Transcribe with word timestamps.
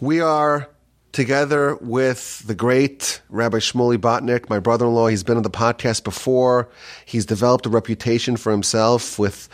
We 0.00 0.20
are 0.20 0.68
together 1.10 1.74
with 1.80 2.46
the 2.46 2.54
great 2.54 3.20
Rabbi 3.28 3.56
Shmuley 3.56 3.96
Botnick, 3.98 4.48
my 4.48 4.60
brother-in-law. 4.60 5.08
He's 5.08 5.24
been 5.24 5.36
on 5.36 5.42
the 5.42 5.50
podcast 5.50 6.04
before. 6.04 6.68
He's 7.04 7.26
developed 7.26 7.66
a 7.66 7.68
reputation 7.68 8.36
for 8.36 8.52
himself 8.52 9.18
with, 9.18 9.48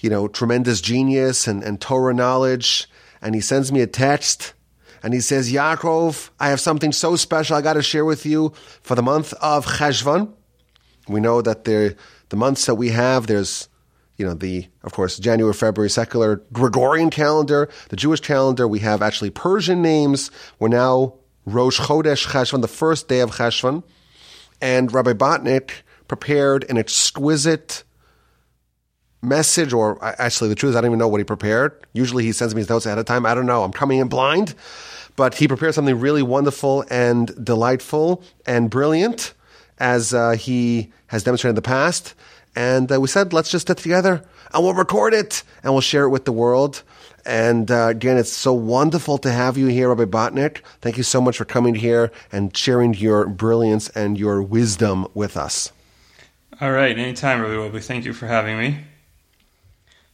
you 0.00 0.10
know, 0.10 0.28
tremendous 0.28 0.82
genius 0.82 1.46
and, 1.46 1.62
and 1.64 1.80
Torah 1.80 2.12
knowledge. 2.12 2.86
And 3.22 3.34
he 3.34 3.40
sends 3.40 3.72
me 3.72 3.80
a 3.80 3.86
text 3.86 4.52
and 5.02 5.14
he 5.14 5.20
says, 5.20 5.50
Yaakov, 5.50 6.28
I 6.38 6.50
have 6.50 6.60
something 6.60 6.92
so 6.92 7.16
special 7.16 7.56
I 7.56 7.62
got 7.62 7.74
to 7.74 7.82
share 7.82 8.04
with 8.04 8.26
you 8.26 8.52
for 8.82 8.94
the 8.94 9.02
month 9.02 9.32
of 9.40 9.64
Cheshvan. 9.64 10.34
We 11.08 11.20
know 11.20 11.40
that 11.40 11.64
there, 11.64 11.94
the 12.28 12.36
months 12.36 12.66
that 12.66 12.74
we 12.74 12.90
have, 12.90 13.26
there's, 13.26 13.70
you 14.18 14.26
know, 14.26 14.34
the, 14.34 14.66
of 14.82 14.92
course, 14.92 15.16
January, 15.18 15.54
February, 15.54 15.88
secular 15.88 16.42
Gregorian 16.52 17.08
calendar, 17.08 17.70
the 17.88 17.96
Jewish 17.96 18.20
calendar. 18.20 18.66
We 18.66 18.80
have 18.80 19.00
actually 19.00 19.30
Persian 19.30 19.80
names. 19.80 20.30
We're 20.58 20.68
now 20.68 21.14
Rosh 21.46 21.80
Chodesh 21.80 22.26
Cheshvan, 22.26 22.60
the 22.60 22.68
first 22.68 23.08
day 23.08 23.20
of 23.20 23.30
Cheshvan. 23.30 23.84
And 24.60 24.92
Rabbi 24.92 25.12
Botnick 25.12 25.70
prepared 26.08 26.68
an 26.68 26.78
exquisite 26.78 27.84
message, 29.22 29.72
or 29.72 29.98
actually, 30.02 30.48
the 30.48 30.56
truth 30.56 30.70
is, 30.70 30.76
I 30.76 30.80
don't 30.80 30.90
even 30.90 30.98
know 30.98 31.08
what 31.08 31.18
he 31.18 31.24
prepared. 31.24 31.86
Usually, 31.92 32.24
he 32.24 32.32
sends 32.32 32.54
me 32.54 32.60
his 32.60 32.68
notes 32.68 32.86
ahead 32.86 32.98
of 32.98 33.06
time. 33.06 33.24
I 33.24 33.34
don't 33.34 33.46
know. 33.46 33.62
I'm 33.62 33.72
coming 33.72 34.00
in 34.00 34.08
blind, 34.08 34.56
but 35.14 35.34
he 35.34 35.46
prepared 35.46 35.74
something 35.74 35.98
really 35.98 36.22
wonderful 36.22 36.84
and 36.90 37.32
delightful 37.44 38.24
and 38.46 38.68
brilliant, 38.68 39.32
as 39.78 40.12
uh, 40.12 40.32
he 40.32 40.92
has 41.06 41.22
demonstrated 41.22 41.50
in 41.50 41.54
the 41.56 41.62
past. 41.62 42.14
And 42.58 42.90
uh, 42.90 43.00
we 43.00 43.06
said, 43.06 43.32
let's 43.32 43.52
just 43.52 43.68
get 43.68 43.76
together 43.78 44.20
and 44.52 44.64
we'll 44.64 44.74
record 44.74 45.14
it 45.14 45.44
and 45.62 45.72
we'll 45.72 45.80
share 45.80 46.02
it 46.02 46.08
with 46.08 46.24
the 46.24 46.32
world. 46.32 46.82
And 47.24 47.70
uh, 47.70 47.86
again, 47.86 48.16
it's 48.16 48.32
so 48.32 48.52
wonderful 48.52 49.16
to 49.18 49.30
have 49.30 49.56
you 49.56 49.68
here, 49.68 49.94
Rabbi 49.94 50.06
Botnick. 50.06 50.62
Thank 50.80 50.96
you 50.96 51.04
so 51.04 51.20
much 51.20 51.36
for 51.36 51.44
coming 51.44 51.76
here 51.76 52.10
and 52.32 52.56
sharing 52.56 52.94
your 52.94 53.28
brilliance 53.28 53.90
and 53.90 54.18
your 54.18 54.42
wisdom 54.42 55.06
with 55.14 55.36
us. 55.36 55.70
All 56.60 56.72
right, 56.72 56.98
anytime, 56.98 57.42
Rabbi 57.42 57.54
Wolbe. 57.54 57.80
Thank 57.80 58.04
you 58.04 58.12
for 58.12 58.26
having 58.26 58.58
me. 58.58 58.80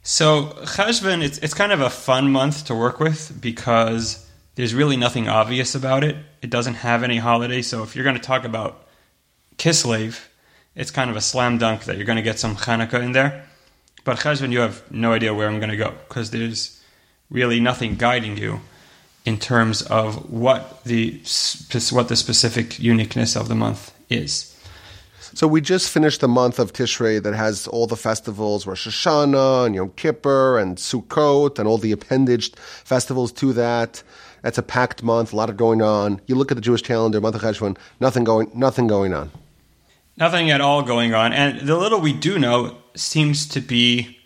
So 0.03 0.49
Cheshvan, 0.65 1.23
it's 1.23 1.39
it's 1.39 1.55
kind 1.55 1.73
of 1.73 1.81
a 1.81 1.89
fun 1.89 2.31
month 2.31 2.67
to 2.67 2.75
work 2.75 3.01
with 3.01 3.41
because 3.41 4.29
there's 4.55 4.75
really 4.75 4.99
nothing 4.99 5.31
obvious 5.31 5.75
about 5.75 6.05
it. 6.05 6.17
It 6.43 6.51
doesn't 6.51 6.75
have 6.75 7.03
any 7.03 7.17
holiday, 7.17 7.63
so 7.63 7.83
if 7.85 7.97
you're 7.97 8.05
going 8.05 8.17
to 8.17 8.23
talk 8.23 8.45
about 8.45 8.87
Kislev, 9.57 10.21
it's 10.77 10.91
kind 10.91 11.11
of 11.11 11.17
a 11.17 11.21
slam 11.21 11.59
dunk 11.59 11.85
that 11.85 11.97
you're 11.97 12.07
going 12.07 12.17
to 12.17 12.23
get 12.23 12.39
some 12.39 12.57
Hanukkah 12.57 13.03
in 13.03 13.13
there. 13.13 13.45
But 14.05 14.19
Cheshvan, 14.19 14.53
you 14.53 14.61
have 14.61 14.91
no 14.91 15.13
idea 15.13 15.33
where 15.33 15.49
I'm 15.49 15.59
going 15.59 15.71
to 15.71 15.77
go 15.77 15.95
because 16.09 16.31
there's 16.31 16.83
really 17.31 17.61
nothing 17.61 17.95
guiding 17.97 18.37
you 18.37 18.61
in 19.25 19.39
terms 19.39 19.83
of 19.83 20.31
what 20.31 20.85
the 20.85 21.21
what 21.91 22.09
the 22.09 22.17
specific 22.17 22.79
uniqueness 22.79 23.37
of 23.37 23.49
the 23.49 23.55
month 23.55 23.93
is. 24.11 24.51
So 25.33 25.49
we 25.49 25.61
just 25.61 25.91
finished 25.91 26.21
the 26.21 26.29
month 26.29 26.61
of 26.61 26.73
Tishrei 26.73 27.21
that 27.21 27.35
has 27.35 27.67
all 27.67 27.89
the 27.89 27.97
festivals, 27.97 28.67
Rosh 28.67 28.87
Hashanah 28.87 29.67
and 29.67 29.75
Yom 29.75 29.91
Kippur 29.97 30.59
and 30.59 30.77
Sukkot 30.77 31.59
and 31.59 31.67
all 31.67 31.79
the 31.79 31.91
appendaged 31.91 32.57
festivals 32.57 33.33
to 33.33 33.53
that. 33.55 34.03
That's 34.43 34.59
a 34.59 34.63
packed 34.63 35.03
month, 35.03 35.33
a 35.33 35.37
lot 35.37 35.51
of 35.51 35.57
going 35.57 35.83
on. 35.83 36.21
You 36.27 36.37
look 36.37 36.53
at 36.53 36.57
the 36.57 36.61
Jewish 36.61 36.83
calendar, 36.83 37.21
month 37.21 37.35
of 37.35 37.41
Cheshvan, 37.41 37.77
nothing 37.99 38.23
going, 38.23 38.51
nothing 38.55 38.87
going 38.87 39.13
on. 39.13 39.33
Nothing 40.17 40.51
at 40.51 40.61
all 40.61 40.83
going 40.83 41.13
on, 41.13 41.33
and 41.33 41.61
the 41.61 41.77
little 41.77 42.01
we 42.01 42.13
do 42.13 42.39
know 42.39 42.77
seems 42.95 43.47
to 43.49 43.61
be 43.61 44.19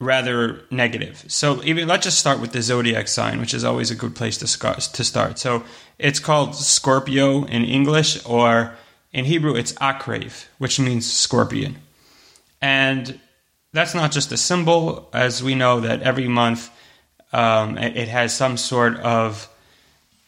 rather 0.00 0.62
negative. 0.70 1.24
So 1.28 1.62
even 1.62 1.88
let's 1.88 2.04
just 2.04 2.18
start 2.18 2.40
with 2.40 2.52
the 2.52 2.60
zodiac 2.60 3.08
sign, 3.08 3.40
which 3.40 3.54
is 3.54 3.64
always 3.64 3.90
a 3.90 3.94
good 3.94 4.14
place 4.14 4.36
to 4.38 4.46
start. 5.04 5.38
So 5.38 5.64
it's 5.98 6.18
called 6.18 6.54
Scorpio 6.54 7.44
in 7.44 7.64
English, 7.64 8.24
or 8.26 8.74
in 9.12 9.24
Hebrew, 9.24 9.54
it's 9.54 9.72
akrev, 9.74 10.46
which 10.58 10.78
means 10.78 11.10
scorpion. 11.10 11.76
And 12.60 13.18
that's 13.72 13.94
not 13.94 14.12
just 14.12 14.32
a 14.32 14.36
symbol, 14.36 15.08
as 15.12 15.42
we 15.42 15.54
know 15.54 15.80
that 15.80 16.02
every 16.02 16.28
month 16.28 16.70
um, 17.32 17.78
it 17.78 18.08
has 18.08 18.36
some 18.36 18.56
sort 18.56 18.96
of 18.98 19.48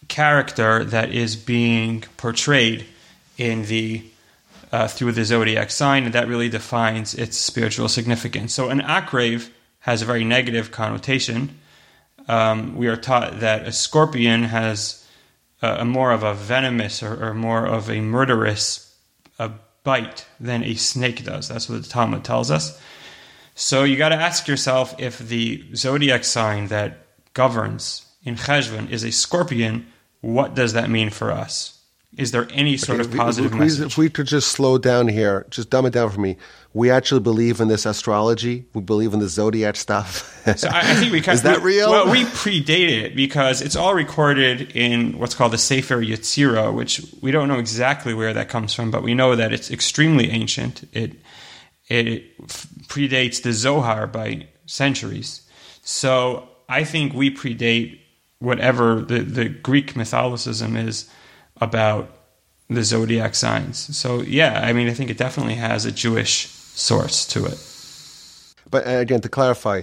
character 0.09 0.85
that 0.85 1.13
is 1.13 1.37
being 1.37 2.05
portrayed 2.17 2.87
in 3.37 3.65
the 3.65 4.05
uh, 4.73 4.89
through 4.89 5.13
the 5.13 5.25
zodiac 5.25 5.71
sign, 5.71 6.05
and 6.05 6.15
that 6.15 6.29
really 6.29 6.49
defines 6.49 7.15
its 7.15 7.37
spiritual 7.37 7.89
significance. 7.89 8.53
So, 8.55 8.69
an 8.69 8.81
akrev 8.81 9.51
has 9.81 10.03
a 10.03 10.05
very 10.05 10.25
negative 10.25 10.71
connotation. 10.71 11.59
Um, 12.29 12.77
we 12.77 12.89
are 12.89 12.97
taught 12.97 13.41
that 13.41 13.67
a 13.67 13.73
scorpion 13.73 14.45
has 14.45 15.07
a, 15.63 15.77
a 15.77 15.85
more 15.85 16.13
of 16.13 16.23
a 16.23 16.35
venomous 16.35 17.03
or, 17.03 17.31
or 17.31 17.35
more 17.35 17.67
of 17.67 17.89
a 17.91 18.01
murderous 18.01 18.95
a 19.39 19.53
bite 19.85 20.27
than 20.39 20.63
a 20.65 20.75
snake 20.75 21.25
does. 21.25 21.49
That's 21.49 21.69
what 21.69 21.83
the 21.83 21.89
Talmud 21.89 22.25
tells 22.25 22.51
us. 22.51 22.81
So 23.55 23.85
you 23.85 23.97
got 23.97 24.11
to 24.11 24.17
ask 24.17 24.47
yourself 24.47 24.95
if 24.99 25.19
the 25.19 25.65
zodiac 25.75 26.25
sign 26.25 26.69
that 26.69 27.07
governs 27.33 28.07
in 28.23 28.37
Cheshvan 28.37 28.91
is 28.91 29.05
a 29.05 29.11
scorpion, 29.11 29.87
what 30.21 30.55
does 30.55 30.75
that 30.75 30.91
mean 30.91 31.11
for 31.11 31.33
us? 31.33 31.78
Is 32.17 32.33
there 32.33 32.49
any 32.53 32.77
sort 32.77 33.01
okay, 33.01 33.11
of 33.11 33.17
positive 33.17 33.53
if 33.53 33.59
we, 33.59 33.65
message? 33.65 33.87
If 33.87 33.99
we 33.99 34.09
could 34.09 34.27
just 34.27 34.49
slow 34.49 34.79
down 34.79 35.09
here, 35.09 35.47
just 35.51 35.69
dumb 35.69 35.85
it 35.85 35.93
down 35.93 36.11
for 36.11 36.21
me. 36.21 36.37
We 36.73 36.91
actually 36.91 37.21
believe 37.21 37.61
in 37.61 37.69
this 37.69 37.85
astrology. 37.85 38.65
We 38.73 38.81
believe 38.81 39.13
in 39.13 39.21
the 39.21 39.29
zodiac 39.29 39.77
stuff. 39.77 40.43
so 40.57 40.69
I, 40.69 40.81
I, 40.81 40.95
think 40.95 41.13
we 41.13 41.21
kind 41.23 41.37
is 41.37 41.43
that 41.43 41.59
we, 41.59 41.77
real? 41.77 41.91
Well, 41.91 42.11
we 42.11 42.25
predate 42.25 42.89
it 42.89 43.15
because 43.15 43.61
it's 43.61 43.77
all 43.77 43.95
recorded 43.95 44.75
in 44.75 45.19
what's 45.19 45.35
called 45.35 45.53
the 45.53 45.59
Sefer 45.59 46.03
Yetzirah, 46.03 46.75
which 46.75 47.05
we 47.21 47.31
don't 47.31 47.47
know 47.47 47.59
exactly 47.59 48.15
where 48.15 48.33
that 48.33 48.49
comes 48.49 48.73
from, 48.73 48.91
but 48.91 49.03
we 49.03 49.13
know 49.13 49.37
that 49.37 49.53
it's 49.53 49.71
extremely 49.71 50.31
ancient. 50.31 50.89
It 50.95 51.13
it 51.89 52.39
predates 52.89 53.43
the 53.43 53.53
Zohar 53.53 54.07
by 54.07 54.49
centuries. 54.67 55.43
So 55.83 56.49
I 56.69 56.85
think 56.85 57.13
we 57.15 57.31
predate 57.35 58.01
whatever 58.39 59.01
the, 59.01 59.21
the 59.21 59.49
Greek 59.49 59.95
Catholicism 59.95 60.77
is 60.77 61.09
about 61.61 62.11
the 62.69 62.85
zodiac 62.85 63.35
signs. 63.35 63.97
So 63.97 64.23
yeah, 64.23 64.61
I 64.65 64.73
mean, 64.73 64.89
I 64.89 64.95
think 64.95 65.11
it 65.11 65.19
definitely 65.19 65.55
has 65.55 65.85
a 65.85 65.93
Jewish 65.93 66.49
source 66.49 67.27
to 67.29 67.47
it. 67.47 67.59
But 68.71 68.87
uh, 68.87 68.91
again, 68.91 69.21
to 69.23 69.29
clarify, 69.29 69.83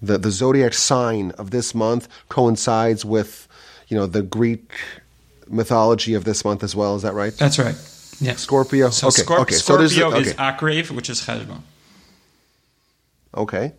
the 0.00 0.18
the 0.18 0.30
zodiac 0.30 0.74
sign 0.74 1.32
of 1.32 1.50
this 1.50 1.74
month 1.74 2.08
coincides 2.28 3.04
with, 3.04 3.48
you 3.88 3.96
know, 3.96 4.06
the 4.06 4.22
Greek 4.22 4.72
mythology 5.48 6.14
of 6.14 6.24
this 6.24 6.44
month 6.44 6.62
as 6.62 6.76
well. 6.76 6.96
Is 6.96 7.02
that 7.02 7.14
right? 7.14 7.32
That's 7.32 7.58
right. 7.58 7.76
Yeah. 8.20 8.36
Scorpio. 8.36 8.90
So 8.90 9.08
okay. 9.08 9.22
Scorp- 9.22 9.40
okay. 9.40 9.54
Scorpio 9.54 9.88
so 9.88 10.08
okay. 10.08 10.20
is 10.20 10.34
Akrev, 10.34 10.90
which 10.90 11.10
is 11.10 11.20
Cheshvan. 11.20 11.60
Okay. 13.34 13.72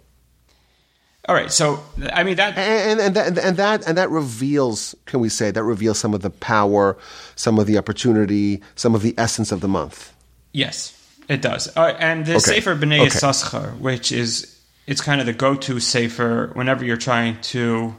All 1.28 1.36
right, 1.36 1.52
so 1.52 1.84
I 2.14 2.24
mean 2.24 2.38
that, 2.38 2.58
and 2.58 3.02
and 3.02 3.16
that, 3.16 3.38
and 3.38 3.58
that 3.58 3.86
and 3.86 3.98
that 3.98 4.10
reveals, 4.10 4.96
can 5.06 5.20
we 5.20 5.28
say 5.28 5.52
that 5.52 5.64
reveals 5.64 6.00
some 6.00 6.14
of 6.14 6.22
the 6.22 6.30
power, 6.30 6.98
some 7.36 7.60
of 7.60 7.68
the 7.68 7.78
opportunity, 7.78 8.62
some 8.76 8.96
of 8.96 9.02
the 9.02 9.14
essence 9.18 9.52
of 9.52 9.60
the 9.60 9.68
month. 9.68 10.14
Yes, 10.54 10.98
it 11.28 11.42
does. 11.42 11.76
Uh, 11.76 11.98
and 12.00 12.26
the 12.26 12.36
okay. 12.36 12.40
Sefer 12.40 12.78
Bnei 12.78 13.02
okay. 13.02 13.10
Yisachar, 13.10 13.78
which 13.78 14.14
is 14.14 14.58
it's 14.86 15.02
kind 15.02 15.20
of 15.20 15.28
the 15.28 15.34
go-to 15.34 15.82
sefer 15.82 16.52
whenever 16.54 16.86
you're 16.86 16.96
trying 16.96 17.42
to 17.42 17.94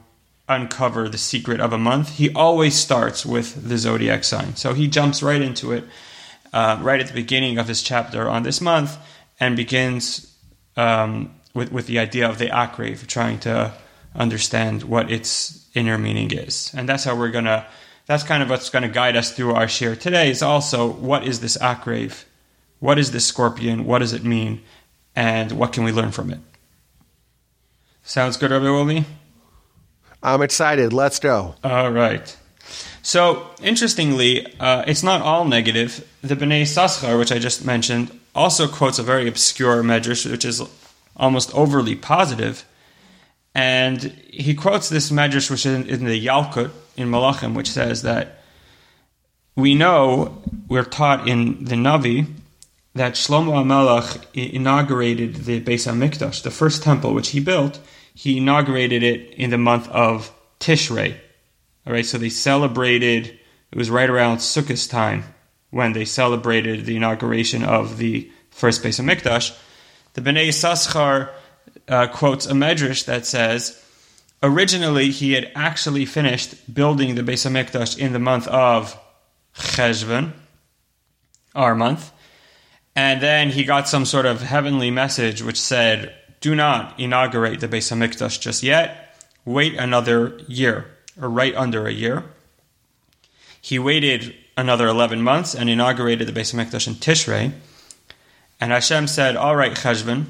uncover 0.48 1.10
the 1.10 1.18
secret 1.18 1.60
of 1.60 1.74
a 1.74 1.78
month. 1.78 2.16
He 2.16 2.32
always 2.32 2.74
starts 2.74 3.26
with 3.26 3.68
the 3.68 3.76
zodiac 3.76 4.24
sign, 4.24 4.56
so 4.56 4.72
he 4.72 4.88
jumps 4.88 5.22
right 5.22 5.42
into 5.42 5.72
it, 5.72 5.84
uh, 6.54 6.78
right 6.80 6.98
at 6.98 7.08
the 7.08 7.12
beginning 7.12 7.58
of 7.58 7.68
his 7.68 7.82
chapter 7.82 8.26
on 8.26 8.42
this 8.42 8.62
month, 8.62 8.96
and 9.38 9.54
begins. 9.54 10.34
Um, 10.78 11.34
with, 11.58 11.72
with 11.72 11.86
the 11.88 11.98
idea 11.98 12.26
of 12.26 12.38
the 12.38 12.46
akrev, 12.46 13.06
trying 13.06 13.38
to 13.40 13.74
understand 14.14 14.84
what 14.84 15.10
its 15.10 15.66
inner 15.74 15.98
meaning 15.98 16.30
is. 16.30 16.72
And 16.74 16.88
that's 16.88 17.04
how 17.04 17.16
we're 17.16 17.32
to, 17.32 17.66
that's 18.06 18.22
kind 18.22 18.42
of 18.42 18.48
what's 18.48 18.70
going 18.70 18.84
to 18.84 18.88
guide 18.88 19.16
us 19.16 19.32
through 19.32 19.54
our 19.54 19.68
share 19.68 19.96
today 19.96 20.30
is 20.30 20.42
also 20.42 20.88
what 20.88 21.26
is 21.26 21.40
this 21.40 21.58
akrev? 21.58 22.24
What 22.78 22.98
is 22.98 23.10
this 23.10 23.26
scorpion? 23.26 23.84
What 23.84 23.98
does 23.98 24.12
it 24.12 24.24
mean? 24.24 24.62
And 25.16 25.52
what 25.52 25.72
can 25.72 25.82
we 25.82 25.90
learn 25.90 26.12
from 26.12 26.30
it? 26.30 26.38
Sounds 28.04 28.36
good, 28.36 28.52
Rabbi 28.52 28.66
Wolbe? 28.66 29.04
I'm 30.22 30.42
excited. 30.42 30.92
Let's 30.92 31.18
go. 31.18 31.56
All 31.64 31.90
right. 31.90 32.36
So, 33.02 33.46
interestingly, 33.62 34.46
uh, 34.60 34.84
it's 34.86 35.02
not 35.02 35.22
all 35.22 35.44
negative. 35.44 36.06
The 36.22 36.36
Bnei 36.36 36.62
Yisachar, 36.62 37.18
which 37.18 37.32
I 37.32 37.38
just 37.38 37.64
mentioned, 37.64 38.10
also 38.34 38.68
quotes 38.68 38.98
a 38.98 39.02
very 39.02 39.26
obscure 39.28 39.82
medrash, 39.82 40.30
which 40.30 40.44
is 40.44 40.62
almost 41.18 41.54
overly 41.54 41.94
positive. 41.94 42.64
And 43.54 44.02
he 44.30 44.54
quotes 44.54 44.88
this 44.88 45.10
medrash, 45.10 45.50
which 45.50 45.66
is 45.66 45.88
in 45.88 46.04
the 46.04 46.26
Yalkut 46.26 46.70
in 46.96 47.10
Malachim, 47.10 47.54
which 47.54 47.70
says 47.70 48.02
that 48.02 48.42
we 49.56 49.74
know, 49.74 50.40
we're 50.68 50.84
taught 50.84 51.28
in 51.28 51.64
the 51.64 51.74
Navi, 51.74 52.26
that 52.94 53.14
Shlomo 53.14 53.64
HaMelech 53.64 54.24
inaugurated 54.34 55.34
the 55.34 55.60
Beis 55.60 55.86
HaMikdash, 55.90 56.42
the 56.42 56.50
first 56.50 56.82
temple 56.82 57.14
which 57.14 57.30
he 57.30 57.40
built. 57.40 57.80
He 58.14 58.38
inaugurated 58.38 59.02
it 59.02 59.34
in 59.34 59.50
the 59.50 59.58
month 59.58 59.88
of 59.90 60.32
Tishrei, 60.60 61.16
All 61.86 61.92
right, 61.92 62.06
so 62.06 62.18
they 62.18 62.28
celebrated. 62.28 63.38
It 63.70 63.78
was 63.78 63.90
right 63.90 64.10
around 64.10 64.38
Sukkot 64.38 64.90
time 64.90 65.24
when 65.70 65.92
they 65.92 66.04
celebrated 66.04 66.84
the 66.84 66.96
inauguration 66.96 67.62
of 67.62 67.98
the 67.98 68.30
first 68.50 68.82
Beis 68.82 69.00
Hamikdash. 69.00 69.56
The 70.14 70.20
Bnei 70.20 70.48
Yissaschar 70.48 71.30
uh, 71.86 72.06
quotes 72.08 72.46
a 72.46 72.52
medrash 72.52 73.04
that 73.04 73.26
says, 73.26 73.82
originally 74.42 75.10
he 75.10 75.32
had 75.32 75.50
actually 75.54 76.04
finished 76.04 76.72
building 76.72 77.14
the 77.14 77.22
Beis 77.22 77.46
Hamikdash 77.46 77.98
in 77.98 78.12
the 78.12 78.18
month 78.18 78.46
of 78.48 78.98
Cheshvan, 79.54 80.32
our 81.54 81.74
month, 81.74 82.12
and 82.94 83.20
then 83.20 83.50
he 83.50 83.64
got 83.64 83.88
some 83.88 84.04
sort 84.04 84.26
of 84.26 84.42
heavenly 84.42 84.90
message 84.90 85.42
which 85.42 85.60
said, 85.60 86.14
"Do 86.40 86.54
not 86.54 86.98
inaugurate 86.98 87.60
the 87.60 87.68
Beis 87.68 87.90
Hamikdash 87.90 88.40
just 88.40 88.62
yet. 88.62 89.16
Wait 89.44 89.74
another 89.74 90.40
year, 90.46 90.86
or 91.20 91.28
right 91.28 91.54
under 91.54 91.86
a 91.86 91.92
year." 91.92 92.24
He 93.60 93.78
waited 93.78 94.34
another 94.56 94.86
eleven 94.88 95.22
months 95.22 95.54
and 95.54 95.68
inaugurated 95.68 96.28
the 96.28 96.32
Beis 96.32 96.54
Hamikdash 96.54 96.86
in 96.86 96.94
Tishrei. 96.94 97.52
And 98.60 98.72
Hashem 98.72 99.06
said, 99.06 99.36
"All 99.36 99.56
right, 99.56 99.72
Cheshvan, 99.72 100.26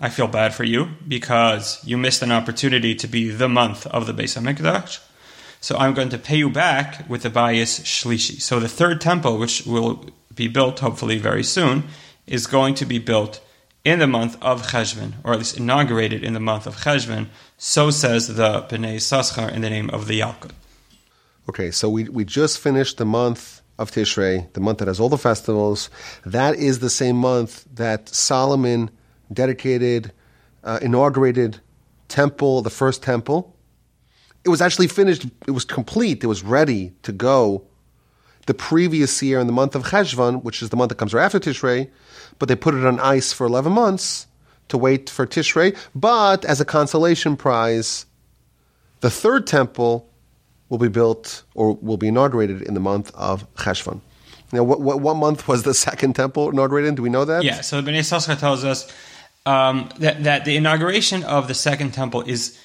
I 0.00 0.08
feel 0.08 0.28
bad 0.28 0.54
for 0.54 0.64
you 0.64 0.88
because 1.06 1.78
you 1.84 1.98
missed 1.98 2.22
an 2.22 2.32
opportunity 2.32 2.94
to 2.94 3.06
be 3.06 3.30
the 3.30 3.50
month 3.50 3.86
of 3.86 4.06
the 4.06 4.14
Beis 4.14 4.34
Hamikdash. 4.34 4.98
So 5.60 5.76
I'm 5.76 5.92
going 5.92 6.08
to 6.08 6.18
pay 6.18 6.38
you 6.38 6.48
back 6.48 7.04
with 7.06 7.22
the 7.22 7.28
Bayis 7.28 7.82
Shlishi. 7.82 8.40
So 8.40 8.58
the 8.58 8.68
third 8.68 9.02
temple, 9.02 9.38
which 9.38 9.66
will 9.66 10.06
be 10.34 10.48
built 10.48 10.78
hopefully 10.78 11.18
very 11.18 11.44
soon, 11.44 11.84
is 12.26 12.46
going 12.46 12.74
to 12.76 12.86
be 12.86 12.98
built 12.98 13.42
in 13.84 13.98
the 13.98 14.06
month 14.06 14.38
of 14.42 14.68
Cheshvan, 14.68 15.14
or 15.22 15.34
at 15.34 15.38
least 15.38 15.58
inaugurated 15.58 16.24
in 16.24 16.32
the 16.32 16.40
month 16.40 16.66
of 16.66 16.76
Cheshvan. 16.76 17.26
So 17.58 17.90
says 17.90 18.36
the 18.36 18.62
Bnei 18.62 18.96
Saschar 18.96 19.52
in 19.52 19.60
the 19.60 19.68
name 19.68 19.90
of 19.90 20.06
the 20.06 20.20
Yalkut. 20.20 20.52
Okay, 21.46 21.70
so 21.70 21.90
we, 21.90 22.04
we 22.04 22.24
just 22.24 22.58
finished 22.58 22.96
the 22.96 23.04
month 23.04 23.59
of 23.80 23.90
Tishrei, 23.90 24.52
the 24.52 24.60
month 24.60 24.78
that 24.78 24.88
has 24.88 25.00
all 25.00 25.08
the 25.08 25.18
festivals. 25.18 25.88
That 26.26 26.54
is 26.56 26.80
the 26.80 26.90
same 26.90 27.16
month 27.16 27.64
that 27.74 28.10
Solomon 28.10 28.90
dedicated, 29.32 30.12
uh, 30.62 30.78
inaugurated 30.82 31.60
temple, 32.08 32.60
the 32.60 32.70
first 32.70 33.02
temple. 33.02 33.56
It 34.44 34.50
was 34.50 34.60
actually 34.60 34.88
finished, 34.88 35.26
it 35.46 35.52
was 35.52 35.64
complete, 35.64 36.22
it 36.22 36.26
was 36.26 36.44
ready 36.44 36.92
to 37.04 37.12
go 37.12 37.64
the 38.44 38.54
previous 38.54 39.22
year 39.22 39.40
in 39.40 39.46
the 39.46 39.52
month 39.52 39.74
of 39.74 39.84
Cheshvan, 39.84 40.42
which 40.42 40.62
is 40.62 40.68
the 40.68 40.76
month 40.76 40.90
that 40.90 40.98
comes 40.98 41.14
right 41.14 41.24
after 41.24 41.40
Tishrei, 41.40 41.90
but 42.38 42.48
they 42.48 42.56
put 42.56 42.74
it 42.74 42.84
on 42.84 43.00
ice 43.00 43.32
for 43.32 43.46
11 43.46 43.72
months 43.72 44.26
to 44.68 44.76
wait 44.76 45.08
for 45.08 45.26
Tishrei. 45.26 45.76
But 45.94 46.44
as 46.44 46.60
a 46.60 46.66
consolation 46.66 47.36
prize, 47.36 48.04
the 49.00 49.10
third 49.10 49.46
temple 49.46 50.09
will 50.70 50.78
be 50.78 50.88
built 50.88 51.42
or 51.54 51.74
will 51.82 51.98
be 51.98 52.08
inaugurated 52.08 52.62
in 52.62 52.72
the 52.72 52.80
month 52.80 53.10
of 53.14 53.52
Cheshvan. 53.56 54.00
Now, 54.52 54.64
what, 54.64 54.80
what, 54.80 55.00
what 55.00 55.14
month 55.14 55.46
was 55.46 55.64
the 55.64 55.74
second 55.88 56.14
temple 56.14 56.48
inaugurated? 56.48 56.94
Do 56.94 57.02
we 57.02 57.10
know 57.10 57.26
that? 57.26 57.44
Yeah, 57.44 57.60
so 57.60 57.82
Bnei 57.82 57.98
Saschar 57.98 58.38
tells 58.38 58.64
us 58.64 58.90
um, 59.44 59.90
that, 59.98 60.24
that 60.24 60.44
the 60.46 60.56
inauguration 60.56 61.24
of 61.24 61.48
the 61.48 61.54
second 61.54 61.92
temple 61.92 62.22
is 62.22 62.58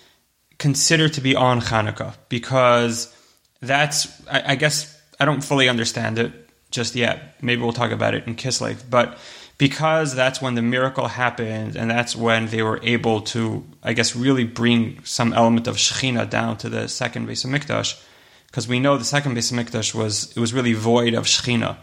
considered 0.58 1.14
to 1.14 1.22
be 1.22 1.36
on 1.36 1.60
Hanukkah 1.60 2.16
because 2.30 3.14
that's, 3.62 4.08
I, 4.28 4.54
I, 4.54 4.56
guess, 4.56 5.00
I 5.20 5.26
don't 5.26 5.44
fully 5.44 5.68
understand 5.68 6.18
it 6.20 6.32
just 6.72 6.96
yet. 6.96 7.36
Maybe 7.42 7.62
we'll 7.62 7.74
talk 7.74 7.92
about 7.92 8.14
it 8.14 8.28
in 8.28 8.36
Kislev. 8.36 8.84
But 8.90 9.18
because 9.58 10.14
that's 10.14 10.42
when 10.42 10.56
the 10.56 10.62
miracle 10.62 11.08
happened 11.08 11.76
and 11.76 11.90
that's 11.90 12.16
when 12.16 12.48
they 12.48 12.62
were 12.62 12.80
able 12.84 13.22
to, 13.22 13.64
I 13.84 13.94
guess, 13.94 14.16
really 14.16 14.44
bring 14.44 15.04
some 15.06 15.34
element 15.34 15.68
of 15.68 15.78
Shekhinah 15.78 16.30
down 16.30 16.58
to 16.58 16.70
the 16.70 16.88
second 16.90 17.28
Beis 17.28 17.46
HaMikdash. 17.46 18.02
because 18.48 18.68
we 18.68 18.80
know 18.80 18.98
the 18.98 19.06
second 19.06 19.36
Beis 19.36 19.52
Hamikdash 19.52 19.96
was, 19.96 20.32
it 20.36 20.40
was 20.40 20.54
really 20.54 20.74
void 20.74 21.14
of 21.14 21.26
Shekhinah. 21.26 21.78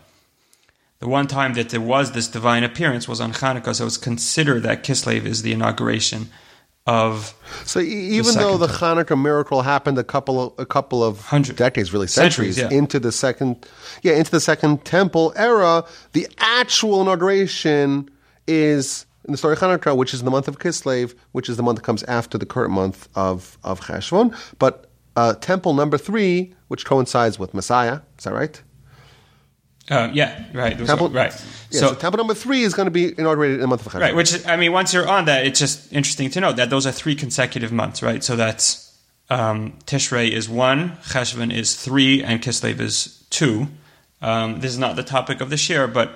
The 0.98 1.08
one 1.08 1.26
time 1.26 1.54
that 1.54 1.70
there 1.70 1.80
was 1.80 2.12
this 2.12 2.28
divine 2.28 2.62
appearance 2.62 3.08
was 3.08 3.20
on 3.20 3.32
Hanukkah, 3.32 3.74
so 3.74 3.86
it's 3.86 3.96
considered 3.96 4.62
that 4.62 4.84
Kislev 4.84 5.24
is 5.24 5.42
the 5.42 5.52
inauguration 5.52 6.30
of. 6.86 7.34
So 7.64 7.80
even 7.80 8.34
the 8.34 8.40
though 8.40 8.56
the 8.58 8.66
Hanukkah 8.66 9.20
miracle 9.20 9.62
happened 9.62 9.98
a 9.98 10.04
couple 10.04 10.42
of, 10.42 10.52
a 10.58 10.66
couple 10.66 11.04
of 11.04 11.20
Hundred, 11.20 11.56
decades, 11.56 11.92
really 11.92 12.06
centuries, 12.06 12.56
centuries 12.56 12.72
yeah. 12.72 12.78
into 12.78 12.98
the 12.98 13.12
second, 13.12 13.66
yeah, 14.02 14.14
into 14.14 14.30
the 14.30 14.40
second 14.40 14.84
temple 14.84 15.32
era, 15.36 15.84
the 16.12 16.26
actual 16.38 17.00
inauguration 17.00 18.10
is 18.46 19.06
in 19.24 19.32
the 19.32 19.38
story 19.38 19.52
of 19.52 19.60
Hanukkah, 19.60 19.96
which 19.96 20.12
is 20.12 20.20
in 20.20 20.24
the 20.24 20.30
month 20.30 20.48
of 20.48 20.58
Kislev, 20.58 21.14
which 21.30 21.48
is 21.48 21.56
the 21.56 21.62
month 21.62 21.76
that 21.76 21.84
comes 21.84 22.02
after 22.04 22.38
the 22.38 22.46
current 22.46 22.72
month 22.72 23.08
of 23.14 23.58
of 23.62 23.80
Cheshvan. 23.80 24.36
But 24.58 24.90
uh, 25.14 25.34
temple 25.34 25.74
number 25.74 25.98
three, 25.98 26.54
which 26.68 26.84
coincides 26.84 27.38
with 27.38 27.54
Messiah, 27.54 28.00
is 28.18 28.24
that 28.24 28.32
right? 28.32 28.60
Uh, 29.90 30.10
yeah, 30.12 30.44
right. 30.52 30.78
Temple, 30.86 31.10
right. 31.10 31.32
Yeah, 31.70 31.80
so, 31.80 31.88
so, 31.88 31.94
temple 31.94 32.18
number 32.18 32.34
three 32.34 32.62
is 32.62 32.72
going 32.72 32.86
to 32.86 32.92
be 32.92 33.18
inaugurated 33.18 33.56
in 33.56 33.60
the 33.62 33.66
month 33.66 33.84
of 33.84 33.92
Cheshvan. 33.92 34.00
Right, 34.00 34.14
which 34.14 34.46
I 34.46 34.56
mean, 34.56 34.72
once 34.72 34.94
you're 34.94 35.08
on 35.08 35.24
that, 35.24 35.44
it's 35.44 35.58
just 35.58 35.92
interesting 35.92 36.30
to 36.30 36.40
note 36.40 36.56
that 36.56 36.70
those 36.70 36.86
are 36.86 36.92
three 36.92 37.16
consecutive 37.16 37.72
months, 37.72 38.02
right? 38.02 38.22
So 38.22 38.36
that's 38.36 38.96
um, 39.28 39.78
Tishrei 39.86 40.30
is 40.30 40.48
one, 40.48 40.96
Cheshvan 41.02 41.52
is 41.52 41.74
three, 41.74 42.22
and 42.22 42.40
Kislev 42.40 42.80
is 42.80 43.26
two. 43.30 43.66
Um, 44.20 44.60
this 44.60 44.70
is 44.70 44.78
not 44.78 44.94
the 44.94 45.02
topic 45.02 45.40
of 45.40 45.50
this 45.50 45.68
year, 45.68 45.88
but 45.88 46.12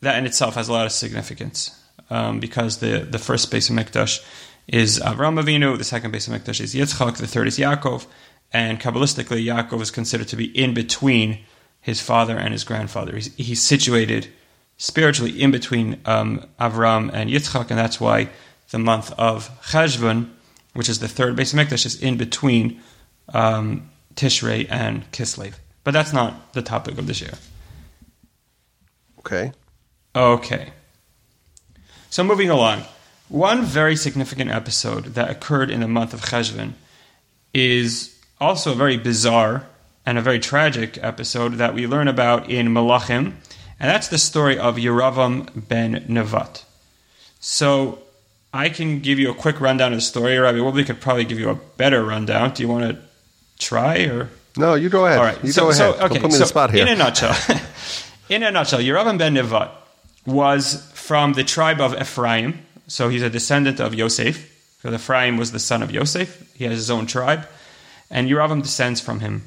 that 0.00 0.16
in 0.16 0.24
itself 0.24 0.54
has 0.54 0.68
a 0.68 0.72
lot 0.72 0.86
of 0.86 0.92
significance 0.92 1.78
um, 2.08 2.40
because 2.40 2.78
the 2.78 3.00
the 3.00 3.18
first 3.18 3.52
of 3.52 3.60
Hamikdash 3.60 4.24
is 4.66 4.98
Avram 4.98 5.42
Avinu, 5.42 5.76
the 5.76 5.84
second 5.84 6.12
Beis 6.14 6.28
Hamikdash 6.28 6.60
is 6.60 6.74
Yitzchak, 6.74 7.16
the 7.16 7.26
third 7.26 7.48
is 7.48 7.58
Yaakov, 7.58 8.06
and 8.52 8.80
kabbalistically, 8.80 9.44
Yaakov 9.44 9.80
is 9.80 9.90
considered 9.90 10.28
to 10.28 10.36
be 10.36 10.46
in 10.56 10.74
between 10.74 11.40
his 11.80 12.00
father 12.00 12.36
and 12.36 12.52
his 12.52 12.64
grandfather. 12.64 13.14
He's, 13.14 13.34
he's 13.36 13.62
situated 13.62 14.28
spiritually 14.76 15.40
in 15.40 15.50
between 15.50 16.00
um, 16.06 16.46
Avram 16.58 17.10
and 17.12 17.30
Yitzchak, 17.30 17.70
and 17.70 17.78
that's 17.78 18.00
why 18.00 18.28
the 18.70 18.78
month 18.78 19.12
of 19.18 19.50
Cheshvan, 19.62 20.30
which 20.74 20.88
is 20.88 21.00
the 21.00 21.08
third 21.08 21.36
Beis 21.36 21.54
Hamikdash, 21.54 21.86
is 21.86 22.00
in 22.00 22.16
between 22.16 22.80
um, 23.32 23.90
Tishrei 24.14 24.66
and 24.70 25.10
Kislev. 25.12 25.54
But 25.84 25.92
that's 25.92 26.12
not 26.12 26.52
the 26.52 26.62
topic 26.62 26.98
of 26.98 27.06
this 27.06 27.20
year. 27.20 27.34
Okay. 29.20 29.52
Okay. 30.14 30.72
So 32.10 32.24
moving 32.24 32.50
along, 32.50 32.84
one 33.28 33.62
very 33.62 33.96
significant 33.96 34.50
episode 34.50 35.14
that 35.14 35.30
occurred 35.30 35.70
in 35.70 35.80
the 35.80 35.88
month 35.88 36.12
of 36.12 36.22
Cheshvan 36.22 36.72
is 37.54 38.18
also 38.40 38.72
a 38.72 38.74
very 38.74 38.96
bizarre 38.96 39.66
and 40.06 40.18
a 40.18 40.22
very 40.22 40.38
tragic 40.38 40.98
episode 41.02 41.54
that 41.54 41.74
we 41.74 41.86
learn 41.86 42.08
about 42.08 42.50
in 42.50 42.68
Malachim, 42.68 43.34
and 43.78 43.88
that's 43.88 44.08
the 44.08 44.18
story 44.18 44.58
of 44.58 44.76
Yeravam 44.76 45.68
ben 45.68 46.04
Nevat. 46.08 46.64
So 47.40 47.98
I 48.52 48.68
can 48.68 49.00
give 49.00 49.18
you 49.18 49.30
a 49.30 49.34
quick 49.34 49.60
rundown 49.60 49.92
of 49.92 49.98
the 49.98 50.02
story, 50.02 50.36
Rabbi 50.38 50.58
Wolbe 50.58 50.84
could 50.84 51.00
probably 51.00 51.24
give 51.24 51.38
you 51.38 51.50
a 51.50 51.54
better 51.54 52.04
rundown. 52.04 52.52
Do 52.52 52.62
you 52.62 52.68
want 52.68 52.90
to 52.90 53.02
try 53.58 54.04
or? 54.04 54.28
No, 54.56 54.74
you 54.74 54.88
go 54.88 55.06
ahead. 55.06 55.18
All 55.18 55.24
right, 55.24 55.44
you 55.44 55.52
so, 55.52 55.62
go 55.62 55.70
ahead. 55.70 55.76
So, 55.78 56.04
okay, 56.04 56.14
Don't 56.14 56.22
put 56.22 56.22
me 56.24 56.30
so 56.30 56.36
in 56.36 56.40
the 56.40 56.46
spot 56.46 56.70
here. 56.72 56.82
In 56.82 56.88
a 56.88 56.96
nutshell, 56.96 57.36
in 58.28 58.42
a 58.42 58.50
nutshell, 58.50 58.80
Yeravam 58.80 59.18
ben 59.18 59.34
Nevat 59.34 59.70
was 60.26 60.90
from 60.94 61.34
the 61.34 61.44
tribe 61.44 61.80
of 61.80 61.94
Ephraim, 62.00 62.58
so 62.88 63.08
he's 63.08 63.22
a 63.22 63.30
descendant 63.30 63.80
of 63.80 63.94
Yosef. 63.94 64.48
Because 64.82 64.94
Ephraim 65.00 65.36
was 65.36 65.52
the 65.52 65.58
son 65.58 65.82
of 65.82 65.90
Yosef. 65.90 66.54
He 66.54 66.64
has 66.64 66.74
his 66.74 66.90
own 66.90 67.06
tribe, 67.06 67.46
and 68.10 68.28
Yeravam 68.28 68.62
descends 68.62 69.00
from 69.00 69.20
him. 69.20 69.44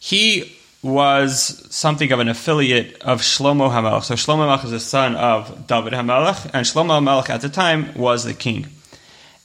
He 0.00 0.56
was 0.82 1.66
something 1.72 2.10
of 2.10 2.20
an 2.20 2.28
affiliate 2.28 3.00
of 3.02 3.20
Shlomo 3.20 3.70
HaMelech. 3.70 4.02
So 4.04 4.14
Shlomo 4.14 4.48
HaMelech 4.48 4.64
is 4.64 4.70
the 4.70 4.80
son 4.80 5.14
of 5.14 5.66
David 5.66 5.92
HaMelech, 5.92 6.50
and 6.54 6.66
Shlomo 6.66 7.00
HaMelech 7.00 7.28
at 7.28 7.42
the 7.42 7.50
time 7.50 7.94
was 7.94 8.24
the 8.24 8.32
king. 8.34 8.66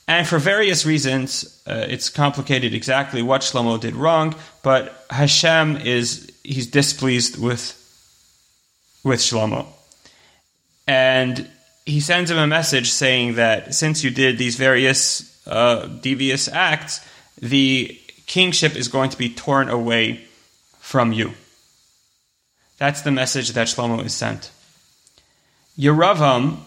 And 0.08 0.26
for 0.26 0.40
various 0.40 0.86
reasons, 0.86 1.62
uh, 1.68 1.86
it's 1.90 2.10
complicated 2.10 2.74
exactly 2.74 3.22
what 3.22 3.42
Shlomo 3.42 3.80
did 3.80 3.96
wrong, 3.96 4.34
but 4.64 5.06
Hashem 5.10 5.78
is 5.78 6.32
he's 6.44 6.68
displeased 6.68 7.38
with 7.38 7.82
with 9.04 9.20
Shlomo. 9.20 9.66
And 10.88 11.50
he 11.86 12.00
sends 12.00 12.32
him 12.32 12.38
a 12.38 12.48
message 12.48 12.92
saying 12.92 13.36
that 13.36 13.76
since 13.76 14.04
you 14.04 14.10
did 14.10 14.38
these 14.38 14.56
various 14.56 15.46
uh, 15.48 15.88
devious 15.88 16.48
acts, 16.48 17.06
the 17.42 18.00
kingship 18.26 18.76
is 18.76 18.88
going 18.88 19.10
to 19.10 19.18
be 19.18 19.30
torn 19.30 19.70
away 19.70 20.25
from 20.86 21.12
you. 21.12 21.34
That's 22.78 23.02
the 23.02 23.12
message 23.12 23.50
that 23.54 23.66
Shlomo 23.66 24.06
is 24.06 24.14
sent. 24.14 24.52
Yeravam 25.80 26.60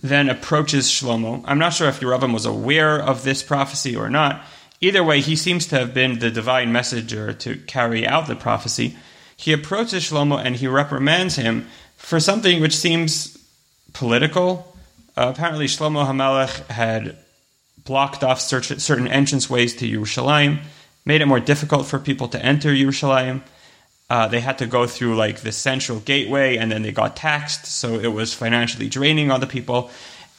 then 0.00 0.30
approaches 0.30 0.86
Shlomo. 0.88 1.42
I'm 1.44 1.58
not 1.58 1.74
sure 1.74 1.88
if 1.88 1.98
Yeravam 1.98 2.32
was 2.32 2.46
aware 2.46 3.02
of 3.02 3.24
this 3.24 3.42
prophecy 3.42 3.96
or 3.96 4.08
not. 4.08 4.44
Either 4.80 5.02
way, 5.02 5.20
he 5.20 5.34
seems 5.34 5.66
to 5.66 5.76
have 5.76 5.92
been 5.92 6.20
the 6.20 6.30
divine 6.30 6.70
messenger 6.70 7.32
to 7.32 7.56
carry 7.56 8.06
out 8.06 8.28
the 8.28 8.36
prophecy. 8.36 8.96
He 9.36 9.52
approaches 9.52 10.08
Shlomo 10.08 10.40
and 10.42 10.54
he 10.54 10.68
reprimands 10.68 11.34
him 11.34 11.66
for 11.96 12.20
something 12.20 12.60
which 12.60 12.76
seems 12.76 13.36
political. 13.92 14.76
Uh, 15.16 15.32
apparently, 15.34 15.66
Shlomo 15.66 16.06
HaMelech 16.06 16.64
had 16.68 17.18
blocked 17.84 18.22
off 18.22 18.40
certain 18.40 19.08
entranceways 19.08 19.76
to 19.78 19.90
Yerushalayim 19.90 20.60
made 21.04 21.20
it 21.20 21.26
more 21.26 21.40
difficult 21.40 21.86
for 21.86 21.98
people 21.98 22.28
to 22.28 22.44
enter 22.44 22.70
Yerushalayim. 22.70 23.42
Uh, 24.08 24.26
they 24.26 24.40
had 24.40 24.58
to 24.58 24.66
go 24.66 24.86
through 24.86 25.14
like 25.14 25.40
the 25.40 25.52
central 25.52 26.00
gateway, 26.00 26.56
and 26.56 26.70
then 26.70 26.82
they 26.82 26.92
got 26.92 27.16
taxed, 27.16 27.66
so 27.66 27.94
it 27.94 28.08
was 28.08 28.34
financially 28.34 28.88
draining 28.88 29.30
on 29.30 29.40
the 29.40 29.46
people. 29.46 29.90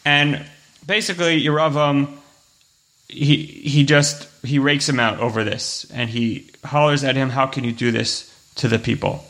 And 0.04 0.46
basically, 0.86 1.42
Yeravam, 1.42 2.18
he 3.08 3.38
he 3.38 3.86
just 3.86 4.28
he 4.44 4.60
rakes 4.60 4.90
him 4.90 5.00
out 5.00 5.20
over 5.20 5.44
this, 5.44 5.86
and 5.94 6.10
he 6.10 6.50
hollers 6.66 7.04
at 7.04 7.16
him, 7.16 7.30
"How 7.30 7.48
can 7.48 7.64
you 7.64 7.72
do 7.72 7.92
this 7.92 8.30
to 8.56 8.68
the 8.68 8.80
people?" 8.80 9.24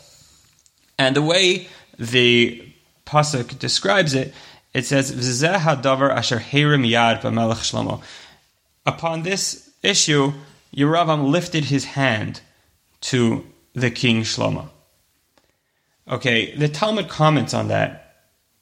And 0.97 1.15
the 1.15 1.21
way 1.21 1.67
the 1.99 2.63
pasuk 3.05 3.59
describes 3.59 4.13
it, 4.13 4.33
it 4.73 4.85
says, 4.85 5.11
"V'zeh 5.11 5.59
hadavar 5.59 6.11
asher 6.11 6.39
herim 6.39 6.87
yad 6.87 7.21
b'melech 7.21 7.61
Shlomo." 7.61 8.01
Upon 8.85 9.21
this 9.21 9.69
issue, 9.83 10.33
Yeravam 10.75 11.29
lifted 11.29 11.65
his 11.65 11.85
hand 11.85 12.41
to 13.01 13.45
the 13.73 13.91
king 13.91 14.21
Shlomo. 14.21 14.69
Okay, 16.07 16.55
the 16.55 16.67
Talmud 16.67 17.09
comments 17.09 17.53
on 17.53 17.67
that, 17.69 18.15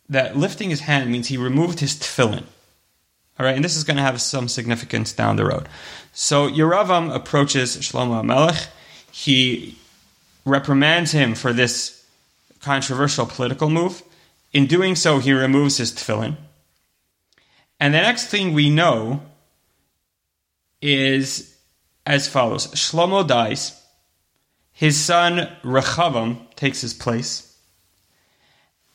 that 0.09 0.37
lifting 0.37 0.69
his 0.69 0.81
hand 0.81 1.11
means 1.11 1.27
he 1.27 1.37
removed 1.37 1.79
his 1.79 1.95
tefillin. 1.95 2.43
All 3.39 3.45
right, 3.45 3.55
and 3.55 3.63
this 3.63 3.77
is 3.77 3.83
going 3.83 3.97
to 3.97 4.03
have 4.03 4.21
some 4.21 4.47
significance 4.47 5.13
down 5.13 5.37
the 5.37 5.45
road. 5.45 5.69
So 6.11 6.49
Yeravam 6.49 7.13
approaches 7.13 7.77
Shlomo 7.77 8.21
HaMelech. 8.21 8.67
He 9.11 9.77
reprimands 10.45 11.11
him 11.11 11.35
for 11.35 11.53
this 11.53 12.05
controversial 12.61 13.25
political 13.25 13.69
move. 13.69 14.03
In 14.51 14.65
doing 14.65 14.95
so, 14.95 15.19
he 15.19 15.31
removes 15.31 15.77
his 15.77 15.91
tefillin. 15.91 16.35
And 17.79 17.93
the 17.93 18.01
next 18.01 18.27
thing 18.27 18.53
we 18.53 18.69
know 18.69 19.21
is 20.81 21.48
as 22.09 22.27
follows 22.27 22.67
Shlomo 22.73 23.25
dies. 23.25 23.79
His 24.73 24.99
son 24.99 25.47
Rechavam 25.63 26.53
takes 26.55 26.81
his 26.81 26.93
place. 26.93 27.55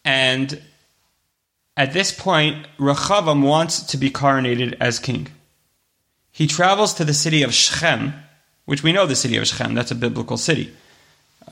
And 0.04 0.60
at 1.76 1.92
this 1.92 2.12
point, 2.12 2.66
Rechavam 2.78 3.42
wants 3.42 3.82
to 3.84 3.96
be 3.96 4.10
coronated 4.10 4.76
as 4.80 4.98
king. 4.98 5.28
He 6.32 6.46
travels 6.46 6.94
to 6.94 7.04
the 7.04 7.14
city 7.14 7.42
of 7.42 7.54
Shechem, 7.54 8.14
which 8.64 8.82
we 8.82 8.92
know 8.92 9.06
the 9.06 9.14
city 9.14 9.36
of 9.36 9.46
Shechem, 9.46 9.74
that's 9.74 9.92
a 9.92 9.94
biblical 9.94 10.36
city. 10.36 10.74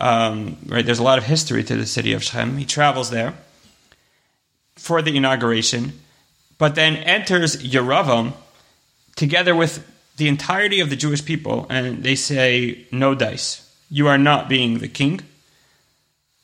Um, 0.01 0.57
right, 0.67 0.85
there's 0.85 0.99
a 0.99 1.05
lot 1.05 1.19
of 1.19 1.25
history 1.25 1.63
to 1.63 1.77
the 1.77 1.87
city 1.87 2.13
of 2.13 2.25
Shechem. 2.25 2.57
He 2.57 2.65
travels 2.65 3.11
there 3.11 3.35
for 4.75 5.01
the 5.01 5.17
inauguration, 5.17 5.93
but 6.59 6.75
then 6.75 6.97
enters 6.97 7.57
Yeravam 7.63 8.33
together 9.15 9.55
with 9.55 9.87
the 10.17 10.29
entirety 10.29 10.81
of 10.81 10.91
the 10.91 10.97
Jewish 10.97 11.25
people, 11.25 11.67
and 11.71 12.03
they 12.03 12.15
say, 12.15 12.87
No 12.91 13.15
dice. 13.15 13.69
You 13.91 14.09
are 14.09 14.19
not 14.19 14.49
being 14.49 14.79
the 14.79 14.89
king 14.89 15.21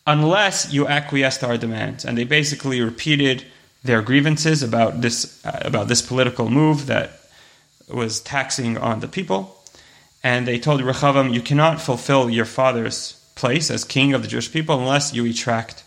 unless 0.06 0.72
you 0.72 0.88
acquiesce 0.88 1.38
to 1.38 1.46
our 1.46 1.58
demands. 1.58 2.04
And 2.04 2.16
they 2.16 2.24
basically 2.24 2.80
repeated 2.80 3.44
their 3.84 4.02
grievances 4.02 4.62
about 4.62 5.02
this, 5.02 5.44
uh, 5.44 5.60
about 5.62 5.88
this 5.88 6.02
political 6.02 6.50
move 6.50 6.86
that 6.86 7.10
was 7.88 8.20
taxing 8.20 8.78
on 8.78 9.00
the 9.00 9.08
people. 9.08 9.62
And 10.22 10.48
they 10.48 10.58
told 10.58 10.80
Rechavam, 10.80 11.32
You 11.32 11.42
cannot 11.42 11.80
fulfill 11.80 12.28
your 12.28 12.44
father's 12.44 13.14
place 13.34 13.70
as 13.70 13.84
king 13.84 14.14
of 14.14 14.22
the 14.22 14.28
Jewish 14.28 14.50
people 14.50 14.78
unless 14.78 15.14
you 15.14 15.22
retract 15.22 15.84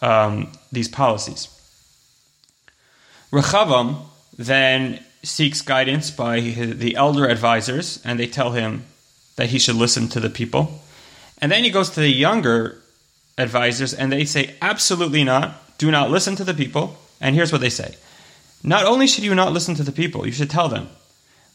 um, 0.00 0.52
these 0.70 0.88
policies. 0.88 1.48
Rechavam 3.32 4.02
then 4.38 5.00
seeks 5.26 5.60
guidance 5.60 6.10
by 6.10 6.40
the 6.40 6.94
elder 6.94 7.26
advisors, 7.26 8.00
and 8.04 8.18
they 8.18 8.26
tell 8.26 8.52
him 8.52 8.84
that 9.36 9.50
he 9.50 9.58
should 9.58 9.74
listen 9.74 10.08
to 10.08 10.20
the 10.20 10.30
people. 10.30 10.80
And 11.38 11.52
then 11.52 11.64
he 11.64 11.70
goes 11.70 11.90
to 11.90 12.00
the 12.00 12.08
younger 12.08 12.80
advisors, 13.36 13.92
and 13.92 14.10
they 14.10 14.24
say, 14.24 14.54
absolutely 14.62 15.24
not. 15.24 15.78
Do 15.78 15.90
not 15.90 16.10
listen 16.10 16.36
to 16.36 16.44
the 16.44 16.54
people. 16.54 16.96
And 17.20 17.34
here's 17.34 17.52
what 17.52 17.60
they 17.60 17.70
say 17.70 17.96
Not 18.62 18.86
only 18.86 19.06
should 19.06 19.24
you 19.24 19.34
not 19.34 19.52
listen 19.52 19.74
to 19.74 19.82
the 19.82 19.92
people, 19.92 20.26
you 20.26 20.32
should 20.32 20.50
tell 20.50 20.68
them, 20.68 20.88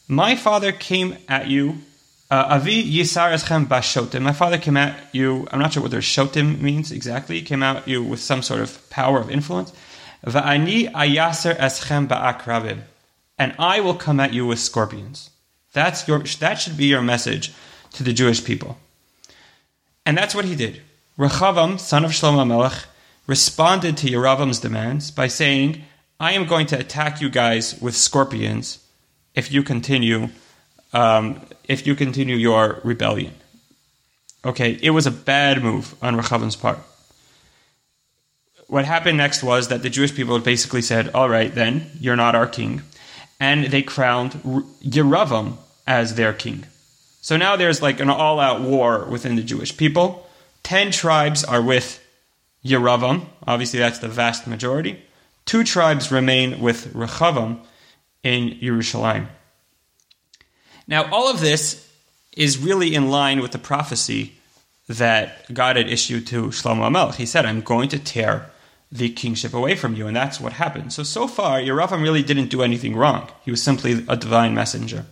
My 0.08 0.36
father 0.36 0.72
came 0.72 1.18
at 1.28 1.48
you. 1.48 1.78
Uh, 2.30 2.46
Avi 2.52 2.82
Yisar 2.84 3.34
Eschem 3.34 3.66
Bashotim. 3.66 4.22
My 4.22 4.32
father 4.32 4.58
came 4.58 4.78
at 4.78 4.98
you. 5.12 5.48
I'm 5.52 5.60
not 5.60 5.74
sure 5.74 5.82
what 5.82 5.92
their 5.92 6.00
shotim 6.00 6.62
means 6.62 6.92
exactly. 6.92 7.40
He 7.40 7.42
came 7.42 7.62
at 7.62 7.88
you 7.88 8.02
with 8.02 8.22
some 8.22 8.42
sort 8.42 8.62
of 8.62 8.90
power 8.90 9.20
of 9.20 9.30
influence. 9.30 9.74
Va'ani 10.26 10.92
ayaser 10.94 11.58
eschem 11.58 12.08
ba'akrabim 12.08 12.84
and 13.42 13.56
I 13.58 13.80
will 13.80 13.96
come 13.96 14.20
at 14.20 14.36
you 14.36 14.46
with 14.46 14.60
scorpions. 14.60 15.32
That's 15.74 16.08
your, 16.08 16.20
that 16.20 16.60
should 16.62 16.78
be 16.78 16.86
your 16.86 17.02
message 17.02 17.52
to 17.94 18.04
the 18.04 18.14
Jewish 18.14 18.46
people. 18.46 18.78
And 20.06 20.16
that's 20.16 20.36
what 20.36 20.46
he 20.46 20.56
did. 20.56 20.84
Rechavam, 21.18 21.80
son 21.80 22.06
of 22.06 22.12
Shlomo 22.12 22.48
Melech, 22.48 22.86
responded 23.26 23.98
to 23.98 24.08
Yeravam's 24.08 24.60
demands 24.60 25.10
by 25.10 25.28
saying, 25.28 25.82
I 26.20 26.34
am 26.34 26.46
going 26.46 26.68
to 26.68 26.78
attack 26.78 27.20
you 27.20 27.32
guys 27.32 27.82
with 27.82 27.96
scorpions 27.98 28.78
if 29.34 29.52
you 29.52 29.64
continue 29.64 30.30
um, 30.94 31.42
if 31.68 31.88
you 31.88 31.96
continue 31.96 32.36
your 32.36 32.80
rebellion. 32.84 33.34
Okay, 34.46 34.78
it 34.84 34.92
was 34.92 35.08
a 35.08 35.12
bad 35.12 35.64
move 35.64 35.96
on 36.00 36.16
Rechavam's 36.16 36.58
part. 36.58 36.78
What 38.68 38.86
happened 38.86 39.18
next 39.18 39.42
was 39.42 39.70
that 39.70 39.82
the 39.82 39.90
Jewish 39.90 40.14
people 40.14 40.38
basically 40.40 40.84
said, 40.84 41.10
All 41.16 41.30
right, 41.30 41.54
then, 41.56 41.90
you're 42.00 42.18
not 42.18 42.36
our 42.36 42.46
king 42.46 42.84
and 43.42 43.66
they 43.66 43.82
crowned 43.82 44.34
Yeravam 44.84 45.58
as 45.88 46.14
their 46.14 46.32
king. 46.32 46.64
So 47.22 47.38
now 47.38 47.56
there's 47.56 47.82
like 47.82 48.00
an 48.00 48.10
all 48.10 48.40
out 48.40 48.62
war 48.62 49.06
within 49.06 49.36
the 49.36 49.42
Jewish 49.42 49.76
people. 49.76 50.30
Ten 50.62 50.92
tribes 50.92 51.44
are 51.44 51.62
with 51.62 52.00
Yeravam. 52.64 53.26
Obviously, 53.48 53.80
that's 53.80 53.98
the 53.98 54.08
vast 54.08 54.46
majority. 54.46 55.02
Two 55.46 55.64
tribes 55.64 56.12
remain 56.12 56.62
with 56.62 56.94
Rechavam 56.94 57.60
in 58.24 58.60
Yerushalayim. 58.62 59.28
Now, 60.88 61.12
all 61.12 61.28
of 61.28 61.40
this 61.40 61.90
is 62.38 62.60
really 62.60 62.94
in 62.94 63.10
line 63.10 63.42
with 63.42 63.52
the 63.52 63.58
prophecy 63.58 64.34
that 64.88 65.52
God 65.52 65.78
had 65.78 65.90
issued 65.90 66.28
to 66.28 66.50
Shlomo 66.50 66.92
HaMelech. 66.92 67.16
He 67.16 67.26
said, 67.26 67.48
I'm 67.48 67.62
going 67.62 67.90
to 67.90 67.98
tear 67.98 68.52
the 68.92 69.10
kingship 69.10 69.54
away 69.54 69.76
from 69.76 69.96
you. 69.96 70.08
And 70.08 70.16
that's 70.16 70.42
what 70.42 70.54
happened. 70.54 70.92
So, 70.92 71.04
so 71.04 71.28
far, 71.28 71.60
Yeravam 71.60 72.02
really 72.02 72.24
didn't 72.24 72.50
do 72.50 72.62
anything 72.62 72.96
wrong. 72.96 73.30
He 73.44 73.52
was 73.52 73.64
simply 73.64 74.04
a 74.08 74.18
divine 74.18 74.54
messenger. 74.54 75.06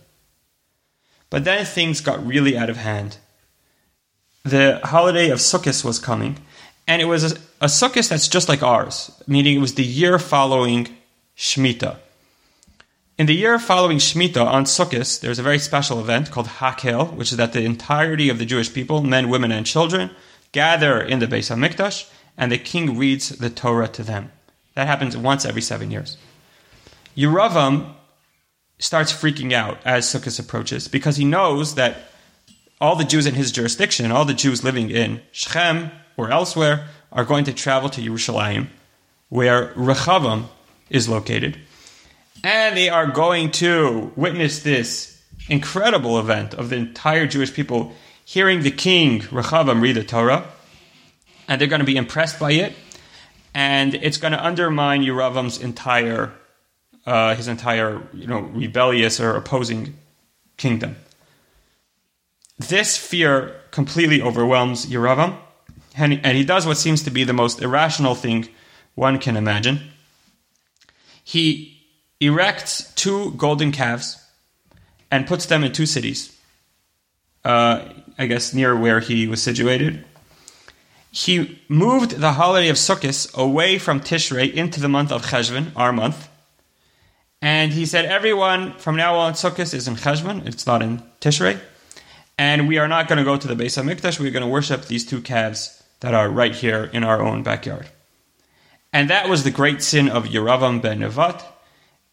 But 1.30 1.44
then 1.44 1.64
things 1.64 2.00
got 2.00 2.24
really 2.26 2.58
out 2.58 2.68
of 2.68 2.76
hand. 2.76 3.16
The 4.42 4.80
holiday 4.84 5.30
of 5.30 5.38
Sukkot 5.38 5.84
was 5.84 5.98
coming, 5.98 6.38
and 6.88 7.00
it 7.00 7.04
was 7.04 7.32
a, 7.32 7.36
a 7.60 7.66
Sukkot 7.66 8.08
that's 8.08 8.26
just 8.26 8.48
like 8.48 8.62
ours, 8.62 9.10
meaning 9.26 9.56
it 9.56 9.60
was 9.60 9.74
the 9.74 9.84
year 9.84 10.18
following 10.18 10.88
Shemitah. 11.36 11.98
In 13.16 13.26
the 13.26 13.34
year 13.34 13.58
following 13.58 13.98
Shemitah 13.98 14.44
on 14.44 14.64
Sukkot, 14.64 15.20
there's 15.20 15.38
a 15.38 15.42
very 15.42 15.58
special 15.58 16.00
event 16.00 16.30
called 16.30 16.46
Hakel, 16.46 17.14
which 17.14 17.32
is 17.32 17.36
that 17.36 17.52
the 17.52 17.64
entirety 17.64 18.30
of 18.30 18.38
the 18.38 18.46
Jewish 18.46 18.72
people, 18.72 19.02
men, 19.02 19.28
women, 19.28 19.52
and 19.52 19.66
children, 19.66 20.10
gather 20.52 21.00
in 21.00 21.18
the 21.18 21.26
Beis 21.26 21.54
HaMikdash 21.54 22.10
and 22.40 22.50
the 22.50 22.58
king 22.58 22.96
reads 22.96 23.28
the 23.28 23.50
Torah 23.50 23.86
to 23.88 24.02
them. 24.02 24.32
That 24.74 24.86
happens 24.86 25.14
once 25.14 25.44
every 25.44 25.60
seven 25.60 25.90
years. 25.90 26.16
Yeravam 27.14 27.92
starts 28.78 29.12
freaking 29.12 29.52
out 29.52 29.76
as 29.84 30.06
Sukkot 30.06 30.40
approaches 30.40 30.88
because 30.88 31.18
he 31.18 31.24
knows 31.26 31.74
that 31.74 31.98
all 32.80 32.96
the 32.96 33.04
Jews 33.04 33.26
in 33.26 33.34
his 33.34 33.52
jurisdiction, 33.52 34.10
all 34.10 34.24
the 34.24 34.32
Jews 34.32 34.64
living 34.64 34.90
in 34.90 35.20
Shechem 35.32 35.90
or 36.16 36.30
elsewhere, 36.30 36.86
are 37.12 37.26
going 37.26 37.44
to 37.44 37.52
travel 37.52 37.90
to 37.90 38.00
Yerushalayim, 38.00 38.68
where 39.28 39.74
Rechavam 39.74 40.46
is 40.88 41.10
located. 41.10 41.58
And 42.42 42.74
they 42.74 42.88
are 42.88 43.06
going 43.06 43.50
to 43.52 44.12
witness 44.16 44.62
this 44.62 45.22
incredible 45.50 46.18
event 46.18 46.54
of 46.54 46.70
the 46.70 46.76
entire 46.76 47.26
Jewish 47.26 47.52
people 47.52 47.94
hearing 48.24 48.62
the 48.62 48.70
king, 48.70 49.20
Rechavam, 49.20 49.82
read 49.82 49.96
the 49.96 50.04
Torah 50.04 50.46
and 51.50 51.60
they're 51.60 51.68
going 51.68 51.80
to 51.80 51.86
be 51.86 51.96
impressed 51.96 52.38
by 52.38 52.52
it, 52.52 52.72
and 53.52 53.96
it's 53.96 54.16
going 54.16 54.32
to 54.32 54.42
undermine 54.42 55.02
Yeravam's 55.02 55.60
entire 55.60 56.32
uh, 57.04 57.34
his 57.34 57.48
entire 57.48 58.00
you 58.14 58.26
know 58.28 58.40
rebellious 58.40 59.20
or 59.20 59.36
opposing 59.36 59.98
kingdom. 60.56 60.96
This 62.58 62.96
fear 62.96 63.60
completely 63.72 64.22
overwhelms 64.22 64.86
Yeravam, 64.86 65.36
and 65.96 66.20
and 66.24 66.38
he 66.38 66.44
does 66.44 66.66
what 66.66 66.76
seems 66.76 67.02
to 67.02 67.10
be 67.10 67.24
the 67.24 67.32
most 67.32 67.60
irrational 67.60 68.14
thing 68.14 68.48
one 68.94 69.18
can 69.18 69.36
imagine. 69.36 69.80
He 71.24 71.82
erects 72.20 72.94
two 72.94 73.32
golden 73.32 73.72
calves 73.72 74.22
and 75.10 75.26
puts 75.26 75.46
them 75.46 75.64
in 75.64 75.72
two 75.72 75.86
cities. 75.86 76.36
Uh, 77.44 77.88
I 78.18 78.26
guess 78.26 78.52
near 78.52 78.76
where 78.76 79.00
he 79.00 79.26
was 79.26 79.42
situated 79.42 80.04
he 81.10 81.60
moved 81.68 82.12
the 82.12 82.32
holiday 82.32 82.68
of 82.68 82.76
Sukkot 82.76 83.34
away 83.34 83.78
from 83.78 84.00
Tishrei 84.00 84.52
into 84.52 84.80
the 84.80 84.88
month 84.88 85.10
of 85.10 85.26
Cheshvan, 85.26 85.72
our 85.74 85.92
month. 85.92 86.28
And 87.42 87.72
he 87.72 87.86
said, 87.86 88.04
everyone 88.04 88.74
from 88.74 88.96
now 88.96 89.16
on, 89.16 89.32
Sukkot 89.32 89.74
is 89.74 89.88
in 89.88 89.96
Cheshvan, 89.96 90.46
it's 90.46 90.66
not 90.66 90.82
in 90.82 91.02
Tishrei. 91.20 91.58
and 92.40 92.66
we 92.66 92.78
are 92.78 92.88
not 92.88 93.06
going 93.06 93.18
to 93.18 93.24
go 93.24 93.36
to 93.36 93.46
the 93.46 93.54
Beis 93.54 93.76
Hamikdash. 93.76 94.18
We're 94.18 94.30
going 94.30 94.42
to 94.42 94.48
worship 94.48 94.86
these 94.86 95.04
two 95.04 95.20
calves 95.20 95.82
that 96.00 96.14
are 96.14 96.30
right 96.30 96.54
here 96.54 96.88
in 96.90 97.04
our 97.04 97.20
own 97.20 97.42
backyard. 97.42 97.86
And 98.94 99.10
that 99.10 99.28
was 99.28 99.44
the 99.44 99.50
great 99.50 99.82
sin 99.82 100.08
of 100.08 100.24
Yeravam 100.24 100.80
ben 100.80 101.00
Nevat, 101.00 101.42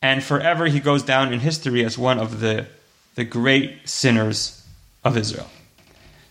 and 0.02 0.22
forever 0.22 0.66
he 0.66 0.82
goes 0.82 1.02
down 1.02 1.32
in 1.32 1.40
history 1.40 1.84
as 1.86 1.98
one 1.98 2.20
of 2.20 2.42
the, 2.42 2.68
the 3.16 3.24
great 3.24 3.88
sinners 3.88 4.68
of 5.06 5.16
Israel. 5.16 5.50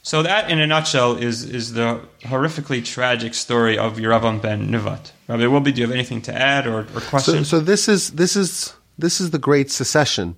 So 0.07 0.23
that, 0.23 0.53
in 0.53 0.61
a 0.61 0.69
nutshell, 0.69 1.17
is, 1.17 1.43
is 1.43 1.73
the 1.73 2.01
horrifically 2.21 2.85
tragic 2.85 3.35
story 3.35 3.77
of 3.77 3.97
Yeravam 3.97 4.41
ben 4.41 4.69
Nevat. 4.69 5.11
Rabbi 5.27 5.43
Wolbe, 5.43 5.75
do 5.75 5.81
you 5.81 5.85
have 5.85 5.93
anything 5.93 6.23
to 6.23 6.33
add 6.33 6.69
or, 6.69 6.83
or 6.95 7.01
question? 7.01 7.45
So, 7.45 7.59
so 7.59 7.61
this 7.61 7.89
is 7.89 8.13
this 8.13 8.37
is 8.37 8.73
this 8.97 9.21
is 9.21 9.33
the 9.33 9.41
great 9.41 9.69
secession 9.69 10.37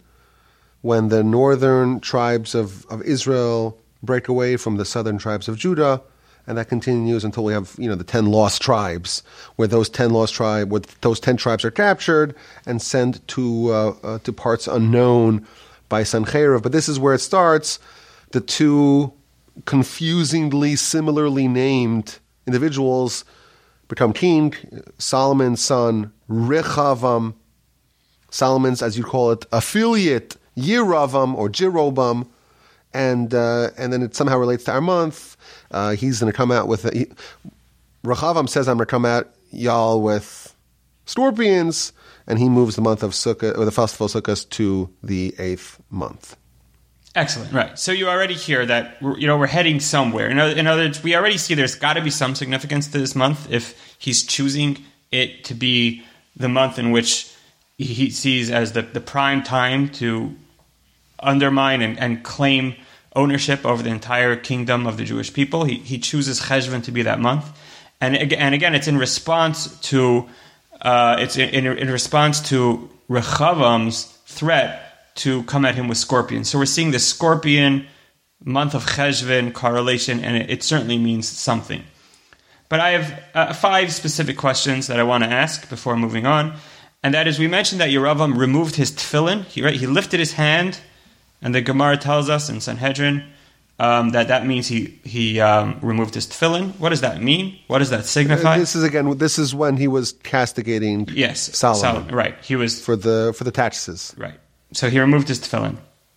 when 0.80 1.10
the 1.10 1.22
northern 1.22 2.00
tribes 2.00 2.54
of, 2.54 2.86
of 2.86 3.02
Israel 3.02 3.76
break 4.02 4.26
away 4.26 4.56
from 4.56 4.78
the 4.78 4.86
southern 4.86 5.18
tribes 5.18 5.48
of 5.48 5.58
Judah, 5.58 6.00
and 6.46 6.56
that 6.56 6.70
continues 6.70 7.22
until 7.22 7.44
we 7.44 7.52
have 7.52 7.74
you 7.76 7.90
know 7.90 7.94
the 7.94 8.04
ten 8.04 8.24
lost 8.24 8.62
tribes, 8.62 9.22
where 9.56 9.68
those 9.68 9.90
ten 9.90 10.12
lost 10.14 10.32
tribe, 10.32 10.70
where 10.70 10.80
those 11.02 11.20
ten 11.20 11.36
tribes 11.36 11.62
are 11.66 11.70
captured 11.70 12.34
and 12.64 12.80
sent 12.80 13.28
to 13.28 13.70
uh, 13.70 13.94
uh, 14.02 14.18
to 14.20 14.32
parts 14.32 14.66
unknown 14.66 15.46
by 15.90 16.04
Sancheiriv. 16.04 16.62
But 16.62 16.72
this 16.72 16.88
is 16.88 16.98
where 16.98 17.12
it 17.12 17.18
starts. 17.20 17.78
The 18.30 18.40
two 18.40 19.12
confusingly 19.64 20.76
similarly 20.76 21.48
named 21.48 22.18
individuals 22.46 23.24
become 23.88 24.12
king. 24.12 24.54
Solomon's 24.98 25.60
son 25.60 26.12
Rechavam, 26.28 27.34
Solomon's 28.30 28.82
as 28.82 28.98
you 28.98 29.04
call 29.04 29.30
it 29.32 29.46
affiliate 29.52 30.36
Yiravam 30.56 31.34
or 31.34 31.48
Jeroboam, 31.48 32.28
and 32.92 33.32
uh, 33.32 33.70
and 33.78 33.92
then 33.92 34.02
it 34.02 34.14
somehow 34.14 34.38
relates 34.38 34.64
to 34.64 34.72
our 34.72 34.80
month. 34.80 35.36
Uh, 35.70 35.92
he's 35.92 36.20
going 36.20 36.30
to 36.30 36.36
come 36.36 36.50
out 36.50 36.68
with 36.68 36.84
a, 36.84 36.96
he, 36.96 37.06
Rechavam 38.04 38.48
says 38.48 38.68
I'm 38.68 38.76
going 38.76 38.86
to 38.86 38.90
come 38.90 39.04
out 39.04 39.28
y'all 39.50 40.02
with 40.02 40.54
scorpions, 41.06 41.92
and 42.26 42.38
he 42.38 42.48
moves 42.48 42.76
the 42.76 42.82
month 42.82 43.02
of 43.02 43.12
Sukkot 43.12 43.56
or 43.56 43.64
the 43.64 43.70
festival 43.70 44.06
of 44.06 44.12
Sukkot 44.12 44.48
to 44.50 44.90
the 45.02 45.34
eighth 45.38 45.80
month. 45.90 46.36
Excellent. 47.14 47.52
Right. 47.52 47.78
So 47.78 47.90
you 47.92 48.08
already 48.08 48.34
hear 48.34 48.64
that 48.66 49.00
we're, 49.02 49.18
you 49.18 49.26
know 49.26 49.38
we're 49.38 49.46
heading 49.46 49.80
somewhere. 49.80 50.28
In 50.28 50.38
other, 50.38 50.54
in 50.54 50.66
other 50.66 50.82
words, 50.82 51.02
we 51.02 51.16
already 51.16 51.38
see 51.38 51.54
there's 51.54 51.74
got 51.74 51.94
to 51.94 52.02
be 52.02 52.10
some 52.10 52.34
significance 52.34 52.88
to 52.88 52.98
this 52.98 53.14
month 53.14 53.50
if 53.50 53.96
he's 53.98 54.22
choosing 54.22 54.84
it 55.10 55.44
to 55.44 55.54
be 55.54 56.04
the 56.36 56.48
month 56.48 56.78
in 56.78 56.90
which 56.90 57.34
he 57.78 58.10
sees 58.10 58.50
as 58.50 58.72
the, 58.72 58.82
the 58.82 59.00
prime 59.00 59.42
time 59.42 59.88
to 59.88 60.34
undermine 61.20 61.80
and, 61.80 61.98
and 61.98 62.22
claim 62.22 62.74
ownership 63.16 63.64
over 63.64 63.82
the 63.82 63.90
entire 63.90 64.36
kingdom 64.36 64.86
of 64.86 64.96
the 64.96 65.04
Jewish 65.04 65.32
people. 65.32 65.64
He, 65.64 65.78
he 65.78 65.98
chooses 65.98 66.40
Cheshvan 66.40 66.84
to 66.84 66.92
be 66.92 67.02
that 67.02 67.20
month. 67.20 67.46
And, 68.00 68.16
and 68.16 68.54
again, 68.54 68.74
it's 68.74 68.86
in 68.86 68.96
response 68.96 69.80
to 69.80 70.28
uh, 70.80 71.16
it's 71.18 71.36
in, 71.36 71.48
in, 71.48 71.66
in, 71.66 71.90
response 71.90 72.40
to 72.50 72.88
Rechavam's 73.10 74.04
threat 74.26 74.87
to 75.18 75.42
come 75.44 75.64
at 75.64 75.74
him 75.74 75.88
with 75.88 75.98
scorpions. 75.98 76.48
So 76.48 76.58
we're 76.58 76.66
seeing 76.66 76.90
the 76.90 76.98
scorpion 76.98 77.86
month 78.44 78.74
of 78.74 78.84
Cheshvan 78.84 79.52
correlation, 79.52 80.20
and 80.20 80.36
it, 80.36 80.50
it 80.50 80.62
certainly 80.62 80.98
means 80.98 81.28
something. 81.28 81.82
But 82.68 82.80
I 82.80 82.90
have 82.90 83.22
uh, 83.34 83.52
five 83.54 83.92
specific 83.92 84.36
questions 84.36 84.86
that 84.88 85.00
I 85.00 85.02
want 85.02 85.24
to 85.24 85.30
ask 85.30 85.68
before 85.68 85.96
moving 85.96 86.26
on. 86.26 86.56
And 87.02 87.14
that 87.14 87.26
is, 87.26 87.38
we 87.38 87.48
mentioned 87.48 87.80
that 87.80 87.90
Yeravam 87.90 88.36
removed 88.36 88.76
his 88.76 88.90
tefillin. 88.90 89.44
He, 89.44 89.62
right, 89.62 89.74
he 89.74 89.86
lifted 89.86 90.20
his 90.20 90.32
hand 90.34 90.80
and 91.40 91.54
the 91.54 91.60
Gemara 91.60 91.96
tells 91.96 92.28
us 92.28 92.48
in 92.48 92.60
Sanhedrin 92.60 93.24
um, 93.78 94.10
that 94.10 94.28
that 94.28 94.44
means 94.44 94.66
he 94.66 94.98
he 95.04 95.40
um, 95.40 95.78
removed 95.82 96.14
his 96.14 96.26
tefillin. 96.26 96.78
What 96.78 96.88
does 96.88 97.02
that 97.02 97.22
mean? 97.22 97.58
What 97.68 97.78
does 97.78 97.90
that 97.90 98.06
signify? 98.06 98.56
Uh, 98.56 98.58
this 98.58 98.74
is 98.74 98.82
again. 98.82 99.18
This 99.18 99.38
is 99.38 99.54
when 99.54 99.76
he 99.76 99.86
was 99.86 100.12
castigating. 100.24 101.08
Yes, 101.12 101.56
Solomon. 101.56 101.80
Solomon. 101.80 102.14
Right. 102.14 102.34
He 102.42 102.56
was 102.56 102.84
for 102.84 102.96
the 102.96 103.32
for 103.36 103.44
the 103.44 103.52
taxes. 103.52 104.14
Right. 104.18 104.38
So 104.72 104.90
he 104.90 105.00
removed 105.00 105.28
his 105.28 105.40
tefillin. 105.40 105.76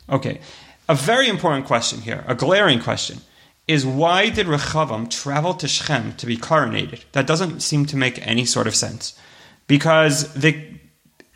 Okay. 0.10 0.42
A 0.90 0.96
very 0.96 1.30
important 1.30 1.66
question 1.66 2.02
here, 2.02 2.26
a 2.28 2.36
glaring 2.36 2.82
question, 2.82 3.22
is 3.68 3.86
why 3.86 4.30
did 4.30 4.48
Rechavam 4.48 5.10
travel 5.10 5.54
to 5.54 5.68
Shechem 5.68 6.14
to 6.18 6.26
be 6.26 6.36
coronated? 6.36 7.04
That 7.14 7.28
doesn't 7.28 7.62
seem 7.62 7.86
to 7.86 7.96
make 7.96 8.26
any 8.28 8.46
sort 8.46 8.68
of 8.68 8.76
sense, 8.76 9.18
because 9.68 10.34
the 10.34 10.68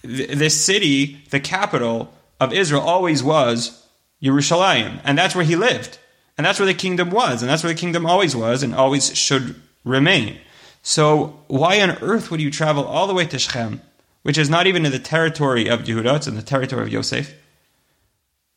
the 0.04 0.49
city, 0.49 1.21
the 1.30 1.39
capital, 1.39 2.13
of 2.39 2.51
Israel 2.51 2.82
always 2.82 3.23
was 3.23 3.88
Yerushalayim, 4.21 4.99
and 5.04 5.17
that's 5.17 5.36
where 5.36 5.45
he 5.45 5.56
lived, 5.56 5.99
and 6.38 6.45
that's 6.45 6.60
where 6.60 6.65
the 6.65 6.73
kingdom 6.73 7.10
was, 7.10 7.41
and 7.41 7.49
that's 7.49 7.63
where 7.63 7.73
the 7.73 7.80
kingdom 7.80 8.06
always 8.06 8.36
was, 8.36 8.62
and 8.62 8.75
always 8.75 9.15
should 9.17 9.56
remain. 9.84 10.38
So 10.82 11.39
why 11.47 11.82
on 11.82 11.91
earth 12.01 12.30
would 12.30 12.41
you 12.41 12.51
travel 12.51 12.84
all 12.84 13.08
the 13.08 13.13
way 13.13 13.25
to 13.25 13.39
Shechem, 13.39 13.82
which 14.25 14.39
is 14.39 14.49
not 14.49 14.65
even 14.65 14.88
in 14.88 14.91
the 14.91 14.97
territory 14.97 15.67
of 15.67 15.83
Yehuda, 15.83 16.15
it's 16.15 16.25
in 16.25 16.33
the 16.33 16.41
territory 16.41 16.81
of 16.81 16.89
Yosef, 16.89 17.35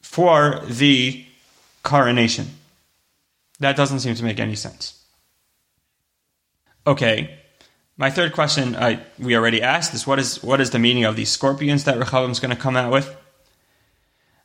for 0.00 0.62
the 0.64 1.26
coronation? 1.82 2.46
That 3.60 3.76
doesn't 3.76 4.00
seem 4.00 4.14
to 4.14 4.24
make 4.24 4.40
any 4.40 4.54
sense. 4.54 5.04
Okay, 6.86 7.38
my 7.98 8.08
third 8.08 8.32
question 8.32 8.76
I, 8.76 9.00
we 9.18 9.36
already 9.36 9.60
asked 9.60 9.92
is 9.92 10.06
what 10.06 10.18
is 10.18 10.42
what 10.42 10.58
is 10.62 10.70
the 10.70 10.78
meaning 10.78 11.04
of 11.04 11.16
these 11.16 11.28
scorpions 11.28 11.84
that 11.84 11.98
Rechavam 11.98 12.30
is 12.30 12.40
going 12.40 12.56
to 12.56 12.62
come 12.62 12.74
out 12.74 12.90
with? 12.90 13.14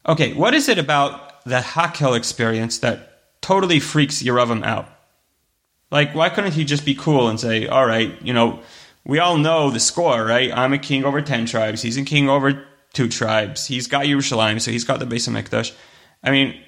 Okay, 0.05 0.33
what 0.33 0.53
is 0.53 0.67
it 0.67 0.77
about 0.77 1.41
the 1.45 1.61
Hakel 1.61 2.17
experience 2.17 2.79
that 2.79 3.39
totally 3.39 3.79
freaks 3.79 4.21
Yeravam 4.21 4.65
out? 4.65 4.89
Like, 5.89 6.13
why 6.13 6.27
couldn't 6.27 6.51
he 6.51 6.65
just 6.65 6.83
be 6.83 6.95
cool 6.95 7.29
and 7.29 7.39
say, 7.39 7.67
all 7.67 7.85
right, 7.85 8.11
you 8.21 8.33
know, 8.33 8.59
we 9.05 9.19
all 9.19 9.37
know 9.37 9.69
the 9.69 9.79
score, 9.79 10.25
right? 10.25 10.51
I'm 10.53 10.73
a 10.73 10.77
king 10.77 11.03
over 11.03 11.21
10 11.21 11.45
tribes. 11.45 11.81
He's 11.81 11.97
a 11.97 12.03
king 12.03 12.29
over 12.29 12.65
two 12.93 13.09
tribes. 13.09 13.67
He's 13.67 13.87
got 13.87 14.05
Yerushalayim, 14.05 14.61
so 14.61 14.71
he's 14.71 14.83
got 14.83 14.99
the 14.99 15.05
Beis 15.05 15.27
Hamikdash. 15.27 15.73
I 16.23 16.31
mean, 16.31 16.59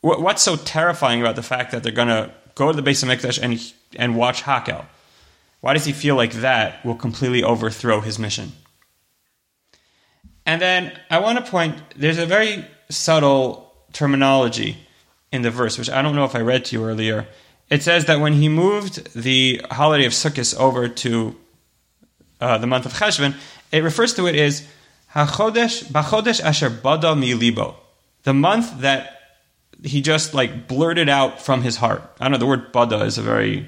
what's 0.00 0.42
so 0.42 0.56
terrifying 0.56 1.20
about 1.20 1.36
the 1.36 1.42
fact 1.42 1.72
that 1.72 1.82
they're 1.82 1.92
going 1.92 2.08
to 2.08 2.32
go 2.54 2.72
to 2.72 2.80
the 2.80 2.88
Beis 2.88 3.04
Hamikdash 3.04 3.38
and, 3.42 3.72
and 3.96 4.16
watch 4.16 4.42
Hakel? 4.42 4.86
Why 5.60 5.74
does 5.74 5.84
he 5.84 5.92
feel 5.92 6.14
like 6.16 6.32
that 6.34 6.84
will 6.84 6.94
completely 6.94 7.42
overthrow 7.42 8.00
his 8.00 8.18
mission? 8.18 8.52
And 10.46 10.60
then 10.60 10.98
I 11.10 11.18
want 11.20 11.42
to 11.42 11.50
point 11.50 11.76
there's 11.96 12.18
a 12.18 12.26
very 12.26 12.66
subtle 12.90 13.72
terminology 13.92 14.76
in 15.32 15.42
the 15.42 15.50
verse, 15.50 15.78
which 15.78 15.90
I 15.90 16.02
don't 16.02 16.14
know 16.14 16.24
if 16.24 16.34
I 16.34 16.40
read 16.40 16.66
to 16.66 16.76
you 16.76 16.84
earlier. 16.84 17.26
It 17.70 17.82
says 17.82 18.04
that 18.06 18.20
when 18.20 18.34
he 18.34 18.48
moved 18.48 19.14
the 19.14 19.62
holiday 19.70 20.04
of 20.04 20.12
Sukkot 20.12 20.56
over 20.58 20.86
to 20.86 21.34
uh, 22.44 22.58
the 22.58 22.66
month 22.66 22.84
of 22.84 22.92
Cheshvan, 22.92 23.34
it 23.72 23.82
refers 23.82 24.12
to 24.14 24.26
it 24.26 24.36
as 24.36 24.66
Hachodesh 25.14 25.84
Bachodesh 25.84 26.40
Asher 26.42 26.68
Bada 26.68 27.18
Mi 27.18 27.34
Libo, 27.34 27.76
the 28.24 28.34
month 28.34 28.80
that 28.80 29.10
he 29.82 30.02
just 30.02 30.34
like 30.34 30.68
blurted 30.68 31.08
out 31.08 31.40
from 31.40 31.62
his 31.62 31.76
heart. 31.76 32.02
I 32.20 32.24
don't 32.24 32.32
know 32.32 32.38
the 32.38 32.46
word 32.46 32.72
Bada 32.72 33.04
is 33.06 33.16
a 33.16 33.22
very 33.22 33.66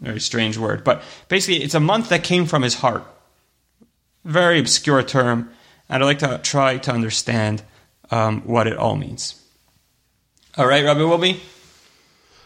very 0.00 0.20
strange 0.20 0.58
word, 0.58 0.82
but 0.82 1.02
basically 1.28 1.62
it's 1.62 1.74
a 1.74 1.80
month 1.80 2.08
that 2.08 2.24
came 2.24 2.46
from 2.46 2.62
his 2.62 2.74
heart. 2.74 3.04
Very 4.24 4.58
obscure 4.58 5.02
term, 5.02 5.50
and 5.88 6.02
I'd 6.02 6.06
like 6.06 6.18
to 6.18 6.40
try 6.42 6.78
to 6.78 6.92
understand 6.92 7.62
um, 8.10 8.42
what 8.42 8.66
it 8.66 8.76
all 8.76 8.96
means. 8.96 9.40
All 10.56 10.66
right, 10.66 10.84
Rabbi 10.84 11.00
Wolbe. 11.00 11.38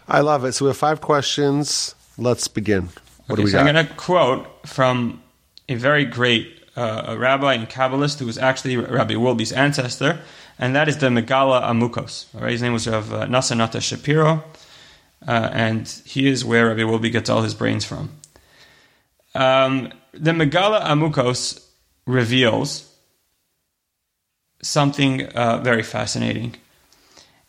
I 0.06 0.20
love 0.20 0.44
it. 0.44 0.52
So 0.52 0.66
we 0.66 0.68
have 0.68 0.76
five 0.76 1.00
questions. 1.00 1.94
Let's 2.18 2.46
begin. 2.46 2.90
What 3.26 3.34
okay, 3.34 3.36
do 3.36 3.44
we 3.44 3.50
so 3.50 3.58
got? 3.58 3.66
I'm 3.66 3.74
going 3.74 3.86
to 3.86 3.94
quote 3.94 4.68
from 4.68 5.21
a 5.68 5.74
very 5.74 6.04
great 6.04 6.60
uh, 6.76 7.16
rabbi 7.18 7.54
and 7.54 7.68
Kabbalist 7.68 8.18
who 8.18 8.26
was 8.26 8.38
actually 8.38 8.76
Rabbi 8.76 9.14
Wolbe's 9.14 9.52
ancestor, 9.52 10.20
and 10.58 10.74
that 10.74 10.88
is 10.88 10.98
the 10.98 11.08
Megala 11.08 11.62
Amukos. 11.62 12.26
Right, 12.34 12.52
his 12.52 12.62
name 12.62 12.72
was 12.72 12.88
Rav 12.88 13.12
uh, 13.12 13.26
Nosson 13.26 13.58
Nota 13.58 13.80
Shapiro, 13.80 14.44
uh, 15.26 15.50
and 15.52 15.88
he 16.04 16.28
is 16.28 16.44
where 16.44 16.68
Rabbi 16.68 16.82
Wolbe 16.82 17.10
gets 17.12 17.28
all 17.30 17.42
his 17.42 17.54
brains 17.54 17.84
from. 17.84 18.10
Um, 19.34 19.92
the 20.12 20.32
Megala 20.32 20.82
Amukos 20.82 21.64
reveals 22.06 22.88
something 24.62 25.26
uh, 25.26 25.58
very 25.58 25.82
fascinating. 25.82 26.56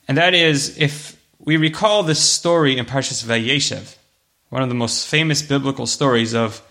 And 0.08 0.18
that 0.18 0.34
is, 0.34 0.78
if 0.78 1.22
we 1.40 1.58
recall 1.58 2.04
the 2.04 2.16
story 2.16 2.78
in 2.78 2.86
Parshas 2.86 3.24
Vayeshev, 3.24 3.96
one 4.50 4.62
of 4.62 4.70
the 4.70 4.76
most 4.76 5.08
famous 5.08 5.42
biblical 5.42 5.86
stories 5.86 6.34
of 6.34 6.62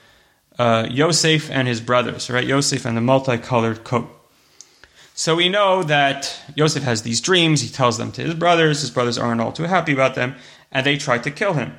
uh, 0.63 0.87
Yosef 0.89 1.51
and 1.51 1.67
his 1.67 1.81
brothers, 1.81 2.31
right? 2.31 2.47
Yosef 2.47 2.85
and 2.85 2.97
the 2.97 3.01
multicolored 3.01 3.83
coat. 3.83 4.09
So 5.13 5.35
we 5.35 5.49
know 5.49 5.83
that 5.83 6.41
Yosef 6.55 6.85
has 6.85 7.03
these 7.03 7.21
dreams. 7.21 7.63
He 7.63 7.69
tells 7.69 7.99
them 7.99 8.13
to 8.13 8.23
his 8.23 8.35
brothers. 8.35 8.81
His 8.81 8.91
brothers 8.91 9.19
aren't 9.19 9.41
all 9.41 9.51
too 9.51 9.65
happy 9.65 9.93
about 9.93 10.15
them, 10.15 10.37
and 10.71 10.87
they 10.87 10.97
try 10.97 11.19
to 11.19 11.33
kill 11.33 11.55
him. 11.55 11.75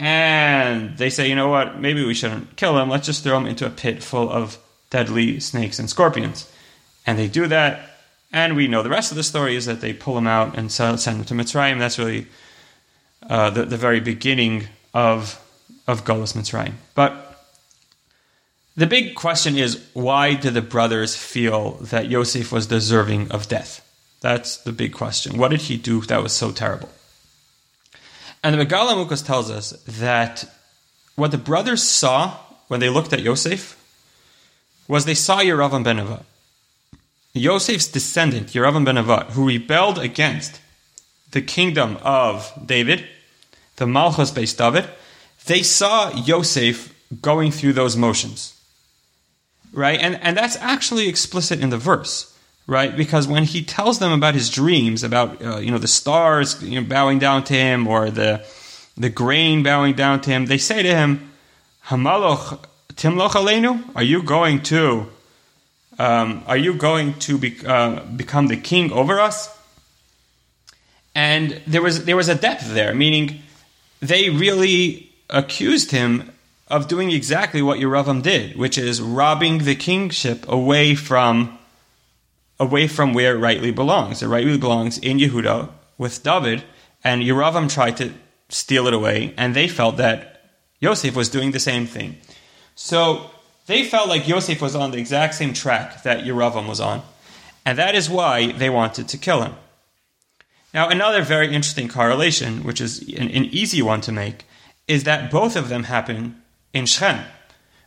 And 0.00 0.98
they 0.98 1.08
say, 1.08 1.28
you 1.28 1.36
know 1.36 1.50
what? 1.50 1.80
Maybe 1.80 2.04
we 2.04 2.14
shouldn't 2.14 2.56
kill 2.56 2.76
him. 2.80 2.90
Let's 2.90 3.06
just 3.06 3.22
throw 3.22 3.36
him 3.38 3.46
into 3.46 3.64
a 3.64 3.70
pit 3.70 4.02
full 4.02 4.28
of 4.28 4.58
deadly 4.90 5.38
snakes 5.38 5.78
and 5.78 5.88
scorpions. 5.88 6.50
And 7.06 7.16
they 7.16 7.28
do 7.28 7.46
that, 7.46 7.90
And 8.32 8.56
we 8.56 8.66
know 8.66 8.82
the 8.82 8.90
rest 8.90 9.12
of 9.12 9.16
the 9.16 9.22
story 9.22 9.54
is 9.54 9.66
that 9.66 9.80
they 9.80 9.92
pull 9.92 10.18
him 10.18 10.26
out 10.26 10.58
and 10.58 10.72
send 10.72 11.00
him 11.00 11.24
to 11.24 11.34
Mitzrayim. 11.34 11.78
That's 11.78 11.98
really 11.98 12.26
uh, 13.22 13.50
the, 13.50 13.66
the 13.66 13.76
very 13.76 14.00
beginning 14.00 14.64
of, 14.92 15.40
of 15.86 16.04
Golas 16.04 16.34
Mitzrayim. 16.34 16.74
But 16.96 17.29
the 18.76 18.86
big 18.86 19.14
question 19.14 19.56
is 19.56 19.84
why 19.92 20.34
did 20.34 20.54
the 20.54 20.62
brothers 20.62 21.16
feel 21.16 21.72
that 21.82 22.08
Yosef 22.08 22.52
was 22.52 22.66
deserving 22.66 23.30
of 23.30 23.48
death? 23.48 23.86
That's 24.20 24.58
the 24.58 24.72
big 24.72 24.92
question. 24.92 25.38
What 25.38 25.50
did 25.50 25.62
he 25.62 25.76
do 25.76 26.00
that 26.02 26.22
was 26.22 26.32
so 26.32 26.52
terrible? 26.52 26.88
And 28.42 28.58
the 28.58 28.64
Megala 28.64 28.92
Amukos 28.92 29.24
tells 29.24 29.50
us 29.50 29.70
that 29.86 30.44
what 31.16 31.30
the 31.30 31.38
brothers 31.38 31.82
saw 31.82 32.36
when 32.68 32.80
they 32.80 32.88
looked 32.88 33.12
at 33.12 33.20
Yosef 33.20 33.76
was 34.88 35.04
they 35.04 35.14
saw 35.14 35.40
Yeravam 35.40 35.84
Nevat. 35.84 36.24
Yosef's 37.32 37.88
descendant, 37.88 38.48
Yeravam 38.48 38.84
Nevat, 38.84 39.30
who 39.30 39.46
rebelled 39.46 39.98
against 39.98 40.60
the 41.30 41.42
kingdom 41.42 41.98
of 42.02 42.52
David, 42.64 43.06
the 43.76 43.86
Malchus 43.86 44.30
Beis 44.30 44.56
David, 44.56 44.88
they 45.46 45.62
saw 45.62 46.10
Yosef 46.14 46.94
going 47.22 47.50
through 47.50 47.72
those 47.72 47.96
motions. 47.96 48.59
Right? 49.72 50.00
And, 50.00 50.16
and 50.22 50.36
that's 50.36 50.56
actually 50.56 51.08
explicit 51.08 51.60
in 51.60 51.70
the 51.70 51.78
verse, 51.78 52.36
right? 52.66 52.96
Because 52.96 53.28
when 53.28 53.44
he 53.44 53.62
tells 53.62 53.98
them 53.98 54.12
about 54.12 54.34
his 54.34 54.50
dreams, 54.50 55.04
about 55.04 55.42
uh, 55.42 55.58
you 55.58 55.70
know 55.70 55.78
the 55.78 55.88
stars 55.88 56.60
you 56.62 56.80
know, 56.80 56.86
bowing 56.86 57.18
down 57.18 57.44
to 57.44 57.54
him 57.54 57.86
or 57.86 58.10
the 58.10 58.44
the 58.96 59.08
grain 59.08 59.62
bowing 59.62 59.94
down 59.94 60.20
to 60.22 60.30
him, 60.30 60.46
they 60.46 60.58
say 60.58 60.82
to 60.82 60.88
him, 60.88 61.30
Hamaloch 61.86 62.64
Timloch 62.94 63.30
Aleinu, 63.30 63.82
are 63.94 64.02
you 64.02 64.22
going 64.22 64.62
to 64.64 65.08
um, 66.00 66.42
are 66.46 66.56
you 66.56 66.74
going 66.74 67.12
to 67.20 67.36
be, 67.36 67.56
uh, 67.66 68.00
become 68.16 68.46
the 68.46 68.56
king 68.56 68.90
over 68.90 69.20
us? 69.20 69.54
And 71.14 71.60
there 71.66 71.82
was 71.82 72.04
there 72.06 72.16
was 72.16 72.28
a 72.28 72.34
depth 72.34 72.72
there, 72.72 72.94
meaning 72.94 73.42
they 74.00 74.30
really 74.30 75.12
accused 75.28 75.90
him 75.90 76.32
of 76.70 76.86
doing 76.86 77.10
exactly 77.10 77.60
what 77.60 77.80
Yeravam 77.80 78.22
did, 78.22 78.56
which 78.56 78.78
is 78.78 79.02
robbing 79.02 79.58
the 79.58 79.74
kingship 79.74 80.48
away 80.48 80.94
from 80.94 81.58
away 82.60 82.86
from 82.86 83.14
where 83.14 83.34
it 83.34 83.38
rightly 83.38 83.70
belongs. 83.70 84.22
It 84.22 84.28
rightly 84.28 84.56
belongs 84.58 84.98
in 84.98 85.18
Yehuda 85.18 85.70
with 85.98 86.22
David, 86.22 86.62
and 87.02 87.22
Yeravam 87.22 87.72
tried 87.72 87.96
to 87.96 88.12
steal 88.50 88.86
it 88.86 88.94
away, 88.94 89.34
and 89.36 89.56
they 89.56 89.66
felt 89.66 89.96
that 89.96 90.42
Yosef 90.78 91.16
was 91.16 91.28
doing 91.28 91.50
the 91.50 91.58
same 91.58 91.86
thing. 91.86 92.18
So 92.74 93.30
they 93.66 93.84
felt 93.84 94.08
like 94.08 94.28
Yosef 94.28 94.60
was 94.60 94.76
on 94.76 94.90
the 94.90 94.98
exact 94.98 95.34
same 95.34 95.54
track 95.54 96.02
that 96.02 96.24
Yeravam 96.24 96.68
was 96.68 96.80
on, 96.80 97.02
and 97.64 97.78
that 97.78 97.94
is 97.94 98.10
why 98.10 98.52
they 98.52 98.70
wanted 98.70 99.08
to 99.08 99.18
kill 99.18 99.42
him. 99.42 99.54
Now, 100.72 100.88
another 100.88 101.22
very 101.22 101.46
interesting 101.46 101.88
correlation, 101.88 102.62
which 102.62 102.80
is 102.80 103.00
an, 103.14 103.28
an 103.30 103.46
easy 103.46 103.82
one 103.82 104.00
to 104.02 104.12
make, 104.12 104.44
is 104.86 105.04
that 105.04 105.30
both 105.30 105.56
of 105.56 105.68
them 105.68 105.84
happen 105.84 106.40
in 106.72 106.86
Shechem. 106.86 107.24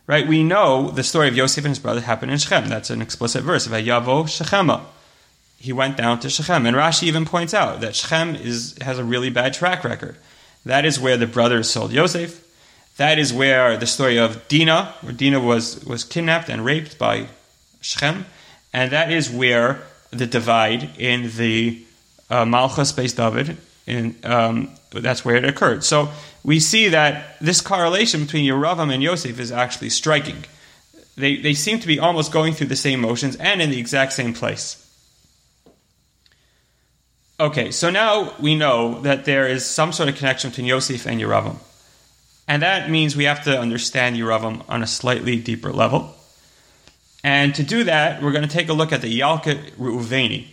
Right? 0.06 0.28
We 0.28 0.42
know 0.42 0.90
the 0.90 1.02
story 1.02 1.28
of 1.28 1.36
Yosef 1.36 1.64
and 1.64 1.70
his 1.70 1.78
brother 1.78 2.02
happened 2.02 2.30
in 2.30 2.38
Shechem. 2.38 2.68
That's 2.68 2.90
an 2.90 3.00
explicit 3.00 3.42
verse. 3.42 3.66
Yavo 3.66 4.24
Shechema. 4.24 4.82
He 5.58 5.72
went 5.72 5.96
down 5.96 6.20
to 6.20 6.28
Shechem. 6.28 6.66
And 6.66 6.76
Rashi 6.76 7.04
even 7.04 7.24
points 7.24 7.54
out 7.54 7.80
that 7.80 7.96
Shechem 7.96 8.34
is, 8.34 8.76
has 8.82 8.98
a 8.98 9.04
really 9.04 9.30
bad 9.30 9.54
track 9.54 9.82
record. 9.82 10.16
That 10.66 10.84
is 10.84 11.00
where 11.00 11.16
the 11.16 11.26
brothers 11.26 11.70
sold 11.70 11.92
Yosef. 11.92 12.42
That 12.98 13.18
is 13.18 13.32
where 13.32 13.76
the 13.76 13.86
story 13.86 14.18
of 14.18 14.46
Dinah, 14.48 14.94
where 15.00 15.12
Dinah 15.12 15.40
was, 15.40 15.84
was 15.84 16.04
kidnapped 16.04 16.48
and 16.50 16.64
raped 16.64 16.98
by 16.98 17.28
Shechem. 17.80 18.26
And 18.74 18.92
that 18.92 19.10
is 19.10 19.30
where 19.30 19.82
the 20.10 20.26
divide 20.26 20.90
in 20.98 21.30
the 21.36 21.82
uh, 22.30 22.44
Malchus 22.44 22.92
Beis 22.92 23.16
David, 23.16 23.56
in, 23.86 24.16
um, 24.22 24.70
that's 24.90 25.24
where 25.24 25.36
it 25.36 25.44
occurred. 25.44 25.82
So 25.84 26.10
we 26.44 26.60
see 26.60 26.88
that 26.88 27.38
this 27.40 27.62
correlation 27.62 28.24
between 28.24 28.44
Yeravam 28.44 28.92
and 28.92 29.02
Yosef 29.02 29.40
is 29.40 29.50
actually 29.50 29.88
striking. 29.88 30.44
They, 31.16 31.36
they 31.36 31.54
seem 31.54 31.80
to 31.80 31.86
be 31.86 31.98
almost 31.98 32.32
going 32.32 32.52
through 32.52 32.66
the 32.66 32.76
same 32.76 33.00
motions 33.00 33.34
and 33.36 33.62
in 33.62 33.70
the 33.70 33.80
exact 33.80 34.12
same 34.12 34.34
place. 34.34 34.80
Okay, 37.40 37.70
so 37.70 37.90
now 37.90 38.34
we 38.38 38.54
know 38.54 39.00
that 39.00 39.24
there 39.24 39.48
is 39.48 39.64
some 39.64 39.92
sort 39.92 40.08
of 40.08 40.16
connection 40.16 40.50
between 40.50 40.66
Yosef 40.66 41.06
and 41.06 41.20
Yeravam. 41.20 41.56
And 42.46 42.62
that 42.62 42.90
means 42.90 43.16
we 43.16 43.24
have 43.24 43.42
to 43.44 43.58
understand 43.58 44.16
Yeravam 44.16 44.64
on 44.68 44.82
a 44.82 44.86
slightly 44.86 45.36
deeper 45.36 45.72
level. 45.72 46.14
And 47.24 47.54
to 47.54 47.62
do 47.62 47.84
that, 47.84 48.22
we're 48.22 48.32
going 48.32 48.46
to 48.46 48.54
take 48.54 48.68
a 48.68 48.74
look 48.74 48.92
at 48.92 49.00
the 49.00 49.20
Yalkut 49.20 49.72
Reuveni, 49.72 50.48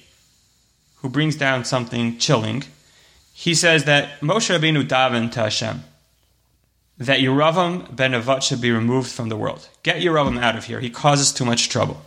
who 0.97 1.09
brings 1.09 1.35
down 1.35 1.65
something 1.65 2.17
chilling 2.17 2.63
he 3.33 3.55
says 3.55 3.85
that 3.85 4.19
Moshe 4.19 4.55
Rabbeinu 4.55 4.87
davened 4.87 5.31
to 5.33 5.41
Hashem 5.41 5.83
that 6.97 7.19
Yeravam 7.19 7.95
ben 7.95 8.11
Nevat 8.11 8.43
should 8.43 8.61
be 8.61 8.71
removed 8.71 9.09
from 9.09 9.29
the 9.29 9.35
world. 9.35 9.67
Get 9.81 9.97
Yeravam 9.97 10.39
out 10.39 10.55
of 10.55 10.65
here. 10.65 10.79
He 10.79 10.91
causes 10.91 11.33
too 11.33 11.45
much 11.45 11.69
trouble. 11.69 11.99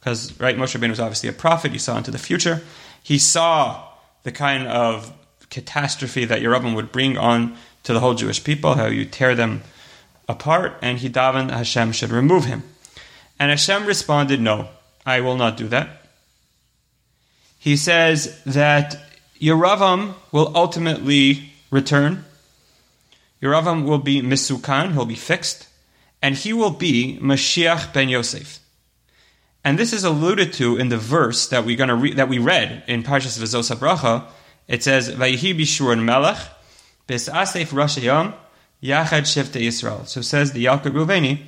Because, 0.00 0.38
right, 0.40 0.56
Moshe 0.56 0.76
Rabbeinu 0.76 0.90
was 0.90 1.00
obviously 1.00 1.28
a 1.28 1.32
prophet. 1.32 1.70
He 1.70 1.78
saw 1.78 1.96
into 1.96 2.10
the 2.10 2.18
future. 2.18 2.62
He 3.00 3.18
saw 3.18 3.84
the 4.24 4.32
kind 4.32 4.66
of 4.66 5.12
catastrophe 5.50 6.24
that 6.24 6.42
Yeravam 6.42 6.74
would 6.74 6.90
bring 6.90 7.16
on 7.16 7.56
to 7.84 7.92
the 7.92 8.00
whole 8.00 8.14
Jewish 8.14 8.42
people, 8.42 8.74
how 8.74 8.86
you 8.86 9.04
tear 9.04 9.34
them 9.36 9.62
apart, 10.28 10.74
and 10.82 10.98
he 10.98 11.08
davened 11.08 11.50
Hashem 11.50 11.92
should 11.92 12.10
remove 12.10 12.44
him. 12.44 12.64
And 13.38 13.50
Hashem 13.50 13.86
responded, 13.86 14.40
No, 14.40 14.68
I 15.06 15.20
will 15.20 15.36
not 15.36 15.56
do 15.56 15.68
that. 15.68 16.02
He 17.58 17.76
says 17.76 18.42
that 18.44 19.07
Yeravam 19.40 20.14
will 20.32 20.52
ultimately 20.56 21.52
return. 21.70 22.24
Yeravam 23.42 23.84
will 23.84 23.98
be 23.98 24.20
misukan, 24.20 24.92
he'll 24.92 25.04
be 25.04 25.14
fixed, 25.14 25.68
and 26.20 26.34
he 26.34 26.52
will 26.52 26.70
be 26.70 27.18
Mashiach 27.22 27.92
ben 27.92 28.08
Yosef. 28.08 28.58
And 29.64 29.78
this 29.78 29.92
is 29.92 30.04
alluded 30.04 30.52
to 30.54 30.76
in 30.76 30.88
the 30.88 30.96
verse 30.96 31.48
that 31.48 31.64
we're 31.64 31.76
going 31.76 31.88
to 31.88 31.94
re- 31.94 32.14
that 32.14 32.28
we 32.28 32.38
read 32.38 32.84
in 32.86 33.02
Parshas 33.02 33.38
V'zos 33.38 33.74
Bracha. 33.76 34.24
It 34.66 34.82
says, 34.82 35.10
"Vayihi 35.10 35.58
bishur 35.58 36.02
melech 36.02 36.38
bis 37.06 37.28
asef 37.28 37.66
rashayam 37.68 38.34
yachad 38.82 39.22
shifte 39.22 39.60
Yisrael." 39.60 40.06
So 40.06 40.20
says 40.20 40.52
the 40.52 40.64
Yalkut 40.64 40.92
Reuveni 40.92 41.42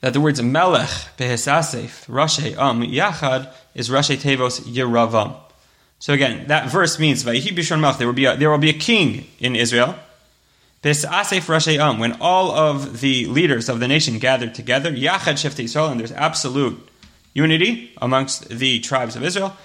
that 0.00 0.12
the 0.12 0.20
words 0.20 0.40
melech 0.40 0.88
behesasef 1.18 2.06
rashayam 2.06 2.90
yachad 2.90 3.52
is 3.74 3.90
rashay 3.90 4.16
tevos 4.16 4.60
Yeravam. 4.60 5.36
So 5.98 6.12
again, 6.12 6.46
that 6.46 6.70
verse 6.70 6.98
means 6.98 7.24
there 7.24 7.34
will 7.34 8.12
be 8.12 8.24
a, 8.24 8.36
there 8.36 8.50
will 8.50 8.58
be 8.58 8.70
a 8.70 8.78
king 8.78 9.26
in 9.40 9.56
Israel. 9.56 9.96
When 10.80 12.16
all 12.20 12.52
of 12.52 13.00
the 13.00 13.26
leaders 13.26 13.68
of 13.68 13.80
the 13.80 13.88
nation 13.88 14.18
gathered 14.20 14.54
together, 14.54 14.92
Yachad 14.92 15.34
Shifte 15.34 15.64
Israel, 15.64 15.88
and 15.88 15.98
there's 15.98 16.12
absolute 16.12 16.88
unity 17.34 17.92
amongst 18.00 18.48
the 18.48 18.78
tribes 18.78 19.16
of 19.16 19.24
Israel, 19.24 19.56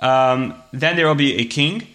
um, 0.00 0.54
then 0.72 0.96
there 0.96 1.06
will 1.06 1.14
be 1.14 1.36
a 1.36 1.44
king, 1.44 1.86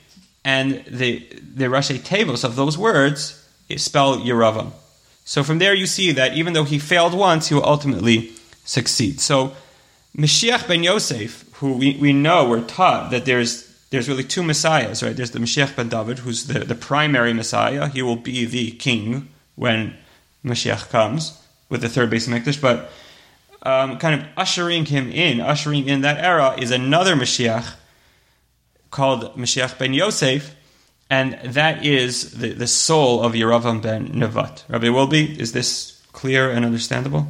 and 0.46 0.84
the 0.86 1.20
the 1.56 1.66
Rashi 1.66 1.98
Tevos 2.00 2.44
of 2.44 2.56
those 2.56 2.78
words 2.78 3.44
spell 3.78 4.18
Yeravam. 4.18 4.72
So 5.26 5.44
from 5.44 5.58
there 5.60 5.74
you 5.74 5.88
see 5.88 6.12
that 6.12 6.34
even 6.34 6.54
though 6.54 6.66
he 6.66 6.78
failed 6.78 7.14
once, 7.14 7.48
he 7.48 7.56
will 7.56 7.66
ultimately 7.66 8.34
succeed. 8.66 9.20
So 9.20 9.56
Mashiach 10.18 10.68
ben 10.68 10.84
Yosef, 10.84 11.46
who 11.64 11.78
we, 11.78 11.96
we 11.96 12.12
know, 12.12 12.50
we're 12.50 12.62
taught 12.62 13.10
that 13.12 13.24
there's 13.24 13.72
there's 13.90 14.10
really 14.10 14.26
two 14.26 14.44
messiahs, 14.44 15.02
right? 15.02 15.16
There's 15.16 15.32
the 15.32 15.40
Mashiach 15.40 15.78
ben 15.78 15.88
David, 15.88 16.20
who's 16.20 16.48
the, 16.48 16.60
the 16.60 16.76
primary 16.76 17.32
messiah. 17.32 17.88
He 17.88 18.02
will 18.02 18.18
be 18.18 18.44
the 18.44 18.72
king 18.72 19.30
when 19.56 19.96
Mashiach 20.44 20.90
comes 20.90 21.42
with 21.70 21.80
the 21.80 21.88
third 21.88 22.12
Beis 22.12 22.28
Mikdash, 22.28 22.60
but 22.60 22.92
um, 23.62 23.98
kind 23.98 24.20
of 24.20 24.28
ushering 24.36 24.84
him 24.88 25.10
in, 25.10 25.40
ushering 25.40 25.88
in 25.88 26.02
that 26.02 26.18
era, 26.18 26.54
is 26.60 26.70
another 26.70 27.16
Mashiach 27.16 27.76
called 28.92 29.34
Mashiach 29.38 29.78
ben 29.78 29.94
Yosef, 29.94 30.54
and 31.10 31.40
that 31.46 31.86
is 31.86 32.40
the, 32.40 32.50
the 32.50 32.68
soul 32.68 33.24
of 33.24 33.32
Yeravam 33.32 33.82
ben 33.82 34.10
Nevat. 34.10 34.68
Rabbi 34.68 34.88
Wolbe, 34.88 35.38
is 35.38 35.54
this 35.54 36.02
clear 36.12 36.52
and 36.52 36.66
understandable? 36.66 37.26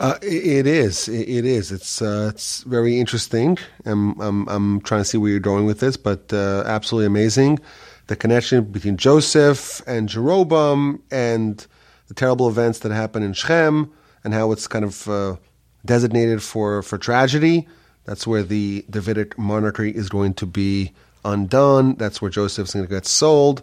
Uh, 0.00 0.18
it 0.22 0.66
is. 0.66 1.08
It 1.08 1.44
is. 1.44 1.70
It's 1.70 2.00
uh, 2.00 2.30
it's 2.32 2.62
very 2.62 2.98
interesting. 2.98 3.58
I'm, 3.84 4.18
I'm 4.18 4.48
I'm 4.48 4.80
trying 4.80 5.02
to 5.02 5.04
see 5.04 5.18
where 5.18 5.30
you're 5.30 5.40
going 5.40 5.66
with 5.66 5.80
this, 5.80 5.98
but 5.98 6.32
uh, 6.32 6.62
absolutely 6.64 7.04
amazing. 7.04 7.58
The 8.06 8.16
connection 8.16 8.64
between 8.64 8.96
Joseph 8.96 9.82
and 9.86 10.08
Jeroboam 10.08 11.02
and 11.10 11.66
the 12.08 12.14
terrible 12.14 12.48
events 12.48 12.78
that 12.78 12.92
happen 12.92 13.22
in 13.22 13.34
Shechem 13.34 13.92
and 14.24 14.32
how 14.32 14.52
it's 14.52 14.66
kind 14.66 14.86
of 14.86 15.06
uh, 15.06 15.36
designated 15.84 16.42
for 16.42 16.82
for 16.82 16.96
tragedy. 16.96 17.68
That's 18.04 18.26
where 18.26 18.42
the 18.42 18.86
Davidic 18.88 19.36
monarchy 19.36 19.90
is 19.90 20.08
going 20.08 20.32
to 20.34 20.46
be 20.46 20.92
undone. 21.26 21.96
That's 21.96 22.22
where 22.22 22.30
Joseph's 22.30 22.72
going 22.72 22.86
to 22.86 22.90
get 22.90 23.04
sold. 23.04 23.62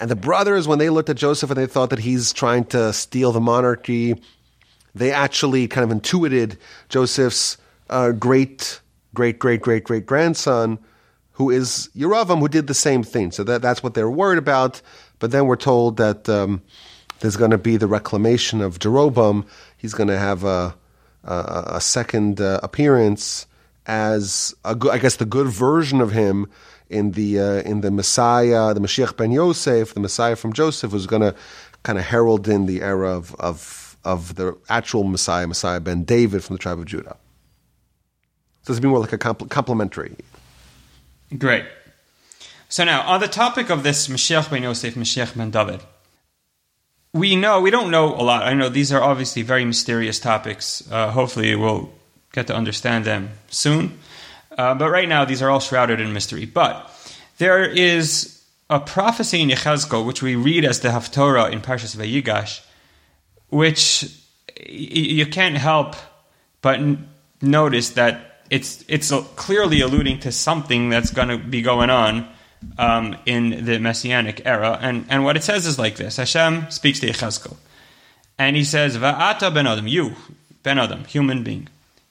And 0.00 0.10
the 0.10 0.16
brothers, 0.16 0.66
when 0.66 0.80
they 0.80 0.90
looked 0.90 1.10
at 1.10 1.16
Joseph 1.16 1.48
and 1.50 1.56
they 1.56 1.66
thought 1.66 1.90
that 1.90 2.00
he's 2.00 2.32
trying 2.32 2.64
to 2.66 2.92
steal 2.92 3.30
the 3.30 3.40
monarchy 3.40 4.20
they 4.96 5.12
actually 5.12 5.68
kind 5.68 5.84
of 5.90 5.96
intuited 5.96 6.56
Joseph's 6.88 7.58
uh, 7.90 8.12
great 8.12 8.80
great 9.14 9.38
great 9.38 9.60
great 9.60 9.84
great 9.84 10.06
grandson, 10.06 10.78
who 11.32 11.50
is 11.50 11.88
Yeravam, 11.96 12.40
who 12.40 12.48
did 12.48 12.66
the 12.66 12.74
same 12.74 13.02
thing. 13.02 13.30
So 13.30 13.44
that 13.44 13.62
that's 13.62 13.82
what 13.82 13.94
they're 13.94 14.10
worried 14.10 14.38
about. 14.38 14.80
But 15.18 15.30
then 15.30 15.46
we're 15.46 15.56
told 15.56 15.96
that 15.98 16.28
um, 16.28 16.62
there's 17.20 17.36
going 17.36 17.50
to 17.50 17.58
be 17.58 17.76
the 17.76 17.86
reclamation 17.86 18.60
of 18.60 18.78
Jeroboam. 18.78 19.46
He's 19.76 19.94
going 19.94 20.08
to 20.08 20.18
have 20.18 20.44
a 20.44 20.74
a, 21.24 21.64
a 21.76 21.80
second 21.80 22.40
uh, 22.40 22.60
appearance 22.62 23.46
as 23.86 24.54
I 24.64 24.74
guess 24.74 25.16
the 25.16 25.24
good 25.24 25.46
version 25.46 26.00
of 26.00 26.12
him 26.12 26.48
in 26.88 27.12
the 27.12 27.40
uh, 27.40 27.62
in 27.62 27.80
the 27.82 27.90
Messiah, 27.90 28.74
the 28.74 28.80
Mashiach 28.80 29.16
ben 29.16 29.30
Yosef, 29.30 29.94
the 29.94 30.00
Messiah 30.00 30.36
from 30.36 30.52
Joseph, 30.52 30.92
was 30.92 31.06
going 31.06 31.22
to 31.22 31.34
kind 31.82 31.98
of 31.98 32.04
herald 32.04 32.48
in 32.48 32.66
the 32.66 32.82
era 32.82 33.10
of, 33.10 33.34
of 33.36 33.85
of 34.06 34.36
the 34.36 34.56
actual 34.68 35.04
Messiah, 35.04 35.46
Messiah 35.46 35.80
ben 35.80 36.04
David 36.04 36.44
from 36.44 36.54
the 36.54 36.62
tribe 36.62 36.78
of 36.78 36.86
Judah. 36.86 37.16
So 38.62 38.80
be 38.80 38.88
more 38.88 39.00
like 39.00 39.12
a 39.12 39.18
compl- 39.18 39.50
complementary. 39.50 40.16
Great. 41.36 41.64
So 42.68 42.84
now, 42.84 43.02
on 43.02 43.20
the 43.20 43.28
topic 43.28 43.68
of 43.68 43.82
this 43.82 44.08
Mashiach 44.08 44.50
ben 44.50 44.62
Yosef, 44.62 44.94
Mashiach 44.94 45.36
ben 45.36 45.50
David, 45.50 45.80
we 47.12 47.36
know, 47.36 47.60
we 47.60 47.70
don't 47.70 47.90
know 47.90 48.14
a 48.14 48.22
lot. 48.22 48.42
I 48.42 48.54
know 48.54 48.68
these 48.68 48.92
are 48.92 49.02
obviously 49.02 49.42
very 49.42 49.64
mysterious 49.64 50.18
topics. 50.18 50.82
Uh, 50.90 51.10
hopefully, 51.10 51.54
we'll 51.56 51.90
get 52.32 52.46
to 52.48 52.54
understand 52.54 53.04
them 53.04 53.30
soon. 53.48 53.98
Uh, 54.56 54.74
but 54.74 54.90
right 54.90 55.08
now, 55.08 55.24
these 55.24 55.42
are 55.42 55.50
all 55.50 55.60
shrouded 55.60 56.00
in 56.00 56.12
mystery. 56.12 56.44
But 56.44 56.90
there 57.38 57.64
is 57.64 58.42
a 58.68 58.80
prophecy 58.80 59.42
in 59.42 59.48
Yechezkel, 59.48 60.04
which 60.04 60.22
we 60.22 60.34
read 60.34 60.64
as 60.64 60.80
the 60.80 60.88
Haftorah 60.88 61.52
in 61.52 61.60
Parshas 61.60 61.96
Vayigash, 61.96 62.65
which 63.48 64.04
you 64.68 65.26
can't 65.26 65.56
help 65.56 65.96
but 66.62 66.80
notice 67.40 67.90
that 67.90 68.42
it's 68.50 68.84
it's 68.88 69.10
clearly 69.36 69.80
alluding 69.80 70.20
to 70.20 70.32
something 70.32 70.88
that's 70.88 71.10
going 71.10 71.28
to 71.28 71.38
be 71.38 71.62
going 71.62 71.90
on 71.90 72.28
um, 72.78 73.16
in 73.26 73.64
the 73.64 73.78
Messianic 73.78 74.42
era. 74.44 74.78
And, 74.80 75.06
and 75.08 75.24
what 75.24 75.36
it 75.36 75.42
says 75.42 75.66
is 75.66 75.78
like 75.78 75.96
this 75.96 76.16
Hashem 76.16 76.70
speaks 76.70 77.00
to 77.00 77.08
Yechezkel. 77.08 77.56
And 78.38 78.56
he 78.56 78.64
says, 78.64 78.96
Va'ata 78.96 79.52
ben 79.52 79.66
Adam, 79.66 79.86
you, 79.86 80.14
ben 80.62 80.78
Adam, 80.78 81.04
human 81.04 81.42
being, 81.42 81.68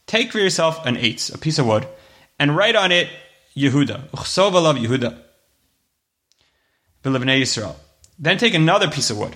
take 0.07 0.31
for 0.31 0.39
yourself 0.39 0.83
an 0.85 0.95
eitz, 0.95 1.33
a 1.33 1.37
piece 1.37 1.59
of 1.59 1.67
wood, 1.67 1.87
and 2.39 2.55
write 2.55 2.75
on 2.75 2.91
it 2.91 3.09
Yehuda, 3.55 4.09
Uchsov 4.09 4.53
alav 4.53 4.83
Yehuda, 4.83 5.17
B'levnei 7.03 7.41
Yisrael. 7.41 7.75
Then 8.17 8.37
take 8.37 8.53
another 8.53 8.89
piece 8.89 9.09
of 9.11 9.19
wood, 9.19 9.35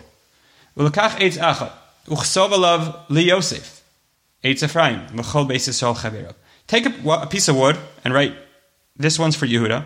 Ulakach 0.75 1.19
eitz 1.19 1.37
achad, 1.37 1.71
Uchsov 2.09 3.09
li 3.09 3.23
Yosef, 3.29 3.81
eitz 4.43 4.63
Ephraim, 4.63 5.07
L'chol 5.15 5.47
beis 5.47 5.67
Yisrael 5.67 5.95
chaverav. 5.95 6.35
Take 6.67 6.85
a, 6.85 7.09
a 7.09 7.27
piece 7.27 7.47
of 7.47 7.55
wood 7.55 7.77
and 8.03 8.13
write, 8.13 8.35
this 8.95 9.17
one's 9.17 9.35
for 9.35 9.47
Yehuda, 9.47 9.85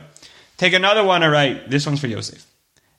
Take 0.58 0.74
another 0.74 1.04
one 1.04 1.24
and 1.24 1.32
write, 1.32 1.70
this 1.70 1.86
one's 1.86 2.00
for 2.00 2.08
Yosef. 2.08 2.46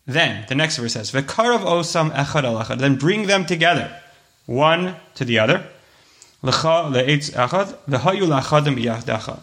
Then, 0.07 0.45
the 0.49 0.55
next 0.55 0.77
verse 0.77 0.93
says, 0.93 1.13
V'karav 1.13 1.61
osam 1.61 2.13
echad 2.13 2.45
al. 2.45 2.77
Then 2.77 2.97
bring 2.97 3.27
them 3.27 3.47
together, 3.47 3.91
one 4.47 4.97
to 5.15 5.25
the 5.25 5.39
other. 5.39 5.67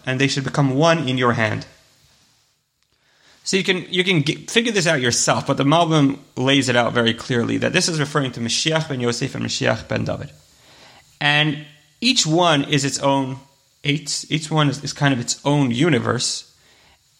And 0.05 0.21
they 0.21 0.27
should 0.27 0.43
become 0.43 0.75
one 0.75 1.09
in 1.09 1.17
your 1.17 1.33
hand. 1.33 1.65
So 3.51 3.57
you 3.57 3.65
can 3.65 3.85
you 3.89 4.05
can 4.05 4.21
get, 4.21 4.49
figure 4.49 4.71
this 4.71 4.87
out 4.87 5.01
yourself, 5.01 5.45
but 5.45 5.57
the 5.57 5.65
Malbim 5.65 6.19
lays 6.37 6.69
it 6.69 6.77
out 6.77 6.93
very 6.93 7.13
clearly 7.13 7.57
that 7.57 7.73
this 7.73 7.89
is 7.89 7.99
referring 7.99 8.31
to 8.31 8.39
Mashiach 8.39 8.87
ben 8.87 9.01
Yosef 9.01 9.35
and 9.35 9.43
Mashiach 9.43 9.89
ben 9.89 10.05
David, 10.05 10.31
and 11.19 11.65
each 11.99 12.25
one 12.25 12.63
is 12.63 12.85
its 12.85 12.97
own. 12.99 13.39
Each, 13.83 14.25
each 14.31 14.49
one 14.49 14.69
is, 14.69 14.81
is 14.85 14.93
kind 14.93 15.13
of 15.13 15.19
its 15.19 15.41
own 15.43 15.69
universe, 15.69 16.57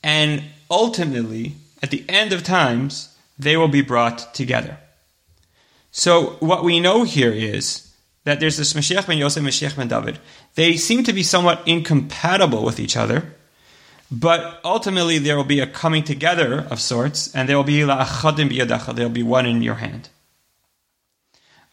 and 0.04 0.42
ultimately, 0.70 1.56
at 1.84 1.92
the 1.92 2.06
end 2.08 2.32
of 2.32 2.44
times, 2.44 3.14
they 3.38 3.58
will 3.58 3.68
be 3.68 3.82
brought 3.82 4.34
together. 4.34 4.78
So, 5.92 6.38
what 6.40 6.64
we 6.64 6.80
know 6.80 7.04
here 7.04 7.34
is 7.34 7.94
that 8.24 8.40
there's 8.40 8.56
this 8.56 8.72
Mashiach 8.72 9.06
ben 9.06 9.18
Yosef, 9.18 9.44
and 9.44 9.50
Mashiach 9.50 9.76
ben 9.76 9.90
David. 9.90 10.18
They 10.56 10.78
seem 10.78 11.04
to 11.04 11.12
be 11.12 11.24
somewhat 11.24 11.62
incompatible 11.68 12.64
with 12.64 12.80
each 12.80 12.96
other, 12.96 13.36
but 14.12 14.60
ultimately 14.66 15.18
there 15.18 15.38
will 15.38 15.46
be 15.46 15.62
a 15.62 15.68
coming 15.68 16.04
together 16.04 16.68
of 16.70 16.82
sorts, 16.82 17.34
and 17.34 17.48
there 17.48 17.56
will 17.56 17.64
be 17.64 17.80
la'achadim 17.80 18.52
biyadacha, 18.52 18.94
there 18.94 19.06
will 19.06 19.14
be 19.14 19.24
one 19.24 19.46
in 19.46 19.62
your 19.62 19.76
hand. 19.76 20.10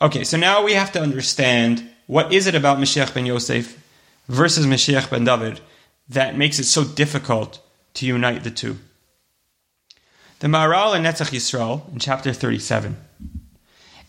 Okay, 0.00 0.22
so 0.22 0.36
now 0.36 0.64
we 0.64 0.74
have 0.74 0.92
to 0.92 1.02
understand 1.02 1.90
what 2.06 2.32
is 2.32 2.46
it 2.46 2.54
about 2.54 2.78
Mashiach 2.78 3.12
ben 3.12 3.26
Yosef 3.26 3.82
versus 4.28 4.66
Mashiach 4.66 5.10
ben 5.10 5.24
David 5.24 5.60
that 6.08 6.38
makes 6.38 6.60
it 6.60 6.64
so 6.64 6.84
difficult 6.84 7.60
to 7.94 8.06
unite 8.06 8.44
the 8.44 8.50
two. 8.50 8.78
The 10.38 10.46
Maharal 10.46 10.96
in 10.96 11.02
Netzach 11.02 11.32
Yisrael, 11.32 11.92
in 11.92 11.98
chapter 11.98 12.32
37, 12.32 12.96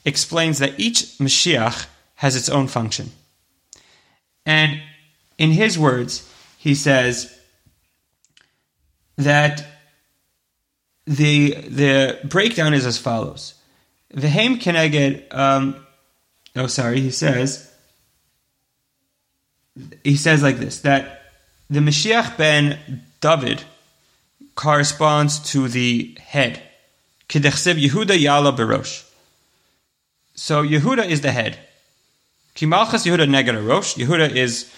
explains 0.06 0.60
that 0.60 0.80
each 0.80 1.18
Mashiach 1.18 1.88
has 2.16 2.36
its 2.36 2.50
own 2.50 2.68
function. 2.68 3.12
And 4.46 4.82
in 5.40 5.52
his 5.52 5.80
words, 5.80 6.32
he 6.60 6.76
says 6.76 7.39
that 9.20 9.66
the, 11.06 11.52
the 11.52 12.20
breakdown 12.24 12.74
is 12.74 12.86
as 12.86 12.98
follows. 12.98 13.54
Vehem 14.14 14.60
keneged, 14.60 15.34
um, 15.34 15.76
oh, 16.56 16.68
sorry, 16.68 17.02
he 17.02 17.12
says, 17.12 17.72
he 20.04 20.16
says 20.16 20.42
like 20.42 20.58
this, 20.58 20.82
that 20.82 21.22
the 21.70 21.80
Mashiach 21.80 22.38
ben 22.38 23.04
David, 23.22 23.64
corresponds 24.56 25.40
to 25.52 25.68
the 25.68 26.18
head. 26.20 26.62
Yehuda 27.30 28.18
Yala. 28.18 29.06
So 30.36 30.64
Yehuda 30.64 31.06
is 31.08 31.22
the 31.22 31.32
head. 31.32 31.58
Kimalchas 32.56 33.06
Yehuda 33.06 33.30
Neged 33.30 33.66
Rosh. 33.66 33.96
Yehuda 33.96 34.36
is 34.36 34.70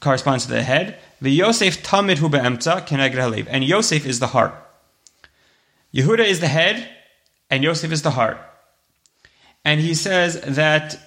corresponds 0.00 0.46
to 0.46 0.52
the 0.52 0.62
head. 0.62 0.98
The 1.20 1.30
Yosef 1.30 1.82
Tamid 1.82 2.18
Hu 2.18 2.28
Be'emtza. 2.28 3.46
And 3.50 3.64
Yosef 3.64 4.06
is 4.06 4.20
the 4.20 4.28
heart. 4.28 4.54
Yehuda 5.92 6.24
is 6.24 6.40
the 6.40 6.48
head, 6.48 6.88
and 7.50 7.64
Yosef 7.64 7.90
is 7.90 8.02
the 8.02 8.10
heart. 8.10 8.38
And 9.64 9.80
he 9.80 9.94
says 9.94 10.40
that 10.42 10.98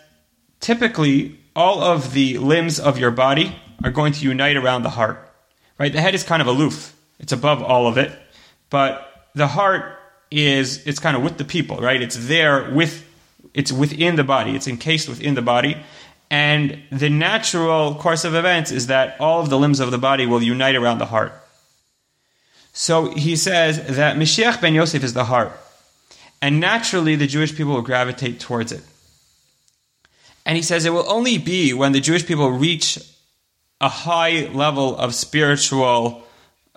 typically 0.59 1.39
all 1.55 1.81
of 1.81 2.13
the 2.13 2.37
limbs 2.37 2.79
of 2.79 2.97
your 2.97 3.11
body 3.11 3.55
are 3.83 3.91
going 3.91 4.13
to 4.13 4.23
unite 4.23 4.57
around 4.57 4.83
the 4.83 4.89
heart. 4.89 5.29
Right? 5.77 5.91
The 5.91 6.01
head 6.01 6.15
is 6.15 6.23
kind 6.23 6.41
of 6.41 6.47
aloof. 6.47 6.95
It's 7.19 7.31
above 7.31 7.63
all 7.63 7.87
of 7.87 7.97
it. 7.97 8.11
But 8.69 9.29
the 9.33 9.47
heart 9.47 9.97
is 10.29 10.85
it's 10.87 10.99
kind 10.99 11.15
of 11.15 11.23
with 11.23 11.37
the 11.37 11.45
people, 11.45 11.77
right? 11.77 12.01
It's 12.01 12.27
there 12.27 12.71
with 12.71 13.05
it's 13.53 13.71
within 13.71 14.15
the 14.15 14.23
body. 14.23 14.55
It's 14.55 14.67
encased 14.67 15.09
within 15.09 15.35
the 15.35 15.41
body. 15.41 15.75
And 16.31 16.81
the 16.93 17.09
natural 17.09 17.93
course 17.95 18.23
of 18.23 18.35
events 18.35 18.71
is 18.71 18.87
that 18.87 19.19
all 19.19 19.41
of 19.41 19.49
the 19.49 19.59
limbs 19.59 19.81
of 19.81 19.91
the 19.91 19.97
body 19.97 20.25
will 20.25 20.41
unite 20.41 20.75
around 20.75 20.99
the 20.99 21.05
heart. 21.05 21.33
So 22.71 23.11
he 23.11 23.35
says 23.35 23.97
that 23.97 24.15
Mashiach 24.15 24.61
ben 24.61 24.73
Yosef 24.73 25.03
is 25.03 25.13
the 25.13 25.25
heart. 25.25 25.51
And 26.41 26.61
naturally, 26.61 27.17
the 27.17 27.27
Jewish 27.27 27.53
people 27.53 27.73
will 27.73 27.81
gravitate 27.81 28.39
towards 28.39 28.71
it. 28.71 28.81
And 30.45 30.55
he 30.55 30.63
says 30.63 30.85
it 30.85 30.93
will 30.93 31.07
only 31.11 31.37
be 31.37 31.73
when 31.73 31.91
the 31.91 31.99
Jewish 31.99 32.25
people 32.25 32.49
reach 32.49 32.97
a 33.81 33.89
high 33.89 34.49
level 34.53 34.97
of 34.97 35.13
spiritual 35.13 36.23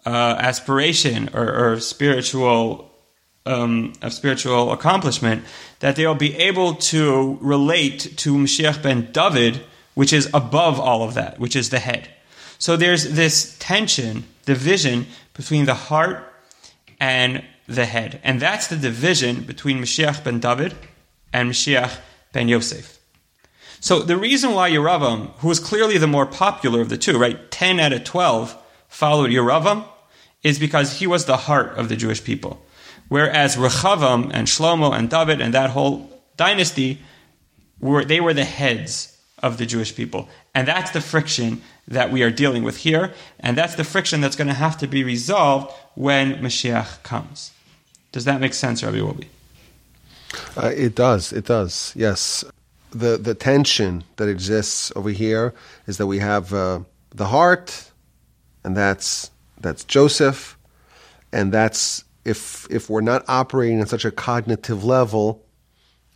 uh, 0.04 0.10
aspiration 0.10 1.30
or, 1.32 1.74
or 1.74 1.80
spiritual 1.80 2.90
um, 3.46 3.92
of 4.02 4.12
spiritual 4.12 4.72
accomplishment 4.72 5.44
that 5.80 5.96
they'll 5.96 6.14
be 6.14 6.35
able 6.37 6.74
to 6.74 7.38
relate 7.40 8.16
to 8.18 8.35
Mashiach 8.35 8.83
ben 8.83 9.11
David, 9.12 9.62
which 9.94 10.12
is 10.12 10.28
above 10.33 10.80
all 10.80 11.02
of 11.02 11.14
that, 11.14 11.38
which 11.38 11.54
is 11.54 11.70
the 11.70 11.78
head. 11.78 12.09
So 12.59 12.76
there's 12.76 13.12
this 13.12 13.57
tension, 13.59 14.24
division 14.46 15.07
between 15.35 15.66
the 15.66 15.74
heart 15.74 16.33
and 16.98 17.44
the 17.66 17.85
head. 17.85 18.20
And 18.24 18.40
that's 18.40 18.68
the 18.68 18.76
division 18.76 19.42
between 19.42 19.78
Mashiach 19.78 20.24
ben 20.24 20.40
David 20.40 20.74
and 21.33 21.50
Mashiach 21.50 21.98
ben 22.33 22.48
Yosef. 22.48 22.98
So 23.80 24.00
the 24.00 24.16
reason 24.16 24.52
why 24.52 24.70
Yeravam, 24.70 25.33
who 25.38 25.48
was 25.48 25.61
clearly 25.61 25.98
the 25.98 26.07
more 26.07 26.24
popular 26.24 26.80
of 26.80 26.88
the 26.88 26.96
two, 26.96 27.18
right, 27.18 27.50
10 27.50 27.80
out 27.80 27.92
of 27.92 28.04
12 28.04 28.57
followed 28.88 29.30
Yeravam, 29.30 29.85
is 30.42 30.59
because 30.59 31.00
he 31.00 31.07
was 31.07 31.26
the 31.26 31.37
heart 31.37 31.76
of 31.76 31.90
the 31.90 31.96
Jewish 31.96 32.24
people. 32.24 32.63
Whereas 33.08 33.56
Rechavam 33.56 34.30
and 34.32 34.46
Shlomo 34.48 34.96
and 34.96 35.08
David 35.10 35.40
and 35.40 35.54
that 35.54 35.70
whole 35.70 36.10
dynasty 36.36 37.00
were 37.80 38.04
they 38.04 38.20
were 38.20 38.34
the 38.34 38.44
heads 38.44 39.16
of 39.42 39.58
the 39.58 39.66
Jewish 39.66 39.94
people. 39.94 40.28
And 40.54 40.66
that's 40.66 40.90
the 40.90 41.00
friction 41.00 41.62
that 41.86 42.10
we 42.10 42.22
are 42.22 42.30
dealing 42.30 42.62
with 42.62 42.78
here, 42.78 43.12
and 43.40 43.58
that's 43.58 43.74
the 43.74 43.84
friction 43.84 44.20
that's 44.20 44.36
going 44.36 44.48
to 44.48 44.54
have 44.54 44.78
to 44.78 44.86
be 44.86 45.04
resolved 45.04 45.74
when 45.94 46.36
Mashiach 46.36 47.02
comes. 47.02 47.52
Does 48.10 48.24
that 48.24 48.40
make 48.40 48.54
sense, 48.54 48.82
Rabbi 48.82 48.98
Wolbe? 48.98 49.26
Uh, 50.56 50.72
it 50.74 50.94
does. 50.94 51.32
It 51.32 51.44
does. 51.44 51.92
Yes. 51.94 52.44
The 52.90 53.18
the 53.18 53.34
tension 53.34 54.04
that 54.16 54.28
exists 54.28 54.92
over 54.96 55.10
here 55.10 55.52
is 55.86 55.98
that 55.98 56.06
we 56.06 56.20
have 56.20 56.54
uh, 56.54 56.80
the 57.10 57.26
heart 57.26 57.90
and 58.64 58.76
that's 58.76 59.30
that's 59.60 59.84
Joseph, 59.84 60.58
and 61.32 61.52
that's 61.52 62.04
if 62.24 62.66
if 62.70 62.88
we're 62.88 63.00
not 63.00 63.24
operating 63.28 63.80
at 63.80 63.88
such 63.88 64.04
a 64.04 64.10
cognitive 64.10 64.84
level, 64.84 65.44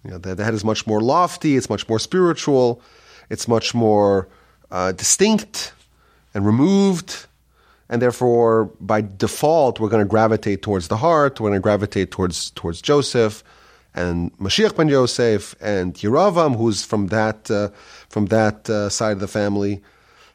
you 0.05 0.11
know, 0.11 0.19
that 0.19 0.37
that 0.39 0.55
is 0.55 0.65
much 0.65 0.87
more 0.87 1.01
lofty, 1.01 1.57
it's 1.57 1.69
much 1.69 1.89
more 1.89 1.99
spiritual, 1.99 2.83
it's 3.31 3.47
much 3.47 3.75
more 3.75 4.29
uh, 4.71 4.93
distinct 4.93 5.73
and 6.35 6.47
removed, 6.47 7.27
and 7.89 8.01
therefore 8.01 8.67
by 8.81 9.01
default 9.01 9.81
we're 9.81 9.89
going 9.89 10.05
to 10.05 10.09
gravitate 10.09 10.63
towards 10.63 10.89
the 10.89 10.97
heart, 10.97 11.41
we're 11.41 11.51
going 11.51 11.61
to 11.61 11.63
gravitate 11.63 12.11
towards 12.11 12.51
towards 12.51 12.81
Joseph 12.81 13.45
and 13.95 14.37
Mashiach 14.39 14.77
ben 14.77 14.89
Yosef 14.89 15.55
and 15.61 15.95
Yeravam, 15.95 16.57
who's 16.57 16.85
from 16.85 17.09
that 17.09 17.51
uh, 17.51 17.69
from 18.09 18.27
that 18.27 18.69
uh, 18.71 18.89
side 18.89 19.13
of 19.13 19.21
the 19.21 19.29
family, 19.29 19.83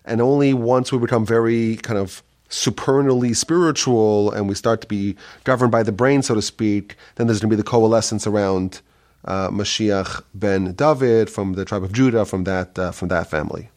and 0.05 0.21
only 0.21 0.53
once 0.53 0.91
we 0.91 0.99
become 0.99 1.25
very 1.25 1.77
kind 1.77 1.97
of 1.97 2.21
supernally 2.49 3.33
spiritual 3.33 4.31
and 4.31 4.47
we 4.47 4.55
start 4.55 4.81
to 4.81 4.87
be 4.87 5.15
governed 5.43 5.71
by 5.71 5.83
the 5.83 5.91
brain, 5.91 6.21
so 6.21 6.35
to 6.35 6.41
speak, 6.41 6.95
then 7.15 7.27
there's 7.27 7.39
going 7.39 7.49
to 7.49 7.55
be 7.55 7.61
the 7.61 7.67
coalescence 7.67 8.27
around 8.27 8.81
uh, 9.25 9.49
Mashiach 9.49 10.23
ben 10.33 10.73
David 10.73 11.29
from 11.29 11.53
the 11.53 11.65
tribe 11.65 11.83
of 11.83 11.93
Judah, 11.93 12.25
from 12.25 12.43
that 12.43 12.77
uh, 12.77 12.91
from 12.91 13.07
that 13.07 13.29
family. 13.29 13.69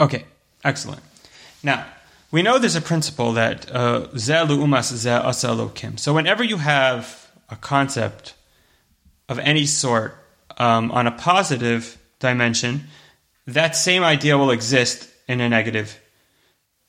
Okay, 0.00 0.24
excellent. 0.64 1.02
Now 1.62 1.86
we 2.30 2.42
know 2.42 2.58
there's 2.58 2.76
a 2.76 2.80
principle 2.80 3.32
that 3.32 3.70
uh, 3.74 4.08
zelu 4.14 4.58
umas 4.58 4.92
ze 4.92 5.96
So 5.96 6.12
whenever 6.12 6.44
you 6.44 6.58
have 6.58 7.30
a 7.48 7.56
concept 7.56 8.34
of 9.28 9.38
any 9.38 9.66
sort 9.66 10.14
um, 10.58 10.90
on 10.90 11.06
a 11.06 11.12
positive 11.12 11.98
dimension, 12.18 12.88
that 13.46 13.76
same 13.76 14.02
idea 14.02 14.36
will 14.36 14.50
exist 14.50 15.08
in 15.26 15.40
a 15.40 15.48
negative 15.48 16.00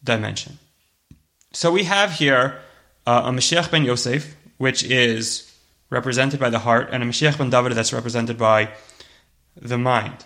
dimension. 0.04 0.60
So 1.52 1.72
we 1.72 1.84
have 1.86 2.12
here 2.12 2.60
uh, 3.08 3.24
a 3.26 3.32
Mashiach 3.32 3.72
ben 3.72 3.84
Yosef, 3.84 4.36
which 4.58 4.84
is 4.84 5.52
represented 5.90 6.40
by 6.40 6.50
the 6.50 6.60
heart, 6.60 6.90
and 6.92 7.02
a 7.02 7.06
Mashiach 7.06 7.38
ben 7.38 7.50
David 7.50 7.74
that's 7.74 7.92
represented 7.92 8.38
by 8.38 8.70
the 9.60 9.78
mind. 9.78 10.26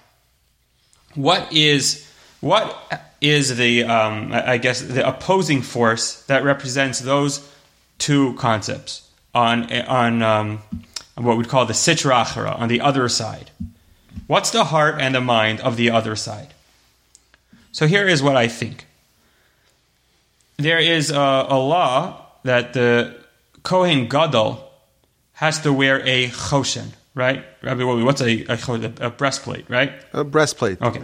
What 1.16 1.52
is 1.54 2.10
what 2.42 2.76
is 3.22 3.56
the 3.56 3.86
um, 3.86 4.34
I 4.34 4.58
guess 4.58 4.82
the 4.82 5.08
opposing 5.08 5.62
force 5.62 6.24
that 6.24 6.44
represents 6.44 7.00
those 7.00 7.50
two 8.00 8.34
concepts 8.34 9.10
on 9.34 9.72
on 9.72 10.22
um, 10.22 10.62
what 11.16 11.38
we'd 11.38 11.48
call 11.48 11.66
the 11.66 11.74
sitra 11.74 12.26
achara 12.26 12.60
on 12.60 12.68
the 12.68 12.82
other 12.82 13.08
side? 13.08 13.52
What's 14.28 14.52
the 14.52 14.66
heart 14.66 14.96
and 15.00 15.16
the 15.16 15.22
mind 15.22 15.62
of 15.62 15.78
the 15.78 15.90
other 15.90 16.18
side? 16.18 16.54
So 17.72 17.88
here 17.88 18.08
is 18.08 18.22
what 18.22 18.36
I 18.36 18.50
think 18.50 18.88
there 20.58 20.80
is 20.80 21.12
a, 21.12 21.46
a 21.50 21.58
law 21.58 22.26
that 22.44 22.74
the 22.74 23.16
Kohen 23.64 24.08
Gadol 24.08 24.70
has 25.34 25.62
to 25.62 25.74
wear 25.74 26.02
a 26.06 26.28
choshen, 26.28 26.94
right? 27.16 27.44
Rabbi 27.62 27.84
what's 27.84 28.22
a, 28.22 28.46
a, 28.48 29.08
a 29.08 29.10
breastplate, 29.10 29.70
right? 29.70 29.94
A 30.14 30.24
breastplate. 30.24 30.82
Okay. 30.82 31.04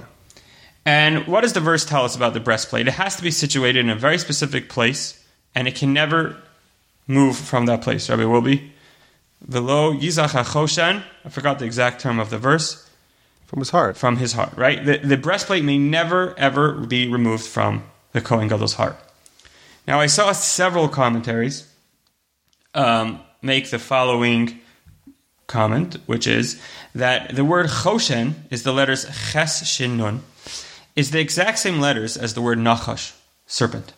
And 0.86 1.28
what 1.28 1.42
does 1.42 1.54
the 1.54 1.60
verse 1.60 1.86
tell 1.86 2.06
us 2.06 2.16
about 2.16 2.34
the 2.34 2.40
breastplate? 2.40 2.88
It 2.88 2.94
has 2.94 3.16
to 3.18 3.24
be 3.24 3.32
situated 3.32 3.80
in 3.80 3.90
a 3.90 3.96
very 3.96 4.18
specific 4.18 4.70
place, 4.70 5.24
and 5.56 5.68
it 5.68 5.76
can 5.76 5.94
never 5.94 6.38
move 7.08 7.38
from 7.38 7.66
that 7.66 7.82
place. 7.82 8.10
Rabbi 8.10 8.24
Wolbe, 8.24 8.70
Velo 9.42 9.94
Yizach 9.94 10.30
HaChoshen, 10.30 11.04
I 11.26 11.30
forgot 11.30 11.60
the 11.60 11.66
exact 11.66 12.02
term 12.02 12.20
of 12.20 12.30
the 12.30 12.38
verse. 12.38 12.90
From 13.46 13.60
his 13.60 13.72
heart. 13.72 13.98
From 13.98 14.18
his 14.18 14.34
heart, 14.34 14.54
right? 14.56 14.86
The, 14.86 14.98
the 14.98 15.18
breastplate 15.18 15.64
may 15.64 15.78
never, 15.78 16.38
ever 16.38 16.74
be 16.74 17.08
removed 17.08 17.46
from 17.46 17.84
the 18.12 18.22
Kohen 18.22 18.48
Gadol's 18.48 18.74
heart. 18.74 18.98
Now, 19.89 19.99
I 19.99 20.06
saw 20.06 20.34
several 20.34 20.88
commentaries 20.88 21.67
um, 22.75 23.21
make 23.41 23.71
the 23.71 23.80
following 23.80 24.60
comment, 25.47 25.97
which 26.06 26.28
is 26.28 26.62
that 26.93 27.36
the 27.36 27.43
word 27.43 27.65
choshen 27.65 28.36
is 28.52 28.62
the 28.62 28.71
letters 28.71 29.08
ches 29.32 29.67
shin 29.67 29.97
nun, 29.97 30.21
is 30.95 31.10
the 31.10 31.19
exact 31.19 31.58
same 31.58 31.80
letters 31.80 32.17
as 32.17 32.36
the 32.36 32.41
word 32.41 32.60
nachash, 32.60 33.15
serpent. 33.47 33.93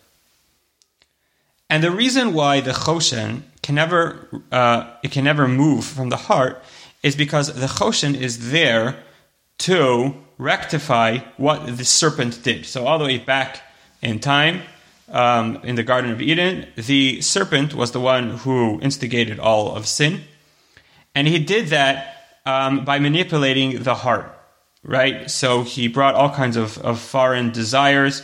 And 1.69 1.83
the 1.83 1.91
reason 1.91 2.33
why 2.33 2.61
the 2.61 2.71
choshen 2.71 3.43
can 3.61 3.75
never 3.75 4.29
uh, 4.49 4.93
it 5.03 5.11
can 5.11 5.25
never 5.25 5.45
move 5.45 5.83
from 5.83 6.07
the 6.07 6.15
heart 6.15 6.63
is 7.03 7.17
because 7.17 7.53
the 7.53 7.67
choshen 7.67 8.15
is 8.15 8.51
there 8.51 8.95
to 9.57 10.15
rectify 10.37 11.17
what 11.35 11.75
the 11.75 11.83
serpent 11.83 12.41
did. 12.43 12.65
So 12.65 12.87
all 12.87 12.97
the 12.97 13.03
way 13.03 13.17
back 13.17 13.61
in 14.01 14.19
time, 14.19 14.61
um, 15.11 15.57
in 15.63 15.75
the 15.75 15.83
Garden 15.83 16.11
of 16.11 16.21
Eden, 16.21 16.67
the 16.75 17.21
serpent 17.21 17.73
was 17.73 17.91
the 17.91 17.99
one 17.99 18.37
who 18.37 18.79
instigated 18.81 19.39
all 19.39 19.75
of 19.75 19.87
sin. 19.87 20.21
And 21.13 21.27
he 21.27 21.39
did 21.39 21.67
that 21.67 22.39
um, 22.45 22.85
by 22.85 22.99
manipulating 22.99 23.83
the 23.83 23.93
heart, 23.93 24.37
right? 24.83 25.29
So 25.29 25.63
he 25.63 25.87
brought 25.87 26.15
all 26.15 26.29
kinds 26.29 26.57
of, 26.57 26.77
of 26.79 26.99
foreign 26.99 27.51
desires 27.51 28.23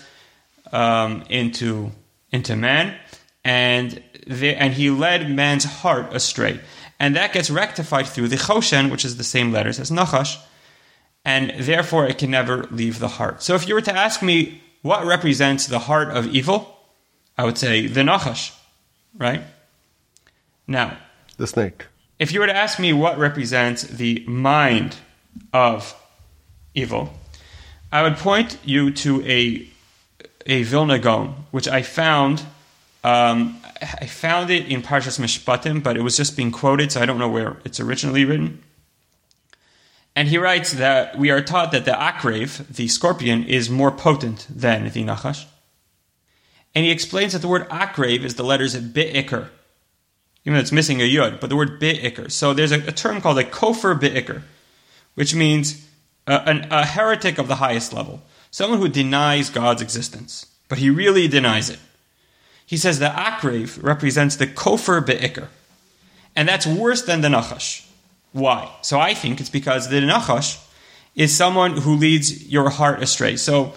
um, 0.72 1.24
into, 1.30 1.92
into 2.32 2.56
man, 2.56 2.98
and, 3.44 4.02
the, 4.26 4.56
and 4.56 4.74
he 4.74 4.90
led 4.90 5.30
man's 5.30 5.66
heart 5.66 6.14
astray. 6.14 6.60
And 7.00 7.16
that 7.16 7.34
gets 7.34 7.50
rectified 7.50 8.08
through 8.08 8.30
the 8.30 8.38
choshen, 8.38 8.90
which 8.90 9.06
is 9.06 9.18
the 9.18 9.24
same 9.24 9.52
letters 9.52 9.80
as 9.80 9.92
nachash, 9.92 10.38
and 11.24 11.54
therefore 11.60 12.08
it 12.08 12.18
can 12.18 12.32
never 12.32 12.64
leave 12.72 13.00
the 13.00 13.08
heart. 13.08 13.44
So 13.44 13.56
if 13.56 13.68
you 13.68 13.76
were 13.76 13.82
to 13.82 13.94
ask 13.96 14.24
me 14.24 14.62
what 14.82 15.06
represents 15.06 15.68
the 15.68 15.80
heart 15.80 16.10
of 16.10 16.28
evil, 16.28 16.77
I 17.38 17.46
would 17.46 17.58
say 17.58 17.88
the 17.88 18.02
Nachash, 18.02 18.56
right? 19.18 19.42
Now, 20.68 20.98
the 21.38 21.48
snake. 21.48 21.86
If 22.20 22.32
you 22.32 22.40
were 22.40 22.48
to 22.48 22.56
ask 22.56 22.80
me 22.80 22.94
what 22.94 23.18
represents 23.18 23.84
the 23.84 24.24
mind 24.28 24.98
of 25.54 25.96
evil, 26.74 27.14
I 27.92 28.02
would 28.02 28.18
point 28.18 28.58
you 28.66 28.92
to 28.92 29.26
a 29.26 29.68
a 30.46 30.64
Vilna 30.64 30.98
Gaon, 30.98 31.46
which 31.52 31.68
I 31.68 31.82
found. 31.82 32.44
Um, 33.04 33.62
I 33.82 34.08
found 34.08 34.50
it 34.50 34.66
in 34.68 34.82
Parshas 34.82 35.20
Mishpatim, 35.20 35.84
but 35.84 35.96
it 35.96 36.02
was 36.02 36.18
just 36.18 36.36
being 36.36 36.52
quoted, 36.52 36.92
so 36.92 37.02
I 37.02 37.06
don't 37.06 37.20
know 37.20 37.30
where 37.30 37.58
it's 37.64 37.80
originally 37.80 38.26
written. 38.26 38.64
And 40.16 40.28
he 40.28 40.40
writes 40.40 40.74
that 40.74 41.18
we 41.18 41.30
are 41.30 41.42
taught 41.42 41.72
that 41.74 41.86
the 41.86 41.92
akrev, 41.92 42.68
the 42.68 42.88
scorpion, 42.88 43.44
is 43.44 43.70
more 43.70 43.92
potent 43.92 44.48
than 44.50 44.86
the 44.86 45.04
nachash. 45.04 45.46
And 46.78 46.86
he 46.86 46.92
explains 46.92 47.34
that 47.34 47.40
the 47.40 47.48
word 47.48 47.68
akrev 47.70 48.24
is 48.24 48.36
the 48.36 48.44
letters 48.44 48.76
bi'ikr, 48.76 49.50
even 50.46 50.54
though 50.54 50.60
it's 50.60 50.72
missing 50.72 51.02
a 51.02 51.12
yud, 51.12 51.40
but 51.40 51.50
the 51.50 51.56
word 51.56 51.82
bi'ikr. 51.82 52.32
So 52.32 52.54
there's 52.54 52.72
a, 52.72 52.80
a 52.86 52.92
term 52.92 53.20
called 53.20 53.40
a 53.40 53.44
kofar 53.44 54.00
bi'ikr, 54.00 54.44
which 55.16 55.34
means 55.34 55.84
a, 56.28 56.34
an, 56.48 56.68
a 56.70 56.86
heretic 56.86 57.40
of 57.40 57.48
the 57.48 57.56
highest 57.56 57.94
level, 57.94 58.22
someone 58.52 58.78
who 58.78 58.90
denies 58.90 59.50
God's 59.50 59.82
existence, 59.82 60.46
but 60.70 60.78
he 60.78 60.92
really 60.92 61.28
denies 61.28 61.72
it. 61.72 61.80
He 62.64 62.78
says 62.78 63.00
the 63.00 63.10
akrev 63.10 63.82
represents 63.82 64.36
the 64.36 64.46
kofar 64.46 65.04
bi'ikr, 65.04 65.48
and 66.36 66.48
that's 66.48 66.68
worse 66.68 67.02
than 67.02 67.22
the 67.22 67.30
nachash. 67.30 67.88
Why? 68.34 68.72
So 68.84 69.00
I 69.00 69.16
think 69.16 69.40
it's 69.40 69.50
because 69.50 69.90
the 69.90 70.02
nachash 70.02 70.64
is 71.16 71.36
someone 71.36 71.78
who 71.78 71.96
leads 71.96 72.48
your 72.48 72.70
heart 72.70 73.02
astray. 73.02 73.36
So 73.36 73.74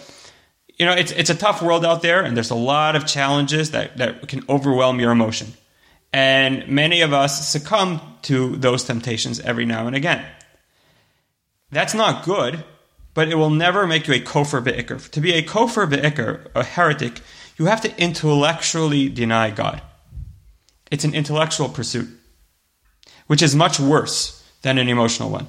you 0.80 0.86
know, 0.86 0.92
it's 0.92 1.12
it's 1.12 1.28
a 1.28 1.34
tough 1.34 1.60
world 1.60 1.84
out 1.84 2.00
there, 2.00 2.22
and 2.22 2.34
there's 2.34 2.48
a 2.48 2.54
lot 2.54 2.96
of 2.96 3.06
challenges 3.06 3.72
that, 3.72 3.98
that 3.98 4.26
can 4.28 4.42
overwhelm 4.48 4.98
your 4.98 5.12
emotion. 5.12 5.48
And 6.10 6.66
many 6.68 7.02
of 7.02 7.12
us 7.12 7.46
succumb 7.46 8.00
to 8.22 8.56
those 8.56 8.84
temptations 8.84 9.40
every 9.40 9.66
now 9.66 9.86
and 9.86 9.94
again. 9.94 10.24
That's 11.70 11.92
not 11.92 12.24
good, 12.24 12.64
but 13.12 13.28
it 13.28 13.34
will 13.34 13.50
never 13.50 13.86
make 13.86 14.08
you 14.08 14.14
a 14.14 14.20
kofar 14.20 14.64
be'ikr. 14.64 15.06
To 15.10 15.20
be 15.20 15.34
a 15.34 15.42
kofar 15.42 15.86
be'ikr, 15.86 16.46
a 16.54 16.64
heretic, 16.64 17.20
you 17.58 17.66
have 17.66 17.82
to 17.82 18.02
intellectually 18.02 19.10
deny 19.10 19.50
God. 19.50 19.82
It's 20.90 21.04
an 21.04 21.14
intellectual 21.14 21.68
pursuit, 21.68 22.08
which 23.26 23.42
is 23.42 23.54
much 23.54 23.78
worse 23.78 24.42
than 24.62 24.78
an 24.78 24.88
emotional 24.88 25.28
one. 25.28 25.48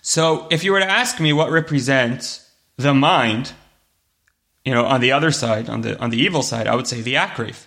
So, 0.00 0.48
if 0.50 0.64
you 0.64 0.72
were 0.72 0.80
to 0.80 0.90
ask 0.90 1.20
me 1.20 1.34
what 1.34 1.50
represents 1.50 2.49
the 2.82 2.94
mind, 2.94 3.52
you 4.64 4.74
know, 4.74 4.84
on 4.84 5.00
the 5.00 5.12
other 5.12 5.30
side, 5.30 5.68
on 5.68 5.80
the 5.82 5.98
on 6.00 6.10
the 6.10 6.18
evil 6.18 6.42
side, 6.42 6.66
I 6.66 6.74
would 6.74 6.86
say 6.86 7.00
the 7.00 7.14
Akrev. 7.14 7.66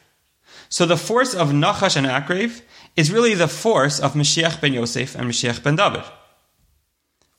So 0.70 0.86
the 0.86 0.98
force 0.98 1.34
of 1.36 1.50
Nachash 1.50 1.96
and 1.96 2.08
Akrev 2.08 2.62
is 2.96 3.12
really 3.12 3.34
the 3.34 3.48
force 3.48 4.00
of 4.00 4.14
Mashiach 4.14 4.62
ben 4.62 4.74
Yosef 4.74 5.16
and 5.16 5.30
Mashiach 5.30 5.64
ben 5.64 5.76
David. 5.76 6.04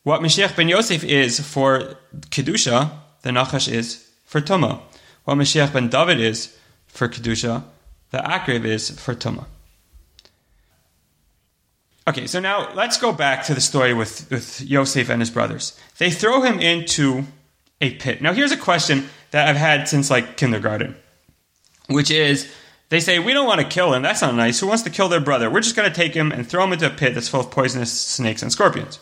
What 0.02 0.20
Mashiach 0.20 0.56
ben 0.56 0.68
Yosef 0.68 1.02
is 1.04 1.40
for 1.40 1.96
Kedusha, 2.30 2.90
the 3.22 3.30
Nachash 3.30 3.72
is 3.72 4.08
for 4.24 4.40
Tuma. 4.40 4.80
What 5.24 5.36
Mashiach 5.36 5.72
ben 5.72 5.88
David 5.88 6.20
is 6.20 6.56
for 6.86 7.08
Kedusha, 7.08 7.64
the 8.10 8.18
Akrev 8.18 8.64
is 8.64 8.90
for 8.90 9.14
Tuma. 9.14 9.46
Okay, 12.06 12.26
so 12.26 12.38
now 12.38 12.72
let's 12.74 12.98
go 12.98 13.12
back 13.12 13.44
to 13.46 13.54
the 13.54 13.62
story 13.62 13.94
with, 13.94 14.30
with 14.30 14.60
Yosef 14.60 15.08
and 15.08 15.22
his 15.22 15.30
brothers. 15.30 15.78
They 15.96 16.10
throw 16.10 16.42
him 16.42 16.60
into 16.60 17.24
a 17.80 17.94
pit. 17.94 18.22
Now, 18.22 18.32
here's 18.32 18.52
a 18.52 18.56
question 18.56 19.08
that 19.30 19.48
I've 19.48 19.56
had 19.56 19.88
since 19.88 20.10
like 20.10 20.36
kindergarten. 20.36 20.96
which 21.88 22.10
is 22.10 22.50
they 22.88 23.00
say, 23.00 23.18
We 23.18 23.32
don't 23.32 23.46
want 23.46 23.60
to 23.60 23.66
kill 23.66 23.92
him. 23.92 24.02
That's 24.02 24.22
not 24.22 24.34
nice. 24.34 24.60
Who 24.60 24.66
wants 24.66 24.82
to 24.84 24.90
kill 24.90 25.08
their 25.08 25.20
brother? 25.20 25.50
We're 25.50 25.60
just 25.60 25.76
going 25.76 25.88
to 25.88 25.94
take 25.94 26.14
him 26.14 26.32
and 26.32 26.46
throw 26.46 26.64
him 26.64 26.72
into 26.72 26.86
a 26.86 26.90
pit 26.90 27.14
that's 27.14 27.28
full 27.28 27.40
of 27.40 27.50
poisonous 27.50 27.92
snakes 27.92 28.42
and 28.42 28.52
scorpions. 28.52 28.98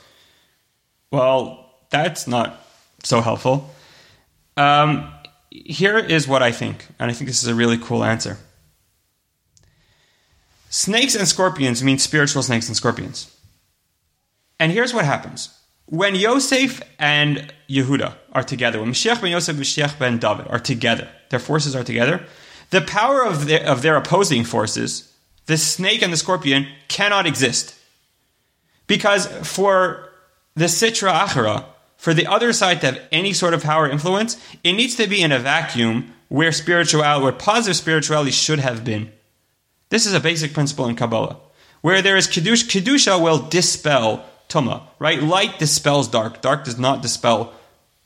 Well, 1.10 1.70
that's 1.90 2.26
not 2.26 2.64
so 3.02 3.20
helpful. 3.20 3.70
Um, 4.56 5.12
here 5.50 5.98
is 5.98 6.26
what 6.26 6.42
I 6.42 6.52
think, 6.52 6.86
and 6.98 7.10
I 7.10 7.14
think 7.14 7.28
this 7.28 7.42
is 7.42 7.48
a 7.48 7.54
really 7.54 7.76
cool 7.78 8.02
answer. 8.02 8.38
Snakes 10.70 11.14
and 11.14 11.28
scorpions 11.28 11.82
mean 11.82 11.98
spiritual 11.98 12.42
snakes 12.42 12.68
and 12.68 12.76
scorpions. 12.76 13.34
And 14.58 14.72
here's 14.72 14.94
what 14.94 15.04
happens. 15.04 15.50
When 15.86 16.14
Yosef 16.14 16.80
and 16.98 17.52
Yehuda 17.68 18.14
are 18.32 18.42
together, 18.42 18.80
when 18.80 18.92
Mashiach 18.92 19.20
ben 19.20 19.30
Yosef 19.30 19.56
and 19.56 19.64
Mashiach 19.64 19.98
ben 19.98 20.18
David 20.18 20.46
are 20.48 20.58
together, 20.58 21.08
their 21.30 21.38
forces 21.38 21.76
are 21.76 21.84
together, 21.84 22.24
the 22.70 22.80
power 22.80 23.24
of 23.24 23.46
their, 23.46 23.64
of 23.66 23.82
their 23.82 23.96
opposing 23.96 24.44
forces, 24.44 25.12
the 25.46 25.56
snake 25.58 26.02
and 26.02 26.12
the 26.12 26.16
scorpion, 26.16 26.66
cannot 26.88 27.26
exist. 27.26 27.74
Because 28.86 29.26
for 29.46 30.08
the 30.54 30.66
Sitra 30.66 31.12
Achara, 31.12 31.66
for 31.96 32.14
the 32.14 32.26
other 32.26 32.52
side 32.52 32.80
to 32.80 32.86
have 32.86 33.00
any 33.12 33.32
sort 33.32 33.54
of 33.54 33.62
power 33.62 33.88
influence, 33.88 34.36
it 34.64 34.72
needs 34.72 34.94
to 34.96 35.06
be 35.06 35.22
in 35.22 35.32
a 35.32 35.38
vacuum 35.38 36.12
where 36.28 36.52
spirituality, 36.52 37.22
where 37.22 37.32
positive 37.32 37.76
spirituality 37.76 38.30
should 38.30 38.58
have 38.58 38.84
been. 38.84 39.12
This 39.90 40.06
is 40.06 40.14
a 40.14 40.20
basic 40.20 40.54
principle 40.54 40.86
in 40.86 40.96
Kabbalah. 40.96 41.36
Where 41.82 42.00
there 42.00 42.16
is 42.16 42.26
Kiddush, 42.26 42.64
Kedusha 42.64 43.22
will 43.22 43.38
dispel 43.38 44.24
Tuma, 44.48 44.82
right? 44.98 45.22
Light 45.22 45.58
dispels 45.58 46.08
dark. 46.08 46.40
Dark 46.40 46.64
does 46.64 46.78
not 46.78 47.02
dispel 47.02 47.52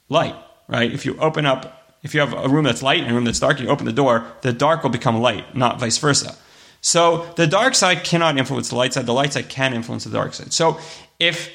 light, 0.08 0.36
right? 0.68 0.92
If 0.92 1.04
you 1.04 1.18
open 1.18 1.46
up 1.46 1.76
if 2.06 2.14
you 2.14 2.20
have 2.20 2.32
a 2.32 2.48
room 2.48 2.64
that's 2.64 2.84
light 2.84 3.00
and 3.00 3.10
a 3.10 3.14
room 3.14 3.24
that's 3.24 3.40
dark, 3.40 3.58
you 3.58 3.68
open 3.68 3.84
the 3.84 3.92
door, 3.92 4.24
the 4.42 4.52
dark 4.52 4.84
will 4.84 4.90
become 4.90 5.20
light, 5.20 5.56
not 5.56 5.80
vice 5.80 5.98
versa. 5.98 6.36
So 6.80 7.26
the 7.34 7.48
dark 7.48 7.74
side 7.74 8.04
cannot 8.04 8.38
influence 8.38 8.68
the 8.68 8.76
light 8.76 8.92
side, 8.92 9.06
the 9.06 9.12
light 9.12 9.32
side 9.32 9.48
can 9.48 9.74
influence 9.74 10.04
the 10.04 10.10
dark 10.10 10.32
side. 10.32 10.52
So 10.52 10.78
if 11.18 11.50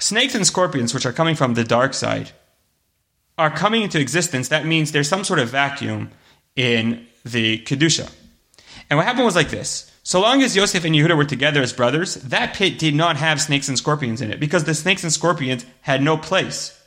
snakes 0.00 0.34
and 0.34 0.44
scorpions, 0.44 0.92
which 0.92 1.06
are 1.06 1.12
coming 1.12 1.36
from 1.36 1.54
the 1.54 1.62
dark 1.62 1.94
side, 1.94 2.32
are 3.38 3.48
coming 3.48 3.82
into 3.82 4.00
existence, 4.00 4.48
that 4.48 4.66
means 4.66 4.90
there's 4.90 5.08
some 5.08 5.22
sort 5.22 5.38
of 5.38 5.50
vacuum 5.50 6.10
in 6.56 7.06
the 7.24 7.58
Kedusha. 7.60 8.10
And 8.90 8.96
what 8.96 9.06
happened 9.06 9.24
was 9.24 9.36
like 9.36 9.50
this. 9.50 9.91
So 10.04 10.20
long 10.20 10.42
as 10.42 10.56
Yosef 10.56 10.84
and 10.84 10.94
Yehuda 10.94 11.16
were 11.16 11.24
together 11.24 11.62
as 11.62 11.72
brothers, 11.72 12.14
that 12.16 12.54
pit 12.54 12.78
did 12.78 12.94
not 12.94 13.16
have 13.16 13.40
snakes 13.40 13.68
and 13.68 13.78
scorpions 13.78 14.20
in 14.20 14.32
it 14.32 14.40
because 14.40 14.64
the 14.64 14.74
snakes 14.74 15.04
and 15.04 15.12
scorpions 15.12 15.64
had 15.82 16.02
no 16.02 16.16
place. 16.16 16.78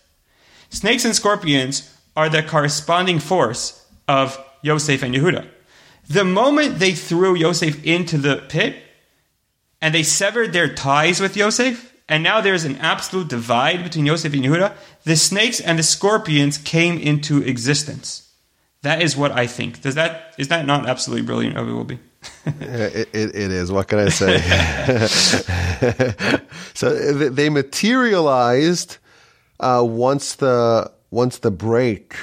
Snakes 0.70 1.05
and 1.05 1.16
scorpions 1.16 1.93
are 2.16 2.28
the 2.28 2.43
corresponding 2.43 3.20
force 3.20 3.86
of 4.07 4.38
Yosef 4.61 5.01
and 5.01 5.16
Yehuda. 5.16 5.47
The 6.09 6.26
moment 6.26 6.80
they 6.80 6.91
threw 6.91 7.36
Yosef 7.36 7.84
into 7.86 8.18
the 8.18 8.43
pit 8.49 8.76
and 9.82 9.95
they 9.95 10.03
severed 10.03 10.51
their 10.51 10.74
ties 10.74 11.20
with 11.20 11.38
Yosef, 11.38 11.93
and 12.09 12.22
now 12.22 12.41
there's 12.41 12.66
an 12.66 12.78
absolute 12.78 13.28
divide 13.28 13.84
between 13.84 14.05
Yosef 14.05 14.34
and 14.34 14.43
Yehuda, 14.43 14.74
the 15.03 15.16
snakes 15.16 15.59
and 15.59 15.80
the 15.80 15.84
scorpions 15.84 16.57
came 16.57 16.97
into 16.97 17.41
existence. 17.41 18.32
That 18.82 19.01
is 19.01 19.18
what 19.18 19.32
I 19.32 19.47
think. 19.47 19.82
Does 19.82 19.95
that 19.95 20.36
is 20.38 20.49
that 20.49 20.66
not 20.66 20.88
absolutely 20.88 21.26
brilliant? 21.26 21.57
It 21.57 21.63
will 21.63 21.84
be. 21.84 21.99
it, 22.45 23.09
it, 23.13 23.36
it 23.36 23.51
is. 23.51 23.71
What 23.71 23.88
can 23.88 23.99
I 23.99 24.09
say? 24.09 24.39
so 26.73 26.89
they 27.30 27.49
materialized 27.49 28.97
uh, 29.59 29.84
once 29.86 30.36
the 30.36 30.91
once 31.11 31.39
the 31.39 31.51
break, 31.51 32.15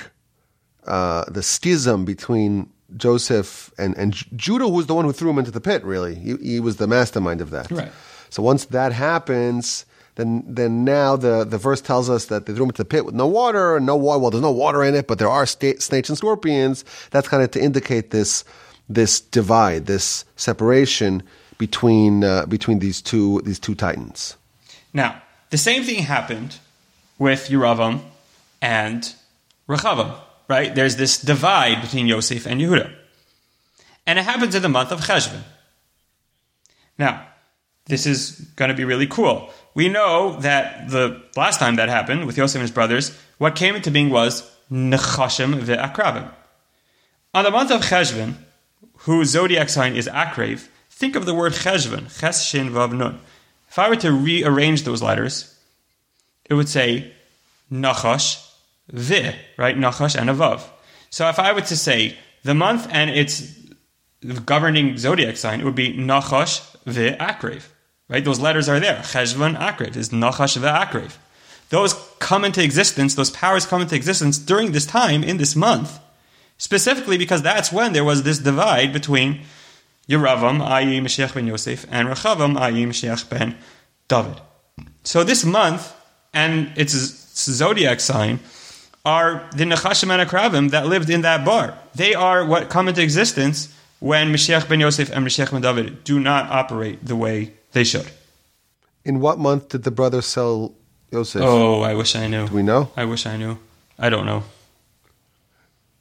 uh, 0.86 1.24
the 1.30 1.42
schism 1.42 2.04
between 2.04 2.68
Joseph 2.96 3.72
and, 3.78 3.96
and 3.96 4.14
Judah, 4.36 4.64
who 4.64 4.72
was 4.72 4.86
the 4.86 4.94
one 4.94 5.04
who 5.04 5.12
threw 5.12 5.30
him 5.30 5.38
into 5.38 5.50
the 5.50 5.60
pit, 5.60 5.84
really, 5.84 6.14
he, 6.14 6.36
he 6.36 6.60
was 6.60 6.76
the 6.76 6.86
mastermind 6.86 7.40
of 7.40 7.50
that. 7.50 7.70
Right. 7.70 7.92
So 8.28 8.42
once 8.42 8.66
that 8.66 8.92
happens, 8.92 9.86
then 10.16 10.44
then 10.46 10.84
now 10.84 11.16
the, 11.16 11.44
the 11.44 11.58
verse 11.58 11.80
tells 11.80 12.10
us 12.10 12.26
that 12.26 12.46
they 12.46 12.52
threw 12.52 12.64
him 12.64 12.70
into 12.70 12.82
the 12.82 12.88
pit 12.88 13.04
with 13.04 13.14
no 13.14 13.26
water 13.26 13.76
and 13.76 13.86
no 13.86 13.96
water. 13.96 14.20
Well, 14.20 14.30
there's 14.30 14.42
no 14.42 14.52
water 14.52 14.82
in 14.82 14.94
it, 14.94 15.06
but 15.06 15.18
there 15.18 15.28
are 15.28 15.46
sta- 15.46 15.78
snakes 15.78 16.08
and 16.08 16.18
scorpions. 16.18 16.84
That's 17.10 17.28
kind 17.28 17.42
of 17.42 17.50
to 17.52 17.62
indicate 17.62 18.10
this 18.10 18.44
this 18.94 19.20
divide, 19.20 19.86
this 19.86 20.24
separation 20.36 21.22
between 21.58 22.24
uh, 22.24 22.46
between 22.46 22.78
these 22.78 23.00
two 23.00 23.40
these 23.42 23.58
two 23.58 23.74
titans. 23.74 24.36
Now, 24.92 25.22
the 25.50 25.58
same 25.58 25.84
thing 25.84 26.02
happened 26.02 26.58
with 27.18 27.48
Yeravam 27.48 28.00
and 28.60 29.14
Rechavam, 29.68 30.14
right? 30.48 30.74
There's 30.74 30.96
this 30.96 31.20
divide 31.20 31.80
between 31.82 32.06
Yosef 32.06 32.46
and 32.46 32.60
Yehuda. 32.60 32.92
And 34.06 34.18
it 34.18 34.24
happens 34.24 34.54
in 34.54 34.62
the 34.62 34.68
month 34.68 34.90
of 34.90 35.00
Cheshvan. 35.00 35.42
Now, 36.98 37.26
this 37.86 38.06
is 38.06 38.40
going 38.56 38.70
to 38.70 38.74
be 38.74 38.84
really 38.84 39.06
cool. 39.06 39.50
We 39.74 39.88
know 39.88 40.36
that 40.40 40.90
the 40.90 41.22
last 41.36 41.58
time 41.58 41.76
that 41.76 41.88
happened 41.88 42.26
with 42.26 42.36
Yosef 42.36 42.56
and 42.56 42.62
his 42.62 42.70
brothers, 42.70 43.16
what 43.38 43.54
came 43.54 43.74
into 43.74 43.90
being 43.90 44.10
was 44.10 44.50
Nechashim 44.70 45.60
ve'akrabim. 45.60 46.30
On 47.34 47.44
the 47.44 47.50
month 47.50 47.70
of 47.70 47.82
Cheshvan, 47.82 48.34
whose 49.02 49.30
zodiac 49.30 49.68
sign 49.68 49.96
is 49.96 50.08
Akrev, 50.08 50.68
think 50.90 51.16
of 51.16 51.26
the 51.26 51.34
word 51.34 51.52
Cheshvan, 51.52 52.18
Ches 52.20 52.44
Shin 52.44 52.70
Vav 52.70 52.92
Nun. 52.92 53.18
If 53.68 53.78
I 53.78 53.88
were 53.88 53.96
to 53.96 54.12
rearrange 54.12 54.84
those 54.84 55.02
letters, 55.02 55.58
it 56.44 56.54
would 56.54 56.68
say 56.68 57.12
Nachash 57.70 58.48
vi, 58.88 59.34
right? 59.56 59.76
Nachash 59.76 60.14
and 60.14 60.30
a 60.30 60.34
vav. 60.34 60.62
So 61.10 61.28
if 61.28 61.38
I 61.38 61.52
were 61.52 61.62
to 61.62 61.76
say 61.76 62.16
the 62.44 62.54
month 62.54 62.86
and 62.90 63.10
its 63.10 63.58
governing 64.44 64.96
zodiac 64.98 65.36
sign, 65.36 65.60
it 65.60 65.64
would 65.64 65.74
be 65.74 65.94
Nachash 65.94 66.76
vi 66.84 67.16
Akrev, 67.16 67.64
right? 68.08 68.24
Those 68.24 68.38
letters 68.38 68.68
are 68.68 68.78
there. 68.78 68.96
Cheshvan 68.98 69.56
Akrev 69.58 69.96
is 69.96 70.10
Nachash 70.10 70.56
vi 70.56 70.68
Akrev. 70.68 71.16
Those 71.70 71.94
come 72.18 72.44
into 72.44 72.62
existence, 72.62 73.14
those 73.14 73.30
powers 73.30 73.66
come 73.66 73.80
into 73.82 73.96
existence 73.96 74.38
during 74.38 74.72
this 74.72 74.86
time, 74.86 75.24
in 75.24 75.38
this 75.38 75.56
month, 75.56 75.98
specifically 76.62 77.18
because 77.18 77.42
that's 77.42 77.72
when 77.72 77.92
there 77.92 78.04
was 78.04 78.22
this 78.22 78.38
divide 78.38 78.92
between 78.92 79.40
Yeravam, 80.08 80.64
i.e. 80.64 81.00
Mashiach 81.00 81.34
ben 81.34 81.48
Yosef, 81.48 81.84
and 81.90 82.06
Rechavam, 82.06 82.56
i.e. 82.56 82.84
Mashiach 82.86 83.28
ben 83.28 83.56
David. 84.06 84.40
So 85.02 85.24
this 85.24 85.44
month 85.44 85.92
and 86.32 86.70
its 86.76 86.92
zodiac 87.34 87.98
sign 87.98 88.38
are 89.04 89.50
the 89.56 89.64
Nechashim 89.64 90.10
and 90.14 90.22
Akrabim 90.30 90.70
that 90.70 90.86
lived 90.86 91.10
in 91.10 91.22
that 91.22 91.44
bar. 91.44 91.76
They 91.96 92.14
are 92.14 92.46
what 92.46 92.70
come 92.70 92.86
into 92.86 93.02
existence 93.02 93.74
when 93.98 94.32
Mashiach 94.32 94.68
ben 94.68 94.78
Yosef 94.78 95.10
and 95.10 95.26
Mashiach 95.26 95.50
ben 95.50 95.62
David 95.62 96.04
do 96.04 96.20
not 96.20 96.48
operate 96.48 97.04
the 97.04 97.16
way 97.16 97.54
they 97.72 97.82
should. 97.82 98.08
In 99.04 99.18
what 99.18 99.36
month 99.40 99.70
did 99.70 99.82
the 99.82 99.90
brothers 99.90 100.26
sell 100.26 100.74
Yosef? 101.10 101.42
Oh, 101.42 101.80
I 101.82 101.94
wish 101.94 102.14
I 102.14 102.28
knew. 102.28 102.46
Do 102.46 102.54
we 102.54 102.62
know? 102.62 102.92
I 102.96 103.04
wish 103.04 103.26
I 103.26 103.36
knew. 103.36 103.58
I 103.98 104.10
don't 104.10 104.26
know. 104.26 104.44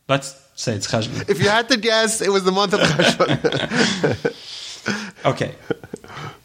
Let's 0.07 0.40
say 0.55 0.75
it's 0.75 0.87
Cheshvan. 0.87 1.29
If 1.29 1.39
you 1.39 1.49
had 1.49 1.69
to 1.69 1.77
guess, 1.77 2.21
it 2.21 2.29
was 2.29 2.43
the 2.43 2.51
month 2.51 2.73
of 2.73 2.81
Cheshvan. 2.81 4.35
okay. 5.25 5.55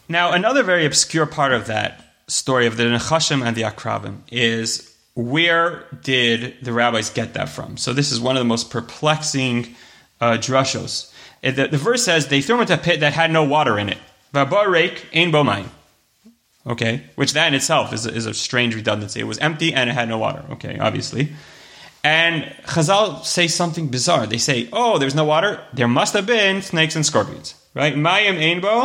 Now, 0.09 0.33
another 0.33 0.63
very 0.63 0.87
obscure 0.87 1.27
part 1.27 1.53
of 1.53 1.67
that 1.67 2.05
story 2.29 2.67
of 2.67 2.77
the 2.77 2.85
Nechashim 2.85 3.45
and 3.45 3.57
the 3.57 3.63
Akrabim 3.63 4.19
is 4.31 4.95
where 5.15 5.87
did 6.03 6.57
the 6.63 6.73
rabbis 6.73 7.11
get 7.11 7.35
that 7.35 7.49
from? 7.49 7.77
So 7.77 7.93
this 7.93 8.13
is 8.13 8.21
one 8.21 8.37
of 8.37 8.41
the 8.41 8.49
most 8.49 8.71
perplexing 8.71 9.75
uh, 10.21 10.33
drushos. 10.33 11.13
The, 11.43 11.69
the, 11.69 11.79
verse 11.79 12.05
says 12.05 12.29
they 12.29 12.43
threw 12.43 12.57
him 12.57 12.63
into 12.63 12.75
a 12.75 12.79
pit 12.79 13.01
that 13.01 13.13
had 13.13 13.31
no 13.31 13.45
water 13.45 13.79
in 13.79 13.89
it. 13.89 13.99
Vabarek 14.35 15.05
ein 15.15 15.33
bomain. 15.33 15.69
Okay, 16.67 17.05
which 17.15 17.33
that 17.35 17.47
in 17.47 17.55
itself 17.55 17.93
is 17.93 18.07
a, 18.07 18.13
is 18.13 18.27
a 18.27 18.35
strange 18.35 18.75
redundancy. 18.75 19.21
It 19.21 19.27
was 19.27 19.39
empty 19.39 19.73
and 19.73 19.89
it 19.89 19.93
had 19.93 20.09
no 20.09 20.19
water. 20.19 20.45
Okay, 20.51 20.79
obviously. 20.79 21.29
And 22.07 22.45
Chazal 22.67 23.25
say 23.25 23.49
something 23.49 23.89
bizarre. 23.89 24.29
They 24.29 24.39
say, 24.39 24.69
"Oh, 24.73 24.97
there's 24.97 25.17
no 25.17 25.25
water. 25.25 25.61
There 25.73 25.89
must 25.89 26.13
have 26.15 26.25
been 26.25 26.63
snakes 26.63 26.95
and 26.95 27.05
scorpions, 27.05 27.57
right? 27.75 27.97
Mayim 27.97 28.37
ein 28.49 28.61
bo, 28.61 28.77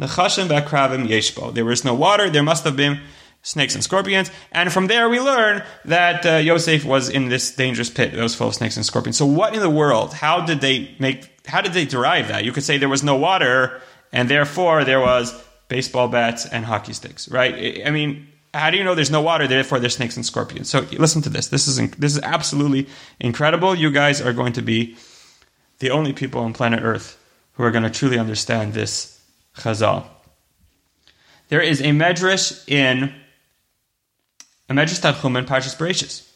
nechashim 0.00 0.46
v'akravim 0.48 1.06
yeshbo. 1.06 1.52
There 1.52 1.66
was 1.66 1.84
no 1.84 1.92
water. 1.92 2.30
There 2.30 2.42
must 2.42 2.64
have 2.64 2.74
been 2.74 3.00
snakes 3.42 3.74
and 3.74 3.84
scorpions. 3.84 4.30
And 4.50 4.72
from 4.72 4.86
there, 4.86 5.10
we 5.10 5.20
learn 5.20 5.62
that 5.84 6.24
uh, 6.24 6.36
Yosef 6.36 6.86
was 6.86 7.10
in 7.10 7.28
this 7.28 7.54
dangerous 7.54 7.90
pit 7.90 8.12
that 8.14 8.22
was 8.22 8.34
full 8.34 8.48
of 8.48 8.54
snakes 8.54 8.78
and 8.78 8.86
scorpions. 8.86 9.18
So, 9.18 9.26
what 9.26 9.54
in 9.54 9.60
the 9.60 9.68
world? 9.82 10.14
How 10.14 10.40
did 10.40 10.62
they 10.62 10.96
make? 10.98 11.46
How 11.46 11.60
did 11.60 11.74
they 11.74 11.84
derive 11.84 12.28
that? 12.28 12.44
You 12.46 12.52
could 12.52 12.64
say 12.64 12.78
there 12.78 12.88
was 12.88 13.04
no 13.04 13.16
water, 13.16 13.82
and 14.10 14.30
therefore 14.30 14.84
there 14.84 15.00
was 15.00 15.34
baseball 15.68 16.08
bats 16.08 16.46
and 16.46 16.64
hockey 16.64 16.94
sticks, 16.94 17.28
right? 17.28 17.82
I 17.86 17.90
mean, 17.90 18.28
how 18.54 18.70
do 18.70 18.76
you 18.76 18.84
know 18.84 18.94
there's 18.94 19.10
no 19.10 19.20
water? 19.20 19.46
Therefore, 19.48 19.80
there's 19.80 19.96
snakes 19.96 20.16
and 20.16 20.24
scorpions. 20.24 20.70
So, 20.70 20.80
listen 20.92 21.22
to 21.22 21.28
this. 21.28 21.48
This 21.48 21.66
is 21.66 21.76
this 21.92 22.16
is 22.16 22.22
absolutely 22.22 22.88
incredible. 23.18 23.74
You 23.74 23.90
guys 23.90 24.22
are 24.22 24.32
going 24.32 24.52
to 24.54 24.62
be 24.62 24.96
the 25.80 25.90
only 25.90 26.12
people 26.12 26.40
on 26.40 26.52
planet 26.52 26.80
Earth 26.82 27.18
who 27.54 27.64
are 27.64 27.70
going 27.70 27.84
to 27.84 27.90
truly 27.90 28.18
understand 28.18 28.72
this 28.72 29.20
chazal. 29.56 30.04
There 31.48 31.60
is 31.60 31.80
a 31.80 31.90
medrash 31.90 32.66
in 32.68 33.14
a 34.68 34.72
Medrash 34.72 35.00
Tanchum 35.00 35.36
and 35.36 35.46
Parshas 35.46 35.76
Bereshis. 35.76 36.28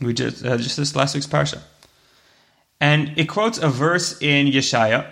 We 0.00 0.12
just 0.12 0.44
uh, 0.44 0.56
just 0.56 0.76
this 0.76 0.96
last 0.96 1.14
week's 1.14 1.26
parsha, 1.26 1.62
And 2.80 3.12
it 3.16 3.26
quotes 3.26 3.58
a 3.58 3.68
verse 3.68 4.20
in 4.20 4.48
Yeshaya 4.48 5.06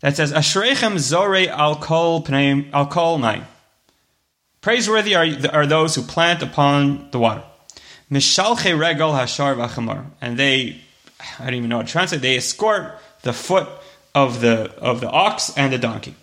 that 0.00 0.16
says, 0.16 0.32
Ashrechem 0.32 0.96
zore 0.96 1.46
al 1.46 1.76
kol 1.76 2.26
al 2.72 2.86
kol 2.86 3.18
maim. 3.18 3.44
Praiseworthy 4.60 5.14
are, 5.14 5.26
are 5.52 5.66
those 5.66 5.94
who 5.94 6.02
plant 6.02 6.42
upon 6.42 7.10
the 7.10 7.18
water. 7.18 7.44
Mishalche 8.10 8.78
regal 8.78 9.12
hashar 9.12 9.56
v'chamar. 9.56 10.06
And 10.20 10.38
they, 10.38 10.80
I 11.38 11.44
don't 11.44 11.54
even 11.54 11.68
know 11.68 11.76
how 11.76 11.82
to 11.82 11.88
translate, 11.88 12.22
they 12.22 12.36
escort 12.36 12.98
the 13.22 13.32
foot 13.32 13.68
of 14.14 14.40
the, 14.40 14.72
of 14.78 15.00
the 15.00 15.10
ox 15.10 15.56
and 15.56 15.72
the 15.72 15.78
donkey. 15.78 16.14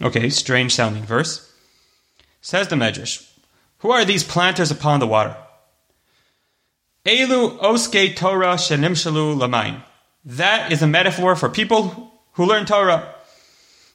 Okay, 0.00 0.30
strange 0.30 0.74
sounding 0.74 1.04
verse. 1.04 1.52
Says 2.40 2.68
the 2.68 2.76
Medrash, 2.76 3.28
Who 3.78 3.90
are 3.90 4.04
these 4.04 4.24
planters 4.24 4.70
upon 4.70 5.00
the 5.00 5.06
water? 5.06 5.36
Elu 7.04 7.58
oske 7.60 8.14
Torah 8.16 8.54
shenimshalu 8.54 9.36
lamain. 9.38 9.82
That 10.24 10.72
is 10.72 10.82
a 10.82 10.86
metaphor 10.86 11.36
for 11.36 11.48
people 11.48 12.12
who 12.32 12.44
learn 12.44 12.66
Torah. 12.66 13.14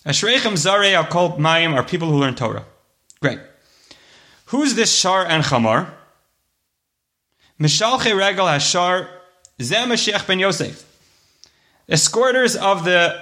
Ashreichem 0.05 0.57
zare 0.57 0.95
al 0.95 1.05
kol 1.05 1.37
mayim 1.37 1.73
are 1.75 1.83
people 1.83 2.09
who 2.09 2.17
learn 2.17 2.35
Torah. 2.35 2.65
Great. 3.23 3.39
Who's 4.47 4.75
this 4.75 4.93
Shar 4.93 5.25
and 5.25 5.45
Chamar? 5.45 5.89
Mishalche 7.57 8.13
regal 8.13 8.47
hashar 8.47 9.07
zeh 9.59 9.85
Mashiach 9.85 10.27
ben 10.27 10.39
Yosef. 10.39 10.83
Escorters 11.87 12.57
of 12.57 12.83
the 12.83 13.17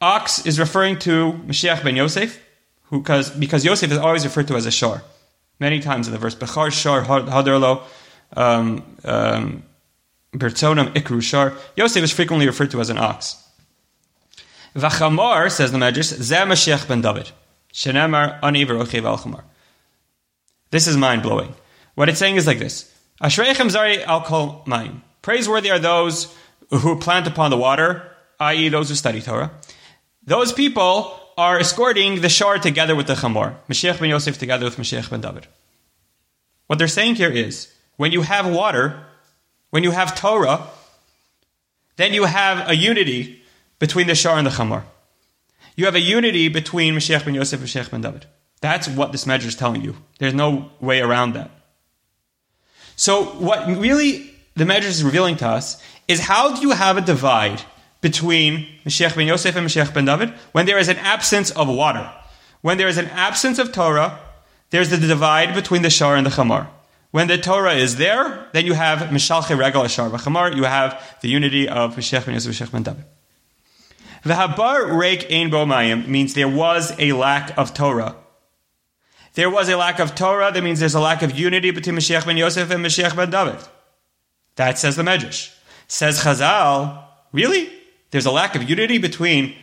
ox 0.00 0.46
is 0.46 0.58
referring 0.58 0.98
to 1.00 1.34
Mashiach 1.46 1.84
ben 1.84 1.96
Yosef, 1.96 2.40
who, 2.84 3.02
cause, 3.02 3.28
because 3.28 3.62
Yosef 3.62 3.92
is 3.92 3.98
always 3.98 4.24
referred 4.24 4.48
to 4.48 4.56
as 4.56 4.64
a 4.64 4.70
shar. 4.70 5.02
Many 5.60 5.80
times 5.80 6.06
in 6.06 6.14
the 6.14 6.18
verse, 6.18 6.34
Bechar 6.34 6.72
shar 6.72 7.04
haderlo, 7.04 7.82
um, 8.34 8.96
um, 9.04 9.64
Bertonam 10.32 10.94
ikru 10.94 11.20
shar. 11.20 11.52
Yosef 11.76 12.02
is 12.02 12.10
frequently 12.10 12.46
referred 12.46 12.70
to 12.70 12.80
as 12.80 12.88
an 12.88 12.96
ox. 12.96 13.46
Vachamar, 14.74 15.50
says 15.52 15.72
the 15.72 15.78
Medrash, 15.78 16.14
Zeh 16.14 16.46
Mashiach 16.46 16.88
ben 16.88 17.02
David. 17.02 17.32
Shenemar 17.76 18.38
ani 18.42 18.64
v'rochev 18.64 19.42
This 20.70 20.86
is 20.86 20.96
mind 20.96 21.22
blowing. 21.22 21.54
What 21.94 22.08
it's 22.08 22.18
saying 22.18 22.36
is 22.36 22.46
like 22.46 22.58
this: 22.58 22.90
Ashreichem 23.22 23.68
zari 23.70 24.02
al 24.02 24.22
kol 24.22 24.64
mayim. 24.66 25.02
Praiseworthy 25.20 25.70
are 25.70 25.78
those 25.78 26.34
who 26.70 26.98
plant 26.98 27.26
upon 27.26 27.50
the 27.50 27.58
water, 27.58 28.10
i.e., 28.40 28.70
those 28.70 28.88
who 28.88 28.94
study 28.94 29.20
Torah. 29.20 29.50
Those 30.24 30.54
people 30.54 31.20
are 31.36 31.58
escorting 31.58 32.22
the 32.22 32.30
shar 32.30 32.58
together 32.58 32.96
with 32.96 33.08
the 33.08 33.14
chamor, 33.14 33.56
Mashiach 33.68 34.00
ben 34.00 34.08
Yosef 34.08 34.38
together 34.38 34.64
with 34.64 34.76
Mashiach 34.78 35.10
ben 35.10 35.20
David. 35.20 35.46
What 36.68 36.78
they're 36.78 36.88
saying 36.88 37.16
here 37.16 37.30
is, 37.30 37.70
when 37.96 38.10
you 38.10 38.22
have 38.22 38.48
water, 38.48 39.04
when 39.68 39.84
you 39.84 39.90
have 39.90 40.18
Torah, 40.18 40.66
then 41.96 42.14
you 42.14 42.24
have 42.24 42.70
a 42.70 42.74
unity 42.74 43.42
between 43.78 44.06
the 44.06 44.14
shar 44.14 44.38
and 44.38 44.46
the 44.46 44.50
chamor. 44.50 44.84
You 45.76 45.84
have 45.84 45.94
a 45.94 46.00
unity 46.00 46.48
between 46.48 46.94
Mashiach 46.94 47.24
ben 47.24 47.34
Yosef 47.34 47.60
and 47.60 47.68
Mashiach 47.68 47.90
ben 47.90 48.00
David. 48.00 48.26
That's 48.62 48.88
what 48.88 49.12
this 49.12 49.26
Medrash 49.26 49.46
is 49.46 49.54
telling 49.54 49.82
you. 49.82 49.96
There's 50.18 50.34
no 50.34 50.70
way 50.80 51.00
around 51.00 51.34
that. 51.34 51.50
So, 52.96 53.24
what 53.24 53.66
really 53.68 54.34
the 54.54 54.64
Medrash 54.64 54.86
is 54.86 55.04
revealing 55.04 55.36
to 55.36 55.46
us 55.46 55.80
is 56.08 56.20
how 56.20 56.54
do 56.54 56.62
you 56.62 56.70
have 56.70 56.96
a 56.96 57.02
divide 57.02 57.62
between 58.00 58.66
Mashiach 58.86 59.14
ben 59.16 59.26
Yosef 59.26 59.54
and 59.54 59.66
Mashiach 59.66 59.92
ben 59.92 60.06
David 60.06 60.30
when 60.52 60.64
there 60.64 60.78
is 60.78 60.88
an 60.88 60.96
absence 60.96 61.50
of 61.50 61.68
water. 61.68 62.10
When 62.62 62.78
there 62.78 62.88
is 62.88 62.96
an 62.96 63.06
absence 63.08 63.58
of 63.58 63.70
Torah, 63.70 64.18
there's 64.70 64.88
the 64.88 64.96
divide 64.96 65.54
between 65.54 65.82
the 65.82 65.90
Shar 65.90 66.16
and 66.16 66.26
the 66.26 66.30
Chamar. 66.30 66.68
When 67.10 67.28
the 67.28 67.38
Torah 67.38 67.74
is 67.74 67.96
there, 67.96 68.48
then 68.52 68.64
you 68.64 68.72
have 68.72 69.10
Mishalche 69.10 69.56
Regal 69.56 69.86
Shar 69.88 70.10
Chamar, 70.10 70.56
you 70.56 70.64
have 70.64 71.18
the 71.20 71.28
unity 71.28 71.68
of 71.68 71.96
Mashiach 71.96 72.24
ben 72.24 72.34
Yosef 72.34 72.46
and 72.60 72.70
Mashiach 72.70 72.72
ben 72.72 72.82
David. 72.82 73.04
The 74.26 74.34
Habar 74.34 74.90
Reik 74.90 75.32
Ein 75.32 75.50
Bo 75.50 75.64
Mayim 75.64 76.08
means 76.08 76.34
there 76.34 76.48
was 76.48 76.92
a 76.98 77.12
lack 77.12 77.56
of 77.56 77.72
Torah. 77.72 78.16
There 79.34 79.48
was 79.48 79.68
a 79.68 79.76
lack 79.76 80.00
of 80.00 80.16
Torah, 80.16 80.50
that 80.50 80.64
means 80.64 80.80
there's 80.80 80.96
a 80.96 81.00
lack 81.00 81.22
of 81.22 81.38
unity 81.38 81.70
between 81.70 81.94
Mashiach 81.94 82.26
ben 82.26 82.36
Yosef 82.36 82.68
and 82.72 82.84
Mashiach 82.84 83.14
ben 83.14 83.30
David. 83.30 83.64
That 84.56 84.80
says 84.80 84.96
the 84.96 85.04
Medrash. 85.04 85.54
Says 85.86 86.24
Chazal, 86.24 87.04
really? 87.30 87.70
There's 88.10 88.26
a 88.26 88.32
lack 88.32 88.56
of 88.56 88.68
unity 88.68 88.98
between 88.98 89.54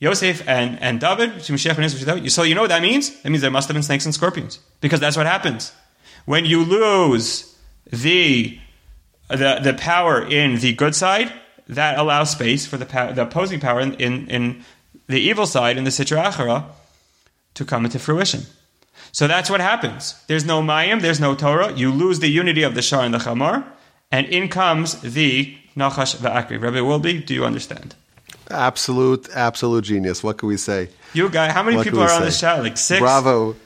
Yosef 0.00 0.42
and, 0.48 0.82
and 0.82 0.98
David, 0.98 1.40
so 1.44 2.42
you 2.42 2.56
know 2.56 2.62
what 2.62 2.70
that 2.70 2.82
means? 2.82 3.22
That 3.22 3.30
means 3.30 3.40
there 3.40 3.52
must 3.52 3.68
have 3.68 3.76
been 3.76 3.84
snakes 3.84 4.04
and 4.04 4.12
scorpions. 4.12 4.58
Because 4.80 4.98
that's 4.98 5.16
what 5.16 5.26
happens. 5.26 5.70
When 6.24 6.44
you 6.44 6.64
lose 6.64 7.56
the, 7.88 8.58
the, 9.28 9.60
the 9.62 9.76
power 9.78 10.26
in 10.26 10.56
the 10.56 10.72
good 10.72 10.96
side, 10.96 11.32
that 11.68 11.98
allows 11.98 12.30
space 12.30 12.66
for 12.66 12.76
the, 12.76 12.86
power, 12.86 13.12
the 13.12 13.22
opposing 13.22 13.60
power 13.60 13.80
in, 13.80 13.94
in, 13.94 14.28
in, 14.28 14.64
the 15.08 15.20
evil 15.20 15.46
side, 15.46 15.76
in 15.76 15.84
the 15.84 15.90
Sitra 15.90 16.24
Achara, 16.24 16.64
to 17.54 17.64
come 17.64 17.84
into 17.84 17.98
fruition. 17.98 18.42
So 19.12 19.26
that's 19.26 19.48
what 19.48 19.60
happens. 19.60 20.20
There's 20.26 20.44
no 20.44 20.62
Mayim, 20.62 21.00
there's 21.00 21.20
no 21.20 21.34
Torah. 21.34 21.72
You 21.72 21.92
lose 21.92 22.18
the 22.18 22.28
unity 22.28 22.62
of 22.62 22.74
the 22.74 22.82
Shar 22.82 23.04
and 23.04 23.14
the 23.14 23.18
Chamar, 23.18 23.64
and 24.10 24.26
in 24.26 24.48
comes 24.48 25.00
the 25.00 25.56
Nachash 25.76 26.16
Va'akri. 26.16 26.60
Rabbi 26.60 26.78
Wolbe, 26.78 27.24
do 27.24 27.34
you 27.34 27.44
understand? 27.44 27.94
Absolute, 28.50 29.28
absolute 29.34 29.84
genius. 29.84 30.22
What 30.22 30.38
can 30.38 30.48
we 30.48 30.56
say? 30.56 30.88
You 31.14 31.28
guy, 31.28 31.50
how 31.50 31.62
many 31.62 31.76
what 31.76 31.84
people 31.84 32.00
are 32.00 32.10
on 32.10 32.22
this 32.22 32.40
chat? 32.40 32.62
Like 32.62 32.76
six? 32.76 33.00
Bravo. 33.00 33.56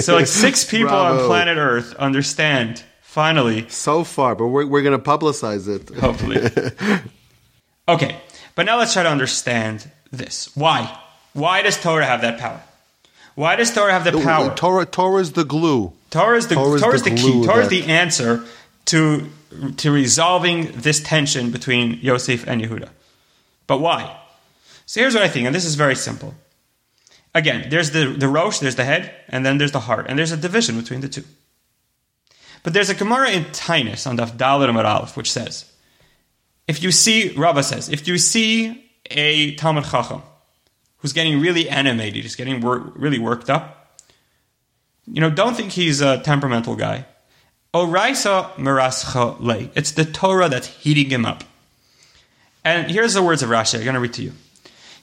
so 0.00 0.14
like 0.14 0.26
six 0.26 0.64
people 0.70 0.88
Bravo. 0.88 1.22
on 1.22 1.26
planet 1.26 1.58
Earth 1.58 1.94
understand, 1.94 2.82
finally. 3.10 3.68
So 3.68 4.04
far, 4.04 4.34
but 4.36 4.46
we're, 4.46 4.66
we're 4.66 4.82
going 4.82 4.98
to 4.98 5.04
publicize 5.04 5.68
it. 5.68 5.94
Hopefully. 5.98 6.38
okay, 7.88 8.16
but 8.54 8.66
now 8.66 8.78
let's 8.78 8.92
try 8.92 9.02
to 9.02 9.08
understand 9.10 9.90
this. 10.12 10.54
Why? 10.56 10.96
Why 11.32 11.62
does 11.62 11.80
Torah 11.80 12.06
have 12.06 12.20
that 12.22 12.38
power? 12.38 12.62
Why 13.34 13.56
does 13.56 13.72
Torah 13.72 13.92
have 13.92 14.04
the 14.04 14.12
power? 14.20 14.54
Torah, 14.54 14.86
Torah 14.86 15.20
is 15.20 15.32
the 15.32 15.44
glue. 15.44 15.92
Torah 16.10 16.36
is 16.36 16.48
the, 16.48 16.54
Torah 16.54 16.74
is 16.74 16.82
Torah 16.82 16.94
is 16.94 17.02
the, 17.02 17.10
the 17.10 17.16
key. 17.16 17.44
Torah 17.44 17.62
is 17.62 17.68
the 17.68 17.84
answer 17.84 18.44
to 18.86 19.28
to 19.78 19.90
resolving 19.90 20.70
this 20.72 21.00
tension 21.00 21.50
between 21.50 21.98
Yosef 22.02 22.46
and 22.46 22.62
Yehuda. 22.62 22.88
But 23.66 23.80
why? 23.80 24.16
So 24.86 25.00
here's 25.00 25.14
what 25.14 25.22
I 25.22 25.28
think, 25.28 25.46
and 25.46 25.54
this 25.54 25.64
is 25.64 25.74
very 25.74 25.96
simple. 25.96 26.34
Again, 27.34 27.68
there's 27.70 27.90
the, 27.90 28.06
the 28.06 28.28
Rosh, 28.28 28.58
there's 28.58 28.76
the 28.76 28.84
head, 28.84 29.12
and 29.28 29.46
then 29.46 29.58
there's 29.58 29.72
the 29.72 29.80
heart, 29.80 30.06
and 30.08 30.18
there's 30.18 30.32
a 30.32 30.36
division 30.36 30.76
between 30.76 31.00
the 31.00 31.08
two. 31.08 31.24
But 32.62 32.74
there's 32.74 32.90
a 32.90 32.94
Gemara 32.94 33.30
in 33.30 33.44
Taanis 33.46 34.06
on 34.06 34.18
Daf 34.18 34.36
Dalet 34.36 34.68
Amud 34.68 34.84
Aleph, 34.84 35.16
which 35.16 35.30
says, 35.30 35.70
if 36.68 36.82
you 36.82 36.92
see, 36.92 37.32
Rava 37.32 37.62
says, 37.62 37.88
if 37.88 38.06
you 38.06 38.18
see 38.18 38.84
a 39.10 39.54
Talmud 39.56 39.84
Chacham 39.84 40.22
who's 40.98 41.12
getting 41.12 41.40
really 41.40 41.68
animated, 41.68 42.22
he's 42.22 42.36
getting 42.36 42.60
wor- 42.60 42.92
really 42.94 43.18
worked 43.18 43.50
up, 43.50 43.98
you 45.06 45.20
know, 45.20 45.30
don't 45.30 45.56
think 45.56 45.72
he's 45.72 46.00
a 46.00 46.20
temperamental 46.20 46.76
guy. 46.76 47.06
Oraisa 47.74 48.52
merascha 48.54 49.40
le. 49.40 49.70
It's 49.74 49.92
the 49.92 50.04
Torah 50.04 50.48
that's 50.48 50.66
heating 50.66 51.10
him 51.10 51.24
up. 51.24 51.44
And 52.64 52.90
here's 52.90 53.14
the 53.14 53.22
words 53.22 53.42
of 53.42 53.48
Rashi. 53.48 53.78
I'm 53.78 53.84
going 53.84 53.94
to 53.94 54.00
read 54.00 54.14
to 54.14 54.22
you. 54.22 54.32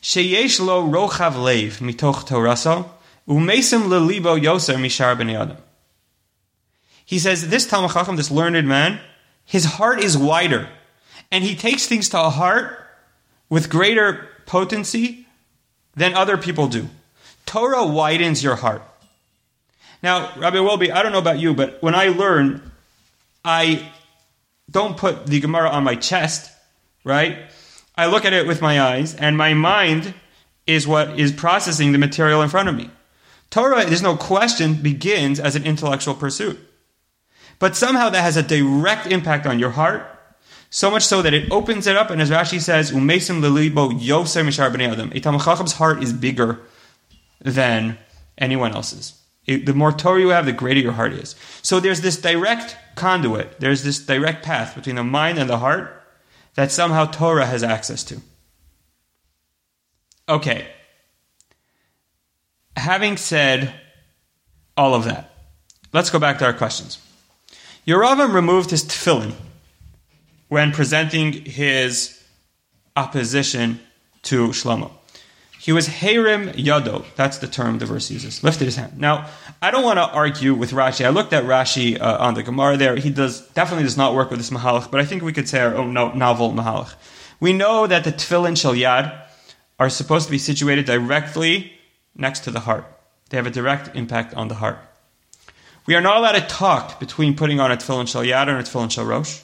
Sheyesh 0.01 0.63
lo 0.63 0.87
rochav 0.87 1.41
lev 1.41 1.79
mitoch 1.79 2.27
toraso 2.27 2.89
umesim 3.27 3.87
lelibo 3.87 4.39
yoser 4.39 4.75
mishar 4.75 5.17
b'nei 5.17 5.39
adam. 5.39 5.57
He 7.07 7.19
says, 7.19 7.47
this 7.47 7.65
Talmud 7.65 7.91
Chacham, 7.91 8.17
this 8.17 8.29
learned 8.29 8.67
man, 8.67 8.99
his 9.45 9.63
heart 9.63 10.03
is 10.03 10.17
wider. 10.17 10.67
And 11.31 11.41
he 11.41 11.55
takes 11.55 11.87
things 11.87 12.09
to 12.09 12.19
a 12.19 12.29
heart 12.29 12.85
with 13.49 13.69
greater 13.69 14.27
potency 14.45 15.25
than 15.95 16.13
other 16.13 16.35
people 16.35 16.67
do. 16.67 16.89
Torah 17.45 17.85
widens 17.85 18.43
your 18.43 18.57
heart. 18.57 18.81
Now, 20.03 20.33
Rabbi 20.35 20.57
Wolbe, 20.57 20.91
I 20.91 21.01
don't 21.01 21.13
know 21.13 21.17
about 21.17 21.39
you, 21.39 21.53
but 21.53 21.81
when 21.81 21.95
I 21.95 22.09
learn, 22.09 22.73
I 23.43 23.89
don't 24.69 24.97
put 24.97 25.27
the 25.27 25.39
Gemara 25.39 25.69
on 25.69 25.85
my 25.85 25.95
chest, 25.95 26.51
right? 27.05 27.37
I 27.95 28.07
look 28.07 28.25
at 28.25 28.33
it 28.33 28.47
with 28.47 28.61
my 28.61 28.81
eyes, 28.81 29.15
and 29.15 29.37
my 29.37 29.53
mind 29.53 30.13
is 30.67 30.85
what 30.85 31.17
is 31.17 31.31
processing 31.31 31.93
the 31.93 31.97
material 31.97 32.41
in 32.41 32.49
front 32.49 32.67
of 32.67 32.75
me. 32.75 32.91
Torah, 33.49 33.85
there's 33.85 34.01
no 34.01 34.17
question, 34.17 34.73
begins 34.73 35.39
as 35.39 35.55
an 35.55 35.63
intellectual 35.63 36.13
pursuit. 36.13 36.59
But 37.59 37.75
somehow 37.75 38.09
that 38.09 38.21
has 38.21 38.37
a 38.37 38.43
direct 38.43 39.07
impact 39.07 39.45
on 39.45 39.59
your 39.59 39.71
heart, 39.71 40.05
so 40.69 40.91
much 40.91 41.05
so 41.05 41.21
that 41.21 41.33
it 41.33 41.51
opens 41.51 41.87
it 41.87 41.95
up, 41.95 42.09
and 42.09 42.21
as 42.21 42.29
Rashi 42.29 42.59
says, 42.59 42.91
Umesim 42.91 43.41
lilibo 43.41 43.91
yoser 43.99 44.45
mishar 44.45 44.71
b'nei 44.73 44.91
adam. 44.91 45.11
A 45.13 45.19
Talmud 45.19 45.41
heart 45.41 46.03
is 46.03 46.13
bigger 46.13 46.59
than 47.39 47.97
anyone 48.37 48.73
else's. 48.73 49.19
It, 49.45 49.65
the 49.65 49.73
more 49.73 49.93
Torah 49.93 50.19
you 50.19 50.29
have, 50.29 50.45
the 50.45 50.51
greater 50.51 50.81
your 50.81 50.91
heart 50.91 51.13
is. 51.13 51.35
So 51.61 51.79
there's 51.79 52.01
this 52.01 52.19
direct 52.19 52.75
conduit, 52.95 53.59
there's 53.59 53.83
this 53.83 53.99
direct 53.99 54.43
path 54.43 54.75
between 54.75 54.97
the 54.97 55.03
mind 55.03 55.39
and 55.39 55.49
the 55.49 55.59
heart 55.59 56.03
that 56.55 56.71
somehow 56.71 57.05
Torah 57.05 57.45
has 57.45 57.63
access 57.63 58.03
to. 58.05 58.21
Okay. 60.27 60.67
Having 62.75 63.17
said 63.17 63.73
all 64.75 64.93
of 64.93 65.05
that, 65.05 65.33
let's 65.93 66.09
go 66.09 66.19
back 66.19 66.39
to 66.39 66.45
our 66.45 66.53
questions. 66.53 66.99
Yeravam 67.87 68.33
removed 68.33 68.71
his 68.71 68.83
tefillin 68.83 69.33
when 70.49 70.73
presenting 70.73 71.31
his 71.31 72.21
opposition 72.97 73.79
to 74.23 74.49
Shlomo. 74.49 74.91
He 75.57 75.71
was 75.71 75.87
Herim 75.87 76.53
Yado. 76.53 77.05
That's 77.15 77.37
the 77.37 77.47
term 77.47 77.79
the 77.79 77.85
verse 77.85 78.11
uses. 78.11 78.43
Lifted 78.43 78.65
his 78.65 78.75
hand. 78.75 78.99
Now, 78.99 79.29
I 79.61 79.71
don't 79.71 79.83
want 79.83 79.97
to 79.99 80.03
argue 80.03 80.53
with 80.53 80.71
Rashi. 80.71 81.05
I 81.05 81.09
looked 81.09 81.31
at 81.31 81.45
Rashi 81.45 81.99
uh, 81.99 82.17
on 82.19 82.33
the 82.33 82.43
Gemara 82.43 82.75
there. 82.75 82.95
He 82.97 83.09
does 83.09 83.41
definitely 83.49 83.83
does 83.83 83.97
not 83.97 84.13
work 84.13 84.29
with 84.31 84.39
this 84.39 84.49
Mahalach, 84.49 84.91
but 84.91 84.99
I 84.99 85.05
think 85.05 85.23
we 85.23 85.33
could 85.33 85.47
say 85.47 85.59
our 85.61 85.75
own 85.75 85.93
no, 85.93 86.11
novel 86.11 86.51
Mahalach. 86.51 86.93
We 87.39 87.53
know 87.53 87.87
that 87.87 88.03
the 88.03 88.11
Tefillin 88.11 88.59
Shel 88.59 88.73
Yad 88.73 89.17
are 89.79 89.89
supposed 89.89 90.25
to 90.25 90.31
be 90.31 90.37
situated 90.37 90.85
directly 90.85 91.73
next 92.15 92.41
to 92.41 92.51
the 92.51 92.61
heart. 92.61 92.85
They 93.29 93.37
have 93.37 93.47
a 93.47 93.51
direct 93.51 93.95
impact 93.95 94.33
on 94.33 94.49
the 94.49 94.55
heart. 94.55 94.79
We 95.87 95.95
are 95.95 96.01
not 96.01 96.17
allowed 96.17 96.33
to 96.33 96.41
talk 96.41 96.99
between 96.99 97.35
putting 97.35 97.59
on 97.59 97.71
a 97.71 97.77
Tefillin 97.77 98.07
Shel 98.07 98.23
Yad 98.23 98.49
and 98.49 98.57
a 98.57 98.63
Tefillin 98.63 98.91
Shel 98.91 99.05
Rosh 99.05 99.39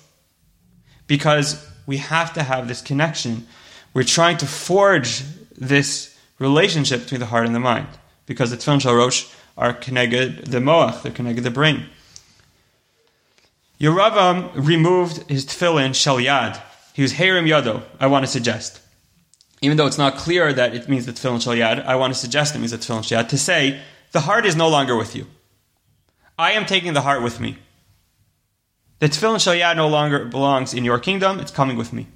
because 1.07 1.65
we 1.87 1.97
have 1.97 2.33
to 2.33 2.43
have 2.43 2.67
this 2.67 2.81
connection. 2.81 3.47
We're 3.93 4.03
trying 4.03 4.37
to 4.37 4.45
forge 4.45 5.23
this 5.57 6.17
relationship 6.39 7.03
between 7.03 7.21
the 7.21 7.27
heart 7.27 7.45
and 7.45 7.55
the 7.55 7.61
mind 7.61 7.87
because 8.25 8.51
the 8.51 8.57
Tefillin 8.57 8.81
Shel 8.81 8.93
Rosh 8.93 9.27
are 9.57 9.73
connected 9.73 10.47
the 10.47 10.59
moach, 10.59 11.01
they're 11.01 11.11
connected 11.11 11.43
the 11.43 11.51
brain. 11.51 11.85
Yeravam 13.79 14.51
removed 14.55 15.29
his 15.29 15.45
tefillin 15.45 15.93
shel 15.93 16.17
yad. 16.17 16.61
He 16.93 17.01
was 17.01 17.13
Herim 17.13 17.45
Yado, 17.47 17.83
I 17.99 18.07
want 18.07 18.25
to 18.25 18.31
suggest. 18.31 18.79
Even 19.61 19.77
though 19.77 19.87
it's 19.87 19.97
not 19.97 20.15
clear 20.15 20.53
that 20.53 20.75
it 20.75 20.89
means 20.89 21.05
the 21.05 21.11
tefillin 21.11 21.41
shel 21.41 21.53
yad, 21.53 21.85
I 21.85 21.95
want 21.95 22.13
to 22.13 22.19
suggest 22.19 22.55
it 22.55 22.59
means 22.59 22.71
the 22.71 22.77
tefillin 22.77 23.03
shel 23.03 23.23
yad, 23.23 23.29
to 23.29 23.37
say, 23.37 23.81
the 24.11 24.21
heart 24.21 24.45
is 24.45 24.55
no 24.55 24.69
longer 24.69 24.95
with 24.95 25.15
you. 25.15 25.27
I 26.37 26.51
am 26.53 26.65
taking 26.65 26.93
the 26.93 27.01
heart 27.01 27.21
with 27.21 27.39
me. 27.39 27.57
The 28.99 29.07
tefillin 29.09 29.39
shel 29.43 29.53
yad 29.53 29.75
no 29.75 29.87
longer 29.87 30.25
belongs 30.25 30.73
in 30.73 30.83
your 30.85 30.99
kingdom, 30.99 31.39
it's 31.39 31.51
coming 31.51 31.77
with 31.77 31.93
me. 31.93 32.07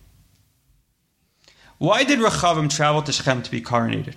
Why 1.78 2.03
did 2.03 2.20
Rechavam 2.20 2.70
travel 2.70 3.01
to 3.03 3.11
Shechem 3.11 3.43
to 3.43 3.51
be 3.51 3.61
coronated? 3.61 4.15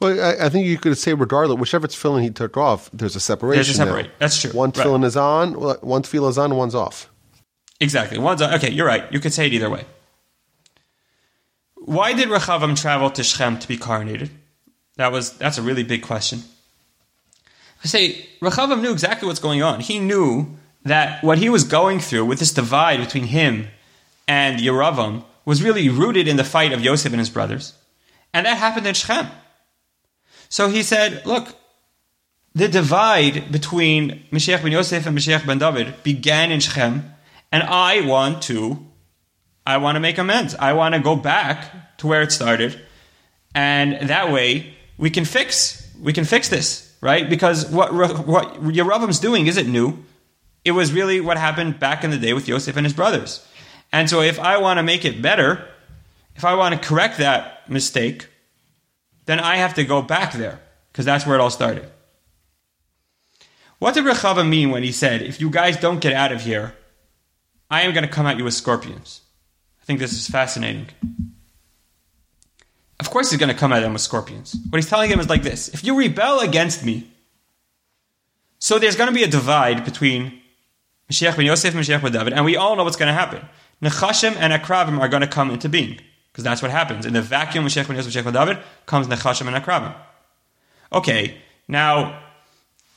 Well, 0.00 0.20
I, 0.20 0.46
I 0.46 0.48
think 0.48 0.66
you 0.66 0.76
could 0.78 0.96
say 0.98 1.14
regardless, 1.14 1.58
whichever 1.58 1.86
tefillin 1.88 2.22
he 2.22 2.30
took 2.30 2.56
off, 2.56 2.90
there's 2.92 3.16
a 3.16 3.20
separation. 3.20 3.56
There's 3.58 3.70
a 3.70 3.74
separate. 3.74 4.06
now. 4.06 4.12
That's 4.18 4.40
true. 4.40 4.50
One 4.52 4.70
Right. 4.70 4.86
tefillin 4.86 5.04
is 5.04 5.16
on, 5.16 5.54
one 5.54 6.02
tefillin 6.02 6.28
is 6.30 6.38
on, 6.38 6.54
one's 6.54 6.74
off. 6.74 7.10
Exactly. 7.80 8.18
One's 8.18 8.42
on. 8.42 8.54
okay. 8.54 8.70
You're 8.70 8.86
right. 8.86 9.10
You 9.12 9.18
could 9.20 9.32
say 9.32 9.46
it 9.46 9.52
either 9.54 9.70
way. 9.70 9.84
Why 11.76 12.12
did 12.12 12.28
Rechavam 12.28 12.78
travel 12.80 13.10
to 13.10 13.22
Shechem 13.24 13.58
to 13.60 13.66
be 13.68 13.78
coronated? 13.78 14.30
That 14.96 15.10
was 15.12 15.32
that's 15.38 15.58
a 15.58 15.62
really 15.62 15.84
big 15.84 16.02
question. 16.02 16.42
I 17.84 17.86
say 17.86 18.26
Rechavam 18.40 18.82
knew 18.82 18.92
exactly 18.92 19.26
what's 19.26 19.40
going 19.40 19.62
on. 19.62 19.80
He 19.80 19.98
knew 19.98 20.56
that 20.84 21.22
what 21.22 21.38
he 21.38 21.48
was 21.48 21.64
going 21.64 22.00
through 22.00 22.24
with 22.24 22.38
this 22.38 22.52
divide 22.52 23.00
between 23.00 23.24
him 23.24 23.68
and 24.26 24.60
Yeravam 24.60 25.24
was 25.44 25.62
really 25.62 25.88
rooted 25.88 26.28
in 26.28 26.36
the 26.36 26.44
fight 26.44 26.72
of 26.72 26.82
Yosef 26.82 27.12
and 27.12 27.18
his 27.18 27.30
brothers, 27.30 27.74
and 28.34 28.44
that 28.46 28.58
happened 28.58 28.86
in 28.86 28.94
Shechem. 28.94 29.28
So 30.48 30.68
he 30.68 30.82
said, 30.82 31.24
"Look, 31.24 31.56
the 32.54 32.68
divide 32.68 33.50
between 33.50 34.24
Mashiach 34.32 34.62
ben 34.62 34.72
Yosef 34.72 35.06
and 35.06 35.16
Mashiach 35.16 35.46
ben 35.46 35.58
David 35.58 36.02
began 36.02 36.50
in 36.50 36.60
Shechem, 36.60 37.10
and 37.50 37.62
I 37.62 38.02
want 38.02 38.42
to, 38.42 38.84
I 39.66 39.78
want 39.78 39.96
to 39.96 40.00
make 40.00 40.18
amends. 40.18 40.54
I 40.54 40.72
want 40.72 40.94
to 40.94 41.00
go 41.00 41.16
back 41.16 41.96
to 41.98 42.06
where 42.06 42.22
it 42.22 42.32
started, 42.32 42.78
and 43.54 44.08
that 44.08 44.30
way 44.32 44.74
we 44.98 45.10
can 45.10 45.24
fix, 45.24 45.88
we 46.00 46.12
can 46.12 46.24
fix 46.24 46.48
this, 46.48 46.87
right? 47.00 47.28
Because 47.28 47.66
what 47.70 47.92
what 47.94 48.54
Yeravam's 48.62 49.18
doing 49.18 49.46
isn't 49.46 49.70
new. 49.70 50.04
It 50.64 50.72
was 50.72 50.92
really 50.92 51.20
what 51.20 51.36
happened 51.36 51.78
back 51.78 52.04
in 52.04 52.10
the 52.10 52.18
day 52.18 52.32
with 52.32 52.48
Yosef 52.48 52.76
and 52.76 52.84
his 52.84 52.92
brothers. 52.92 53.46
And 53.92 54.10
so 54.10 54.20
if 54.20 54.38
I 54.38 54.58
want 54.58 54.78
to 54.78 54.82
make 54.82 55.04
it 55.04 55.22
better, 55.22 55.66
if 56.34 56.44
I 56.44 56.54
want 56.54 56.74
to 56.74 56.88
correct 56.88 57.18
that 57.18 57.68
mistake, 57.70 58.28
then 59.26 59.40
I 59.40 59.56
have 59.56 59.74
to 59.74 59.84
go 59.84 60.02
back 60.02 60.32
there 60.32 60.60
because 60.92 61.04
that's 61.04 61.26
where 61.26 61.36
it 61.36 61.40
all 61.40 61.50
started. 61.50 61.88
What 63.78 63.94
did 63.94 64.04
Rechava 64.04 64.46
mean 64.46 64.70
when 64.70 64.82
he 64.82 64.92
said, 64.92 65.22
if 65.22 65.40
you 65.40 65.50
guys 65.50 65.76
don't 65.76 66.00
get 66.00 66.12
out 66.12 66.32
of 66.32 66.42
here, 66.42 66.74
I 67.70 67.82
am 67.82 67.92
going 67.92 68.04
to 68.04 68.10
come 68.10 68.26
at 68.26 68.36
you 68.36 68.44
with 68.44 68.54
scorpions? 68.54 69.20
I 69.80 69.84
think 69.84 70.00
this 70.00 70.12
is 70.12 70.26
fascinating. 70.26 70.88
Of 73.00 73.10
course, 73.10 73.30
he's 73.30 73.38
going 73.38 73.52
to 73.52 73.58
come 73.58 73.72
at 73.72 73.80
them 73.80 73.92
with 73.92 74.02
scorpions. 74.02 74.56
What 74.70 74.78
he's 74.78 74.88
telling 74.88 75.10
them 75.10 75.20
is 75.20 75.28
like 75.28 75.42
this 75.42 75.68
if 75.68 75.84
you 75.84 75.96
rebel 75.96 76.40
against 76.40 76.84
me, 76.84 77.10
so 78.58 78.78
there's 78.78 78.96
going 78.96 79.08
to 79.08 79.14
be 79.14 79.22
a 79.22 79.28
divide 79.28 79.84
between 79.84 80.40
Mashiach 81.10 81.36
ben 81.36 81.46
Yosef 81.46 81.74
and 81.74 81.84
Mashiach 81.84 82.02
ben 82.02 82.12
David, 82.12 82.32
and 82.32 82.44
we 82.44 82.56
all 82.56 82.76
know 82.76 82.84
what's 82.84 82.96
going 82.96 83.08
to 83.08 83.12
happen. 83.12 83.46
Nechashim 83.82 84.34
and 84.36 84.52
Akravim 84.52 84.98
are 84.98 85.08
going 85.08 85.20
to 85.20 85.28
come 85.28 85.50
into 85.50 85.68
being, 85.68 86.00
because 86.32 86.42
that's 86.42 86.60
what 86.60 86.72
happens. 86.72 87.06
In 87.06 87.12
the 87.12 87.22
vacuum 87.22 87.64
of 87.64 87.72
Mashiach 87.72 87.86
ben 87.86 87.96
Yosef 87.96 88.14
and 88.16 88.26
Mashiach 88.26 88.32
ben 88.32 88.46
David 88.46 88.64
comes 88.86 89.06
Nechashim 89.06 89.46
and 89.46 89.64
Akravim. 89.64 89.94
Okay, 90.92 91.38
now, 91.68 92.20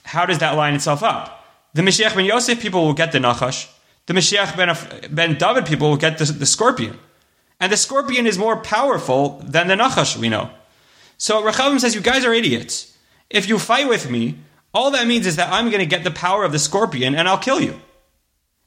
how 0.03 0.25
does 0.25 0.39
that 0.39 0.55
line 0.55 0.73
itself 0.73 1.03
up? 1.03 1.45
The 1.73 1.83
Mashiach 1.83 2.15
ben 2.15 2.25
Yosef 2.25 2.59
people 2.59 2.85
will 2.85 2.93
get 2.93 3.11
the 3.11 3.19
Nachash, 3.19 3.69
the 4.07 4.13
Mashiach 4.13 4.57
ben, 4.57 5.13
ben 5.13 5.37
David 5.37 5.67
people 5.67 5.89
will 5.89 5.97
get 5.97 6.17
the, 6.17 6.25
the 6.25 6.45
scorpion. 6.47 6.97
And 7.61 7.71
the 7.71 7.77
scorpion 7.77 8.25
is 8.25 8.39
more 8.39 8.57
powerful 8.57 9.39
than 9.43 9.67
the 9.67 9.75
Nachash, 9.75 10.17
we 10.17 10.29
know. 10.29 10.49
So 11.17 11.43
Rechavam 11.43 11.79
says, 11.79 11.93
You 11.93 12.01
guys 12.01 12.25
are 12.25 12.33
idiots. 12.33 12.97
If 13.29 13.47
you 13.47 13.59
fight 13.59 13.87
with 13.87 14.09
me, 14.09 14.39
all 14.73 14.89
that 14.91 15.05
means 15.05 15.27
is 15.27 15.35
that 15.35 15.53
I'm 15.53 15.69
going 15.69 15.79
to 15.79 15.85
get 15.85 16.03
the 16.03 16.09
power 16.09 16.43
of 16.43 16.51
the 16.51 16.59
scorpion 16.59 17.13
and 17.13 17.27
I'll 17.29 17.37
kill 17.37 17.61
you. 17.61 17.79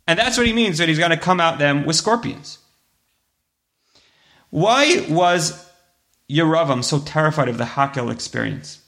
And 0.07 0.17
that's 0.17 0.39
what 0.39 0.47
he 0.47 0.53
means 0.53 0.79
that 0.79 0.89
he's 0.89 0.99
going 0.99 1.11
to 1.11 1.17
come 1.17 1.41
at 1.41 1.59
them 1.59 1.85
with 1.85 1.97
scorpions. 1.97 2.59
Why 4.51 5.05
was 5.11 5.69
Yeravam 6.31 6.85
so 6.85 7.01
terrified 7.01 7.49
of 7.49 7.59
the 7.59 7.65
Hakel 7.65 8.13
experience? 8.13 8.81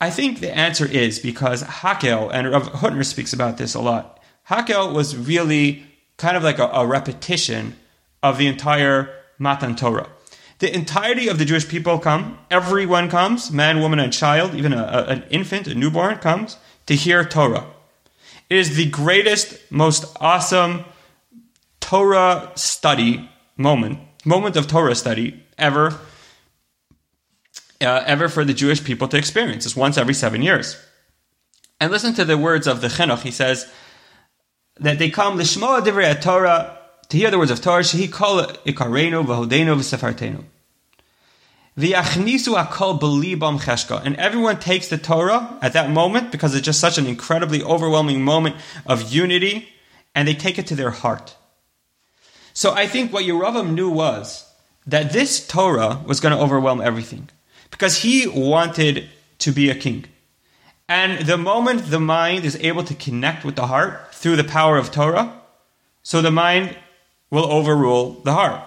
I 0.00 0.10
think 0.10 0.40
the 0.40 0.56
answer 0.56 0.86
is 0.86 1.20
because 1.20 1.62
Hakel, 1.62 2.30
and 2.32 2.50
Rav 2.50 2.72
Hutner 2.72 3.04
speaks 3.04 3.32
about 3.32 3.56
this 3.56 3.74
a 3.74 3.80
lot, 3.80 4.20
Hakel 4.48 4.92
was 4.92 5.16
really 5.16 5.84
kind 6.16 6.36
of 6.36 6.42
like 6.42 6.58
a, 6.58 6.66
a 6.66 6.84
repetition 6.84 7.76
of 8.22 8.38
the 8.38 8.46
entire 8.46 9.10
Matan 9.38 9.76
Torah. 9.76 10.08
The 10.58 10.74
entirety 10.74 11.28
of 11.28 11.38
the 11.38 11.46
Jewish 11.46 11.66
people 11.66 11.98
come, 11.98 12.38
everyone 12.50 13.08
comes, 13.08 13.50
man, 13.50 13.80
woman, 13.80 13.98
and 13.98 14.12
child, 14.12 14.54
even 14.54 14.74
a, 14.74 14.82
a, 14.82 15.04
an 15.06 15.24
infant, 15.30 15.66
a 15.66 15.74
newborn 15.74 16.18
comes 16.18 16.58
to 16.84 16.94
hear 16.94 17.24
Torah. 17.24 17.66
It 18.50 18.58
is 18.58 18.76
the 18.76 18.90
greatest, 18.90 19.58
most 19.70 20.04
awesome 20.20 20.84
Torah 21.80 22.52
study 22.56 23.30
moment, 23.56 24.00
moment 24.24 24.56
of 24.56 24.66
Torah 24.66 24.94
study 24.94 25.42
ever, 25.56 25.98
uh, 27.80 28.02
ever 28.06 28.28
for 28.28 28.44
the 28.44 28.52
Jewish 28.52 28.84
people 28.84 29.08
to 29.08 29.16
experience. 29.16 29.64
It's 29.64 29.76
once 29.76 29.96
every 29.96 30.14
seven 30.14 30.42
years. 30.42 30.76
And 31.80 31.90
listen 31.90 32.12
to 32.14 32.26
the 32.26 32.36
words 32.36 32.66
of 32.66 32.82
the 32.82 32.88
Chinuch. 32.88 33.22
He 33.22 33.30
says 33.30 33.72
that 34.78 34.98
they 34.98 35.08
come 35.08 35.38
lishmoa 35.38 35.80
divrei 35.80 36.20
Torah 36.20 36.79
to 37.10 37.16
hear 37.16 37.30
the 37.30 37.38
words 37.38 37.50
of 37.50 37.60
Torah. 37.60 37.82
Shehi 37.82 38.10
kol 38.10 38.42
ikarenu 38.64 39.24
v'hodenu 39.26 39.76
v'sefartenu. 39.76 40.44
V'yachnisu 41.76 42.54
akol 42.64 42.98
belibam 42.98 43.60
cheshka. 43.60 44.00
And 44.04 44.16
everyone 44.16 44.58
takes 44.58 44.88
the 44.88 44.98
Torah 44.98 45.58
at 45.60 45.72
that 45.74 45.90
moment 45.90 46.32
because 46.32 46.54
it's 46.54 46.64
just 46.64 46.80
such 46.80 46.98
an 46.98 47.06
incredibly 47.06 47.62
overwhelming 47.62 48.22
moment 48.22 48.56
of 48.86 49.12
unity, 49.12 49.68
and 50.14 50.26
they 50.26 50.34
take 50.34 50.58
it 50.58 50.66
to 50.68 50.74
their 50.74 50.90
heart. 50.90 51.36
So 52.52 52.72
I 52.72 52.86
think 52.86 53.12
what 53.12 53.24
Yeravam 53.24 53.74
knew 53.74 53.90
was 53.90 54.52
that 54.86 55.12
this 55.12 55.46
Torah 55.46 56.00
was 56.06 56.20
going 56.20 56.36
to 56.36 56.42
overwhelm 56.42 56.80
everything 56.80 57.28
because 57.70 57.98
he 57.98 58.26
wanted 58.26 59.08
to 59.38 59.52
be 59.52 59.70
a 59.70 59.74
king. 59.74 60.06
And 60.88 61.26
the 61.26 61.38
moment 61.38 61.90
the 61.90 62.00
mind 62.00 62.44
is 62.44 62.56
able 62.56 62.82
to 62.84 62.94
connect 62.94 63.44
with 63.44 63.54
the 63.54 63.68
heart 63.68 64.12
through 64.12 64.36
the 64.36 64.44
power 64.44 64.76
of 64.76 64.90
Torah, 64.90 65.40
so 66.02 66.20
the 66.20 66.32
mind 66.32 66.76
will 67.30 67.50
overrule 67.50 68.20
the 68.24 68.32
heart. 68.32 68.62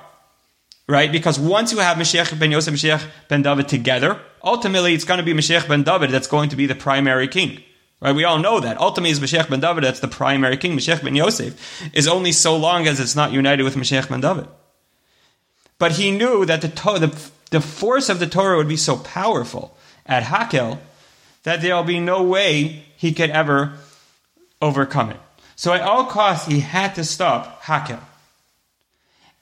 Right? 0.88 1.11
Because 1.11 1.39
once 1.39 1.72
you 1.72 1.80
have 1.80 1.97
Mashiach 1.97 2.38
ben 2.38 2.51
Yosef, 2.51 2.74
Mashiach 2.74 3.05
ben 3.30 3.41
David 3.41 3.68
together, 3.70 4.20
ultimately 4.43 4.93
it's 4.93 5.05
going 5.05 5.20
to 5.20 5.24
be 5.24 5.34
Mashiach 5.34 5.68
ben 5.68 5.84
David 5.84 6.11
that's 6.11 6.28
going 6.28 6.49
to 6.49 6.55
be 6.55 6.66
the 6.66 6.76
primary 6.76 7.28
king. 7.28 7.64
Right? 8.01 8.14
We 8.14 8.26
all 8.26 8.38
know 8.39 8.59
that. 8.59 8.80
Ultimately 8.80 9.11
it's 9.11 9.20
Mashiach 9.20 9.49
ben 9.49 9.61
David 9.61 9.86
that's 9.86 10.01
the 10.01 10.09
primary 10.09 10.57
king. 10.57 10.78
Mashiach 10.78 11.03
ben 11.03 11.16
Yosef 11.16 11.91
is 11.93 12.07
only 12.07 12.34
so 12.34 12.57
long 12.57 12.86
as 12.86 12.99
it's 12.99 13.16
not 13.16 13.32
united 13.32 13.64
with 13.64 13.76
Mashiach 13.76 14.09
ben 14.09 14.20
David. 14.20 14.47
But 15.78 15.93
he 15.93 16.11
knew 16.11 16.45
that 16.45 16.61
the, 16.61 16.68
to- 16.68 16.99
the, 16.99 17.30
the 17.51 17.61
force 17.61 18.09
of 18.09 18.20
the 18.20 18.28
Torah 18.28 18.57
would 18.57 18.68
be 18.68 18.78
so 18.78 18.97
powerful 18.97 19.78
at 20.05 20.24
Hakel 20.24 20.80
that 21.43 21.61
there'll 21.61 21.84
be 21.84 21.99
no 21.99 22.24
way 22.24 22.86
he 22.97 23.14
could 23.14 23.30
ever 23.30 23.74
overcome 24.61 25.11
it. 25.11 25.20
So 25.55 25.74
at 25.74 25.82
all 25.82 26.05
costs, 26.05 26.47
he 26.47 26.59
had 26.59 26.95
to 26.95 27.03
stop 27.03 27.64
Hakel. 27.64 27.99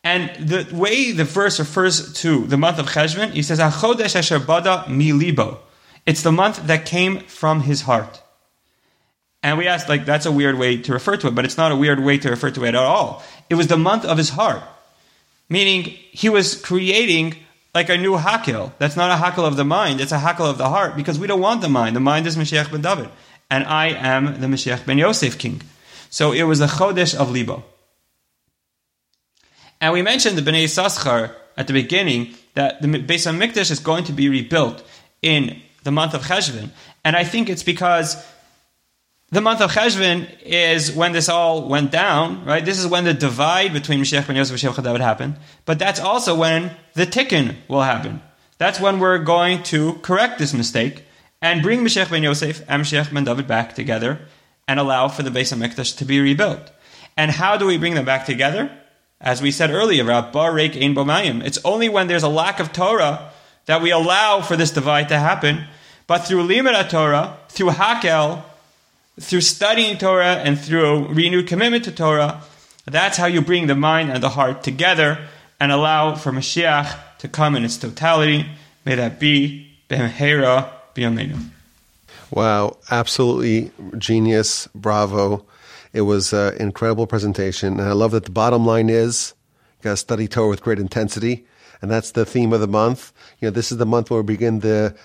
And 0.03 0.31
the 0.47 0.67
way 0.75 1.11
the 1.11 1.23
verse 1.23 1.59
refers 1.59 2.13
to 2.21 2.47
the 2.47 2.57
month 2.57 2.79
of 2.79 2.87
Cheshvan, 2.87 3.31
he 3.31 3.43
says, 3.43 3.59
"Achodesh 3.59 4.15
asher 4.15 4.39
bada 4.39 4.87
mi 4.87 5.13
libo." 5.13 5.59
It's 6.05 6.23
the 6.23 6.31
month 6.31 6.65
that 6.65 6.85
came 6.85 7.19
from 7.19 7.61
his 7.61 7.81
heart. 7.81 8.21
And 9.43 9.57
we 9.57 9.67
asked, 9.67 9.89
like, 9.89 10.05
that's 10.05 10.25
a 10.25 10.31
weird 10.31 10.57
way 10.57 10.77
to 10.77 10.93
refer 10.93 11.17
to 11.17 11.27
it, 11.27 11.35
but 11.35 11.45
it's 11.45 11.57
not 11.57 11.71
a 11.71 11.75
weird 11.75 12.03
way 12.03 12.17
to 12.17 12.29
refer 12.29 12.51
to 12.51 12.65
it 12.65 12.69
at 12.69 12.75
all. 12.75 13.23
It 13.49 13.55
was 13.55 13.67
the 13.67 13.77
month 13.77 14.05
of 14.05 14.17
his 14.17 14.29
heart, 14.29 14.61
meaning 15.49 15.83
he 16.11 16.29
was 16.29 16.55
creating 16.55 17.35
like 17.73 17.89
a 17.89 17.97
new 17.97 18.17
hakel. 18.17 18.71
That's 18.77 18.95
not 18.95 19.11
a 19.11 19.23
hakel 19.23 19.45
of 19.45 19.55
the 19.55 19.65
mind, 19.65 20.01
it's 20.01 20.11
a 20.11 20.19
hakel 20.19 20.49
of 20.49 20.57
the 20.57 20.69
heart, 20.69 20.95
because 20.95 21.17
we 21.17 21.27
don't 21.27 21.39
want 21.39 21.61
the 21.61 21.69
mind. 21.69 21.95
The 21.95 21.99
mind 21.99 22.27
is 22.27 22.35
Mashiach 22.35 22.71
ben 22.71 22.81
David, 22.81 23.09
and 23.49 23.65
I 23.65 23.87
am 23.87 24.41
the 24.41 24.47
Mashiach 24.47 24.85
ben 24.85 24.97
Yosef 24.97 25.37
king. 25.37 25.61
So 26.09 26.31
it 26.31 26.43
was 26.43 26.59
the 26.59 26.67
Chodesh 26.67 27.15
of 27.15 27.31
Libo. 27.31 27.63
And 29.81 29.91
we 29.91 30.03
mentioned 30.03 30.37
the 30.37 30.43
Bnei 30.43 30.65
Saschar 30.65 31.33
at 31.57 31.67
the 31.67 31.73
beginning 31.73 32.35
that 32.53 32.81
the 32.81 32.87
Beis 32.87 33.25
Hamikdash 33.25 33.71
is 33.71 33.79
going 33.79 34.03
to 34.05 34.13
be 34.13 34.29
rebuilt 34.29 34.83
in 35.21 35.59
the 35.83 35.91
month 35.91 36.13
of 36.13 36.21
Cheshvan, 36.21 36.69
and 37.03 37.15
I 37.15 37.23
think 37.23 37.49
it's 37.49 37.63
because 37.63 38.23
the 39.31 39.41
month 39.41 39.61
of 39.61 39.71
Cheshvan 39.71 40.27
is 40.43 40.91
when 40.91 41.13
this 41.13 41.29
all 41.29 41.67
went 41.67 41.89
down, 41.89 42.45
right? 42.45 42.63
This 42.63 42.77
is 42.77 42.85
when 42.85 43.05
the 43.05 43.13
divide 43.13 43.73
between 43.73 44.01
Mashiach 44.01 44.27
ben 44.27 44.35
Yosef 44.35 44.51
and 44.51 44.75
Mashiach 44.75 44.83
David 44.83 45.01
happened, 45.01 45.37
but 45.65 45.79
that's 45.79 45.99
also 45.99 46.35
when 46.35 46.71
the 46.93 47.07
tikkun 47.07 47.55
will 47.67 47.81
happen. 47.81 48.21
That's 48.57 48.79
when 48.79 48.99
we're 48.99 49.17
going 49.17 49.63
to 49.63 49.93
correct 50.03 50.37
this 50.37 50.53
mistake 50.53 51.05
and 51.41 51.63
bring 51.63 51.79
Mashiach 51.79 52.11
ben 52.11 52.23
Yosef 52.23 52.63
and 52.67 52.83
Mashiach 52.83 53.11
ben 53.11 53.23
David 53.23 53.47
back 53.47 53.73
together 53.73 54.19
and 54.67 54.79
allow 54.79 55.07
for 55.07 55.23
the 55.23 55.31
Beis 55.31 55.51
Hamikdash 55.55 55.97
to 55.97 56.05
be 56.05 56.19
rebuilt. 56.19 56.71
And 57.17 57.31
how 57.31 57.57
do 57.57 57.65
we 57.65 57.77
bring 57.77 57.95
them 57.95 58.05
back 58.05 58.25
together? 58.25 58.69
As 59.21 59.41
we 59.41 59.51
said 59.51 59.69
earlier 59.69 60.03
about 60.03 60.33
Barek 60.33 60.75
Ein 60.75 60.95
Bomayim, 60.95 61.45
it's 61.45 61.59
only 61.63 61.89
when 61.89 62.07
there's 62.07 62.23
a 62.23 62.29
lack 62.29 62.59
of 62.59 62.73
Torah 62.73 63.29
that 63.67 63.81
we 63.81 63.91
allow 63.91 64.41
for 64.41 64.55
this 64.55 64.71
divide 64.71 65.09
to 65.09 65.19
happen. 65.19 65.65
But 66.07 66.19
through 66.19 66.47
Limud 66.47 66.89
Torah, 66.89 67.37
through 67.47 67.69
Hakel, 67.69 68.43
through 69.19 69.41
studying 69.41 69.97
Torah, 69.97 70.37
and 70.37 70.59
through 70.59 71.07
renewed 71.09 71.47
commitment 71.47 71.83
to 71.85 71.91
Torah, 71.91 72.41
that's 72.85 73.17
how 73.17 73.27
you 73.27 73.41
bring 73.41 73.67
the 73.67 73.75
mind 73.75 74.11
and 74.11 74.23
the 74.23 74.29
heart 74.29 74.63
together 74.63 75.19
and 75.59 75.71
allow 75.71 76.15
for 76.15 76.31
Mashiach 76.31 76.97
to 77.19 77.27
come 77.27 77.55
in 77.55 77.63
its 77.63 77.77
totality. 77.77 78.47
May 78.83 78.95
that 78.95 79.19
be 79.19 79.71
B'mehera 79.87 80.69
B'yameinu. 80.95 81.49
Wow, 82.31 82.77
absolutely 82.89 83.71
genius. 83.99 84.67
Bravo. 84.73 85.45
It 85.93 86.01
was 86.01 86.33
an 86.33 86.55
incredible 86.57 87.07
presentation. 87.07 87.79
And 87.79 87.89
I 87.89 87.93
love 87.93 88.11
that 88.11 88.25
the 88.25 88.31
bottom 88.31 88.65
line 88.65 88.89
is 88.89 89.33
you 89.79 89.83
got 89.85 89.91
to 89.91 89.97
study 89.97 90.27
Torah 90.27 90.49
with 90.49 90.61
great 90.61 90.79
intensity. 90.79 91.45
And 91.81 91.89
that's 91.89 92.11
the 92.11 92.25
theme 92.25 92.53
of 92.53 92.61
the 92.61 92.67
month. 92.67 93.11
You 93.39 93.47
know, 93.47 93.51
this 93.51 93.71
is 93.71 93.77
the 93.77 93.85
month 93.85 94.11
where 94.11 94.21
we 94.21 94.27
begin 94.27 94.59
the, 94.59 94.95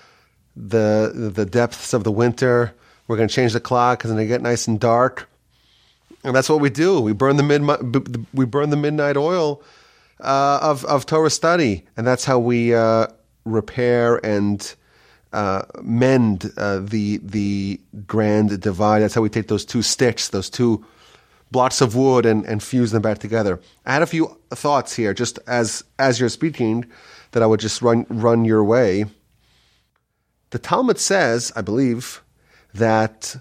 the, 0.54 1.32
the 1.34 1.46
depths 1.46 1.94
of 1.94 2.04
the 2.04 2.12
winter. 2.12 2.74
We're 3.08 3.16
going 3.16 3.28
to 3.28 3.34
change 3.34 3.52
the 3.52 3.60
clock 3.60 3.98
because 3.98 4.10
it 4.10 4.26
get 4.26 4.42
nice 4.42 4.68
and 4.68 4.78
dark. 4.78 5.28
And 6.22 6.34
that's 6.34 6.48
what 6.48 6.60
we 6.60 6.70
do. 6.70 7.00
We 7.00 7.12
burn 7.12 7.36
the 7.36 7.42
midnight, 7.42 7.80
we 8.34 8.44
burn 8.44 8.70
the 8.70 8.76
midnight 8.76 9.16
oil 9.16 9.62
uh, 10.20 10.58
of, 10.60 10.84
of 10.84 11.06
Torah 11.06 11.30
study. 11.30 11.84
And 11.96 12.06
that's 12.06 12.24
how 12.24 12.38
we 12.38 12.74
uh, 12.74 13.06
repair 13.44 14.16
and 14.24 14.74
uh, 15.36 15.66
mend 15.82 16.50
uh, 16.56 16.78
the 16.78 17.18
the 17.18 17.78
grand 18.06 18.58
divide. 18.60 19.00
That's 19.00 19.14
how 19.14 19.20
we 19.20 19.28
take 19.28 19.48
those 19.48 19.66
two 19.66 19.82
sticks, 19.82 20.28
those 20.28 20.48
two 20.48 20.84
blocks 21.50 21.82
of 21.82 21.94
wood, 21.94 22.24
and, 22.24 22.46
and 22.46 22.62
fuse 22.62 22.90
them 22.90 23.02
back 23.02 23.18
together. 23.18 23.60
I 23.84 23.92
had 23.92 24.02
a 24.02 24.06
few 24.06 24.38
thoughts 24.50 24.96
here, 24.96 25.12
just 25.12 25.38
as 25.46 25.84
as 25.98 26.18
you're 26.18 26.30
speaking, 26.30 26.86
that 27.32 27.42
I 27.42 27.46
would 27.46 27.60
just 27.60 27.82
run 27.82 28.06
run 28.08 28.46
your 28.46 28.64
way. 28.64 29.04
The 30.50 30.58
Talmud 30.58 30.98
says, 30.98 31.52
I 31.54 31.60
believe, 31.60 32.22
that 32.72 33.36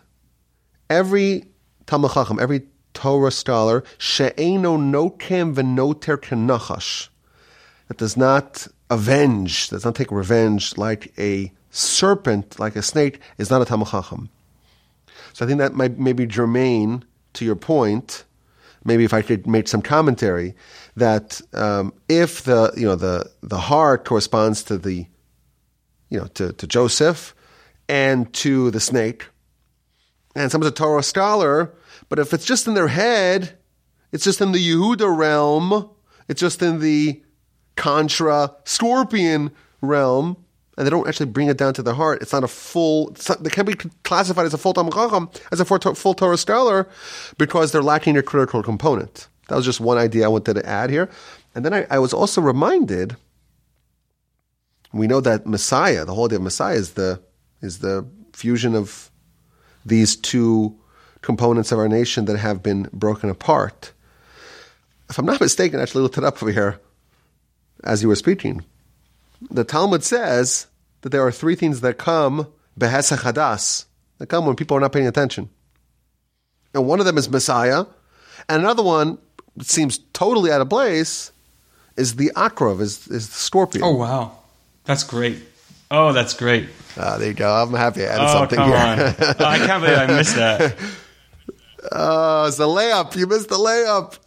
every 0.90 1.46
Talmud 1.86 2.12
Chacham, 2.12 2.40
every 2.42 2.64
Torah 2.94 3.32
scholar, 3.32 3.86
she'eno 3.98 4.78
nokem 4.78 5.56
v'noter 5.56 6.18
kenachash, 6.18 7.08
that 7.88 7.98
does 7.98 8.18
not 8.18 8.68
avenge, 8.90 9.70
does 9.70 9.86
not 9.86 9.96
take 9.96 10.12
revenge 10.12 10.78
like 10.78 11.14
a 11.18 11.54
serpent, 11.76 12.60
like 12.60 12.76
a 12.76 12.82
snake, 12.82 13.20
is 13.38 13.50
not 13.50 13.62
a 13.62 13.66
Talmud 13.66 13.90
Chacham. 13.90 14.30
So 15.34 15.46
I 15.46 15.48
think 15.48 15.60
that 15.60 15.74
might 15.74 16.00
maybe 16.00 16.26
germane 16.26 17.04
to 17.34 17.46
your 17.46 17.56
point. 17.56 18.24
Maybe 18.86 19.04
if 19.04 19.14
I 19.14 19.22
could 19.22 19.48
make 19.48 19.68
some 19.68 19.82
commentary 19.82 20.56
that 20.96 21.42
um, 21.54 21.94
if 22.08 22.44
the 22.44 22.72
you 22.78 22.86
know 22.86 22.96
the 22.96 23.30
the 23.42 23.58
heart 23.58 24.06
corresponds 24.06 24.64
to 24.64 24.78
the 24.78 25.06
you 26.10 26.20
know 26.20 26.28
to, 26.28 26.54
to 26.54 26.68
Joseph 26.68 27.36
and 27.90 28.32
to 28.34 28.72
the 28.72 28.80
snake, 28.80 29.28
and 30.36 30.52
someone's 30.52 30.72
a 30.72 30.76
Torah 30.76 31.04
scholar, 31.04 31.74
but 32.10 32.20
if 32.20 32.34
it's 32.34 32.46
just 32.46 32.68
in 32.68 32.74
their 32.74 32.88
head, 32.88 33.58
it's 34.12 34.24
just 34.24 34.40
in 34.40 34.52
the 34.52 34.60
Yehuda 34.60 35.16
realm, 35.18 35.90
it's 36.28 36.40
just 36.40 36.62
in 36.62 36.80
the 36.80 37.22
contra 37.76 38.56
scorpion 38.64 39.52
realm, 39.82 40.38
and 40.78 40.86
they 40.86 40.90
don't 40.90 41.08
actually 41.08 41.28
bring 41.28 41.48
it 41.48 41.58
down 41.58 41.74
to 41.74 41.84
the 41.84 41.94
heart. 41.94 42.22
It's 42.22 42.34
not 42.34 42.44
a 42.44 42.48
full. 42.48 43.16
Not, 43.30 43.44
they 43.44 43.50
can't 43.50 43.68
be 43.68 43.76
classified 44.04 44.46
as 44.46 44.54
a 44.54 44.58
full 44.58 44.74
Talmud 44.74 44.94
as 45.52 45.60
a 45.60 45.66
full 45.66 46.14
Torah 46.14 46.38
scholar, 46.38 46.88
because 47.38 47.72
they're 47.72 47.84
lacking 47.84 48.18
a 48.18 48.24
critical 48.24 48.62
component. 48.62 49.28
That 49.48 49.56
was 49.56 49.66
just 49.66 49.80
one 49.80 49.98
idea 49.98 50.26
I 50.26 50.28
wanted 50.28 50.56
to 50.56 50.66
add 50.68 50.90
here, 50.90 51.10
and 51.54 51.64
then 51.64 51.74
I, 51.74 51.86
I 51.90 52.00
was 52.00 52.14
also 52.14 52.42
reminded. 52.42 53.16
We 54.92 55.08
know 55.08 55.20
that 55.22 55.46
Messiah, 55.46 56.06
the 56.06 56.14
whole 56.14 56.26
idea 56.26 56.38
of 56.38 56.44
Messiah, 56.44 56.76
is 56.76 56.94
the 56.94 57.22
is 57.62 57.80
the 57.80 58.08
fusion 58.34 58.76
of 58.76 59.12
these 59.86 60.16
two 60.16 60.78
components 61.22 61.72
of 61.72 61.80
our 61.80 61.88
nation 61.88 62.26
that 62.26 62.38
have 62.38 62.62
been 62.62 62.90
broken 62.94 63.30
apart. 63.30 63.94
If 65.10 65.18
I'm 65.18 65.26
not 65.26 65.42
mistaken, 65.42 65.80
I 65.80 65.84
actually 65.84 66.04
looked 66.04 66.18
it 66.18 66.24
up 66.24 66.42
over 66.42 66.52
here 66.52 66.80
as 67.84 68.02
you 68.02 68.08
were 68.08 68.16
speaking 68.16 68.64
the 69.42 69.64
Talmud 69.64 70.04
says 70.04 70.68
that 71.02 71.10
there 71.10 71.26
are 71.26 71.32
three 71.32 71.56
things 71.56 71.82
that 71.82 71.98
come 71.98 72.48
behesach 72.80 73.20
hadas, 73.20 73.86
that 74.18 74.28
come 74.28 74.46
when 74.46 74.56
people 74.56 74.78
are 74.78 74.80
not 74.80 74.94
paying 74.94 75.08
attention. 75.08 75.50
And 76.74 76.88
one 76.88 77.00
of 77.00 77.06
them 77.06 77.18
is 77.18 77.30
Messiah, 77.30 77.86
and 78.50 78.62
another 78.62 78.84
one 78.84 79.18
seems 79.62 80.00
totally 80.14 80.52
out 80.52 80.62
of 80.62 80.70
place 80.70 81.32
is 81.96 82.16
the 82.16 82.32
akrov, 82.36 82.82
is, 82.82 83.08
is 83.08 83.30
the 83.30 83.36
scorpion. 83.36 83.84
Oh, 83.84 83.96
wow. 83.96 84.38
That's 84.84 85.04
great. 85.04 85.42
Oh, 85.90 86.12
that's 86.12 86.34
great. 86.34 86.70
Ah, 86.98 87.18
there 87.18 87.30
you 87.30 87.34
go. 87.34 87.50
I'm 87.50 87.74
happy 87.74 88.04
I 88.04 88.08
added 88.08 88.26
oh, 88.26 88.34
something 88.34 88.58
come 88.58 88.70
here. 88.70 88.78
on. 88.78 89.00
Oh, 89.40 89.46
I 89.46 89.58
can't 89.60 89.84
believe 89.84 89.98
I 89.98 90.08
missed 90.08 90.36
that. 90.36 90.78
Oh, 91.92 92.46
it's 92.48 92.58
the 92.58 92.66
layup. 92.66 93.16
You 93.16 93.28
missed 93.28 93.50
the 93.50 93.58
layup. 93.58 94.18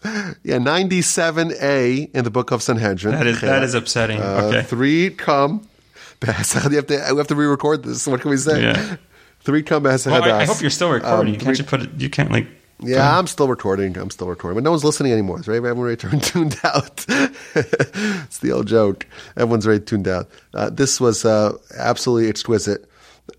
Yeah, 0.42 0.58
97A 0.58 2.14
in 2.14 2.24
the 2.24 2.30
book 2.30 2.50
of 2.50 2.62
Sanhedrin. 2.62 3.14
That 3.14 3.26
is, 3.26 3.40
that 3.40 3.62
is 3.62 3.74
upsetting. 3.74 4.20
Uh, 4.20 4.42
okay. 4.44 4.62
Three 4.62 5.10
come. 5.10 5.68
We 6.20 6.32
have 6.32 6.86
to, 6.88 7.08
we 7.12 7.18
have 7.18 7.28
to 7.28 7.36
re-record 7.36 7.84
this. 7.84 8.04
What 8.08 8.22
can 8.22 8.30
we 8.30 8.38
say? 8.38 8.60
Yeah. 8.60 8.96
Three 9.42 9.62
come 9.62 9.84
Well, 9.84 9.98
I, 10.06 10.40
I 10.40 10.44
hope 10.44 10.60
you're 10.60 10.68
still 10.68 10.90
recording. 10.90 11.34
Um, 11.34 11.40
can't 11.40 11.56
you 11.56 11.64
put 11.64 11.80
it? 11.80 11.90
You 11.96 12.10
can't 12.10 12.30
like. 12.30 12.48
Yeah, 12.80 13.18
I'm 13.18 13.26
still 13.26 13.48
recording. 13.48 13.96
I'm 13.96 14.10
still 14.10 14.28
recording, 14.28 14.56
but 14.56 14.62
no 14.62 14.70
one's 14.70 14.84
listening 14.84 15.12
anymore. 15.12 15.38
Right? 15.38 15.56
Everyone's 15.56 15.78
already 15.78 15.96
turned 15.96 16.22
tuned 16.24 16.60
out. 16.64 17.04
it's 17.54 18.38
the 18.38 18.52
old 18.52 18.66
joke. 18.66 19.06
Everyone's 19.36 19.66
already 19.66 19.84
tuned 19.84 20.06
out. 20.06 20.28
Uh, 20.54 20.70
this 20.70 21.00
was 21.00 21.24
uh, 21.24 21.56
absolutely 21.76 22.28
exquisite. 22.28 22.84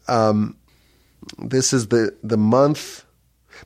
Um, 0.07 0.57
this 1.37 1.73
is 1.73 1.87
the 1.87 2.15
the 2.23 2.37
month. 2.37 3.03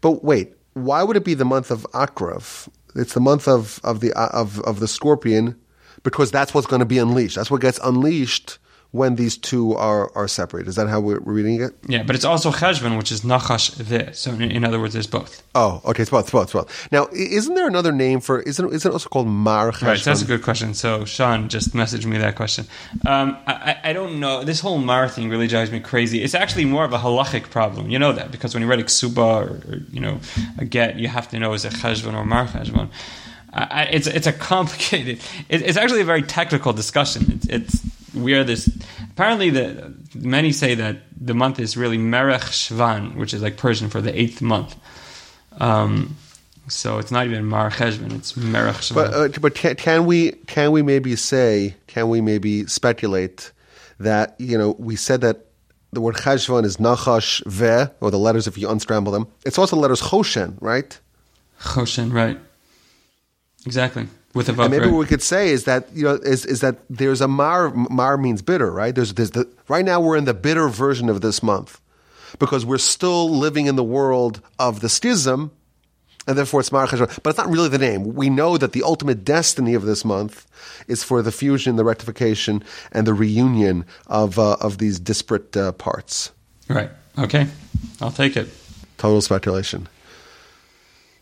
But 0.04 0.22
wait, 0.24 0.54
why 0.74 1.02
would 1.02 1.16
it 1.16 1.24
be 1.24 1.34
the 1.34 1.46
month 1.46 1.72
of 1.72 1.88
Akrav? 1.94 2.68
It's 2.94 3.14
the 3.14 3.22
month 3.22 3.48
of 3.48 3.80
of 3.86 4.02
the 4.02 4.12
of 4.14 4.60
of 4.60 4.82
the 4.82 4.88
scorpion 4.88 5.56
because 6.04 6.30
that's 6.30 6.54
what's 6.54 6.68
going 6.68 6.82
to 6.82 6.86
be 6.86 7.00
unleashed. 7.00 7.38
That's 7.38 7.50
what 7.50 7.62
gets 7.62 7.80
unleashed 7.82 8.60
when 8.94 9.16
these 9.16 9.36
two 9.36 9.74
are 9.74 10.16
are 10.16 10.28
separated. 10.28 10.70
Is 10.70 10.76
that 10.76 10.88
how 10.88 11.00
we're 11.00 11.20
reading 11.20 11.62
it? 11.62 11.74
Yeah, 11.88 12.04
but 12.04 12.16
it's 12.16 12.24
also 12.24 12.52
Cheshvan, 12.52 12.96
which 12.96 13.12
is 13.12 13.22
Nachash 13.22 13.76
there. 13.76 14.14
So 14.14 14.32
in, 14.32 14.44
in 14.44 14.64
other 14.64 14.80
words, 14.80 14.94
there's 14.94 15.08
both. 15.08 15.42
Oh, 15.56 15.82
okay, 15.84 16.04
it's 16.04 16.12
both, 16.12 16.26
it's 16.26 16.32
both, 16.32 16.44
it's 16.44 16.54
both. 16.54 16.92
Now, 16.92 17.08
isn't 17.12 17.56
there 17.56 17.68
another 17.68 17.92
name 17.92 18.22
for? 18.22 18.42
Isn't 18.42 18.72
isn't 18.72 18.90
it 18.90 18.94
also 18.94 19.10
called 19.10 19.28
Mar 19.28 19.72
Cheshvan? 19.72 19.88
Right, 19.88 20.00
so 20.00 20.12
that's 20.12 20.22
a 20.22 20.26
good 20.26 20.44
question. 20.44 20.76
So 20.76 21.06
Sean 21.06 21.50
just 21.50 21.74
messaged 21.74 22.06
me 22.06 22.20
that 22.20 22.36
question. 22.36 22.68
Um, 23.06 23.36
I, 23.48 23.54
I 23.84 23.90
I 23.90 23.94
don't 23.94 24.20
know. 24.20 24.44
This 24.44 24.60
whole 24.60 24.78
Mar 24.78 25.10
thing 25.10 25.28
really 25.28 25.48
drives 25.48 25.72
me 25.72 25.80
crazy. 25.80 26.24
It's 26.24 26.36
actually 26.36 26.66
more 26.66 26.86
of 26.86 26.94
a 26.94 27.00
halachic 27.00 27.50
problem. 27.50 27.90
You 27.90 27.98
know 27.98 28.14
that 28.14 28.32
because 28.32 28.54
when 28.54 28.62
you 28.62 28.70
read 28.70 28.80
a 28.80 28.84
ksuba 28.84 29.18
or, 29.18 29.74
or 29.74 29.78
you 29.92 30.02
know 30.02 30.20
a 30.60 30.66
get, 30.66 31.00
you 31.00 31.08
have 31.08 31.28
to 31.30 31.40
know 31.40 31.54
is 31.54 31.66
it 31.66 31.74
cheshvan 31.74 32.14
or 32.14 32.26
Mar 32.26 32.46
cheshvan. 32.46 32.90
I, 33.54 33.84
it's 33.84 34.08
it's 34.08 34.28
a 34.28 34.34
complicated. 34.34 35.20
It, 35.50 35.62
it's 35.62 35.78
actually 35.78 36.02
a 36.02 36.06
very 36.06 36.24
technical 36.24 36.74
discussion. 36.74 37.32
It's, 37.34 37.46
it's 37.48 38.16
we 38.16 38.34
are 38.34 38.44
this. 38.44 38.70
Apparently, 39.12 39.50
the 39.50 39.94
many 40.16 40.52
say 40.52 40.76
that 40.76 40.98
the 41.20 41.34
month 41.34 41.60
is 41.60 41.78
really 41.78 41.98
Merech 41.98 42.50
Shvan, 42.50 43.16
which 43.16 43.34
is 43.34 43.42
like 43.42 43.58
Persian 43.58 43.90
for 43.90 44.02
the 44.02 44.18
eighth 44.20 44.42
month. 44.42 44.76
Um, 45.60 46.18
so 46.68 46.98
it's 46.98 47.12
not 47.12 47.26
even 47.28 47.46
Mar 47.46 47.70
Cheshvan, 47.70 48.14
it's 48.16 48.34
Merech 48.34 48.92
Shvan. 48.92 48.96
But 48.96 49.14
uh, 49.14 49.40
but 49.40 49.56
can, 49.56 49.76
can 49.76 50.06
we 50.06 50.32
can 50.48 50.72
we 50.72 50.82
maybe 50.82 51.16
say 51.16 51.76
can 51.88 52.10
we 52.10 52.22
maybe 52.22 52.66
speculate 52.68 53.52
that 54.00 54.36
you 54.40 54.58
know 54.58 54.76
we 54.80 54.96
said 54.96 55.22
that 55.22 55.46
the 55.92 56.02
word 56.02 56.16
Cheshvan 56.16 56.66
is 56.66 56.78
Nachash 56.78 57.46
Ve, 57.46 57.92
or 58.00 58.10
the 58.10 58.18
letters 58.18 58.48
if 58.48 58.58
you 58.58 58.70
unscramble 58.70 59.12
them. 59.12 59.28
It's 59.46 59.60
also 59.60 59.76
the 59.76 59.82
letters 59.82 60.02
Choshen, 60.02 60.58
right? 60.60 60.98
Choshen, 61.62 62.12
right. 62.12 62.40
Exactly. 63.66 64.08
With 64.34 64.50
a 64.50 64.60
And 64.60 64.72
maybe 64.72 64.88
what 64.88 64.98
we 64.98 65.06
could 65.06 65.22
say 65.22 65.50
is 65.50 65.66
that 65.66 65.88
you 65.94 66.04
know 66.04 66.16
is, 66.16 66.46
is 66.46 66.62
that 66.62 66.80
there's 66.90 67.22
a 67.22 67.28
mar 67.28 67.70
mar 67.72 68.18
means 68.18 68.42
bitter, 68.42 68.72
right? 68.72 68.94
There's 68.94 69.14
there's 69.14 69.32
the 69.32 69.48
right 69.68 69.86
now 69.86 70.02
we're 70.02 70.18
in 70.18 70.26
the 70.26 70.34
bitter 70.34 70.68
version 70.70 71.08
of 71.08 71.22
this 71.22 71.44
month 71.44 71.80
because 72.40 72.66
we're 72.66 72.80
still 72.80 73.30
living 73.30 73.68
in 73.68 73.76
the 73.76 73.84
world 73.84 74.42
of 74.58 74.80
the 74.80 74.90
schism, 74.90 75.52
and 76.28 76.36
therefore 76.36 76.62
it's 76.62 76.72
mar 76.72 76.88
cheshvan. 76.88 77.20
But 77.22 77.30
it's 77.30 77.38
not 77.38 77.48
really 77.48 77.70
the 77.70 77.78
name. 77.78 78.16
We 78.16 78.30
know 78.30 78.58
that 78.58 78.72
the 78.72 78.82
ultimate 78.82 79.24
destiny 79.24 79.76
of 79.76 79.84
this 79.84 80.04
month 80.04 80.48
is 80.88 81.04
for 81.04 81.22
the 81.22 81.32
fusion, 81.32 81.76
the 81.76 81.86
rectification, 81.86 82.64
and 82.92 83.06
the 83.06 83.14
reunion 83.14 83.86
of 84.08 84.40
uh, 84.40 84.58
of 84.60 84.80
these 84.80 85.00
disparate 85.00 85.56
uh, 85.56 85.74
parts. 85.74 86.32
Right. 86.68 86.90
Okay. 87.20 87.48
I'll 88.02 88.12
take 88.12 88.36
it. 88.36 88.50
Total 88.98 89.22
speculation. 89.22 89.88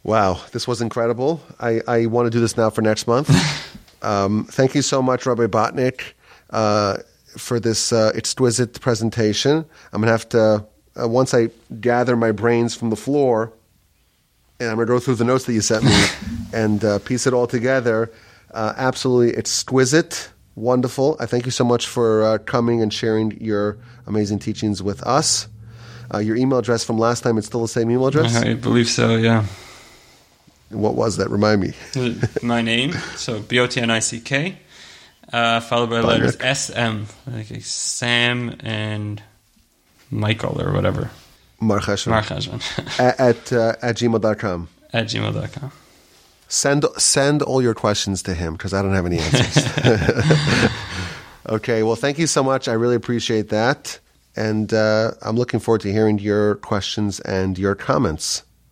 Wow, 0.04 0.42
this 0.52 0.68
was 0.68 0.82
incredible. 0.82 1.42
I, 1.60 1.82
I 1.88 2.06
want 2.08 2.26
to 2.26 2.32
do 2.32 2.40
this 2.40 2.58
now 2.58 2.70
for 2.70 2.82
next 2.82 3.06
month. 3.08 3.30
um, 4.02 4.46
thank 4.46 4.74
you 4.74 4.82
so 4.82 5.02
much, 5.02 5.26
Rabbi 5.26 5.46
Botnick, 5.46 6.14
uh, 6.50 6.98
for 7.38 7.60
this 7.60 7.94
uh, 7.94 8.12
exquisite 8.16 8.82
presentation. 8.82 9.64
I'm 9.94 10.02
going 10.02 10.08
to 10.08 10.12
have 10.12 10.30
to, 10.30 10.66
uh, 11.00 11.08
once 11.08 11.34
I 11.36 11.50
gather 11.80 12.16
my 12.16 12.32
brains 12.32 12.76
from 12.76 12.90
the 12.90 12.96
floor, 12.96 13.54
and 14.60 14.70
I'm 14.70 14.76
going 14.76 14.88
to 14.88 14.94
go 14.94 15.00
through 15.00 15.16
the 15.16 15.24
notes 15.24 15.46
that 15.46 15.54
you 15.54 15.62
sent 15.62 15.84
me 15.84 16.06
and 16.54 16.84
uh, 16.84 17.00
piece 17.00 17.28
it 17.28 17.34
all 17.34 17.48
together. 17.48 18.12
Uh, 18.54 18.74
absolutely 18.78 19.38
exquisite, 19.38 20.32
wonderful. 20.56 21.16
I 21.20 21.28
thank 21.28 21.46
you 21.46 21.52
so 21.52 21.64
much 21.64 21.86
for 21.86 22.24
uh, 22.24 22.38
coming 22.40 22.82
and 22.82 22.92
sharing 22.92 23.40
your 23.40 23.78
amazing 24.08 24.40
teachings 24.40 24.82
with 24.82 25.04
us. 25.04 25.48
Uh, 26.14 26.18
your 26.18 26.36
email 26.36 26.58
address 26.58 26.84
from 26.84 26.98
last 26.98 27.22
time, 27.22 27.38
it's 27.38 27.48
still 27.48 27.62
the 27.62 27.68
same 27.68 27.90
email 27.92 28.08
address? 28.08 28.36
I 28.36 28.56
believe 28.56 28.90
so, 28.90 29.16
yeah. 29.16 29.46
What 30.72 30.96
was 30.96 31.18
that? 31.18 31.30
Remind 31.30 31.62
me. 31.62 31.74
My 32.44 32.62
name, 32.62 32.94
so 33.16 33.40
B 33.42 33.60
O 33.60 33.68
T 33.68 33.82
N 33.82 33.90
I 33.90 34.00
C 34.00 34.20
K, 34.20 34.58
uh, 35.32 35.60
followed 35.60 35.90
by 35.90 36.02
letters 36.02 36.38
S 36.40 36.70
M, 36.70 37.08
like 37.28 37.48
Sam 37.62 38.56
and 38.62 39.22
Michael 40.10 40.62
or 40.62 40.74
whatever. 40.74 41.12
Mar 41.62 41.80
Cheshvan. 41.80 42.22
Marchazman 42.22 43.00
at 43.00 43.20
at, 43.20 43.54
uh, 43.54 43.76
at 43.82 43.96
gmail.com. 43.96 44.68
at 44.92 45.08
gmail.com. 45.08 45.72
Send 46.48 46.86
send 46.98 47.42
all 47.44 47.62
your 47.62 47.74
questions 47.74 48.24
to 48.24 48.34
him 48.34 48.54
because 48.54 48.74
I 48.74 48.82
don't 48.82 48.94
have 48.94 49.06
any 49.06 49.20
answers. 49.20 50.72
okay. 51.50 51.84
Well, 51.84 51.96
thank 51.96 52.20
you 52.20 52.28
so 52.28 52.44
much. 52.44 52.68
I 52.68 52.74
really 52.74 52.96
appreciate 52.96 53.50
that, 53.50 54.00
and 54.36 54.74
uh, 54.74 55.12
I'm 55.22 55.38
looking 55.38 55.62
forward 55.62 55.82
to 55.82 55.92
hearing 55.92 56.20
your 56.20 56.56
questions 56.56 57.22
and 57.22 57.58
your 57.58 57.76
comments. 57.76 58.44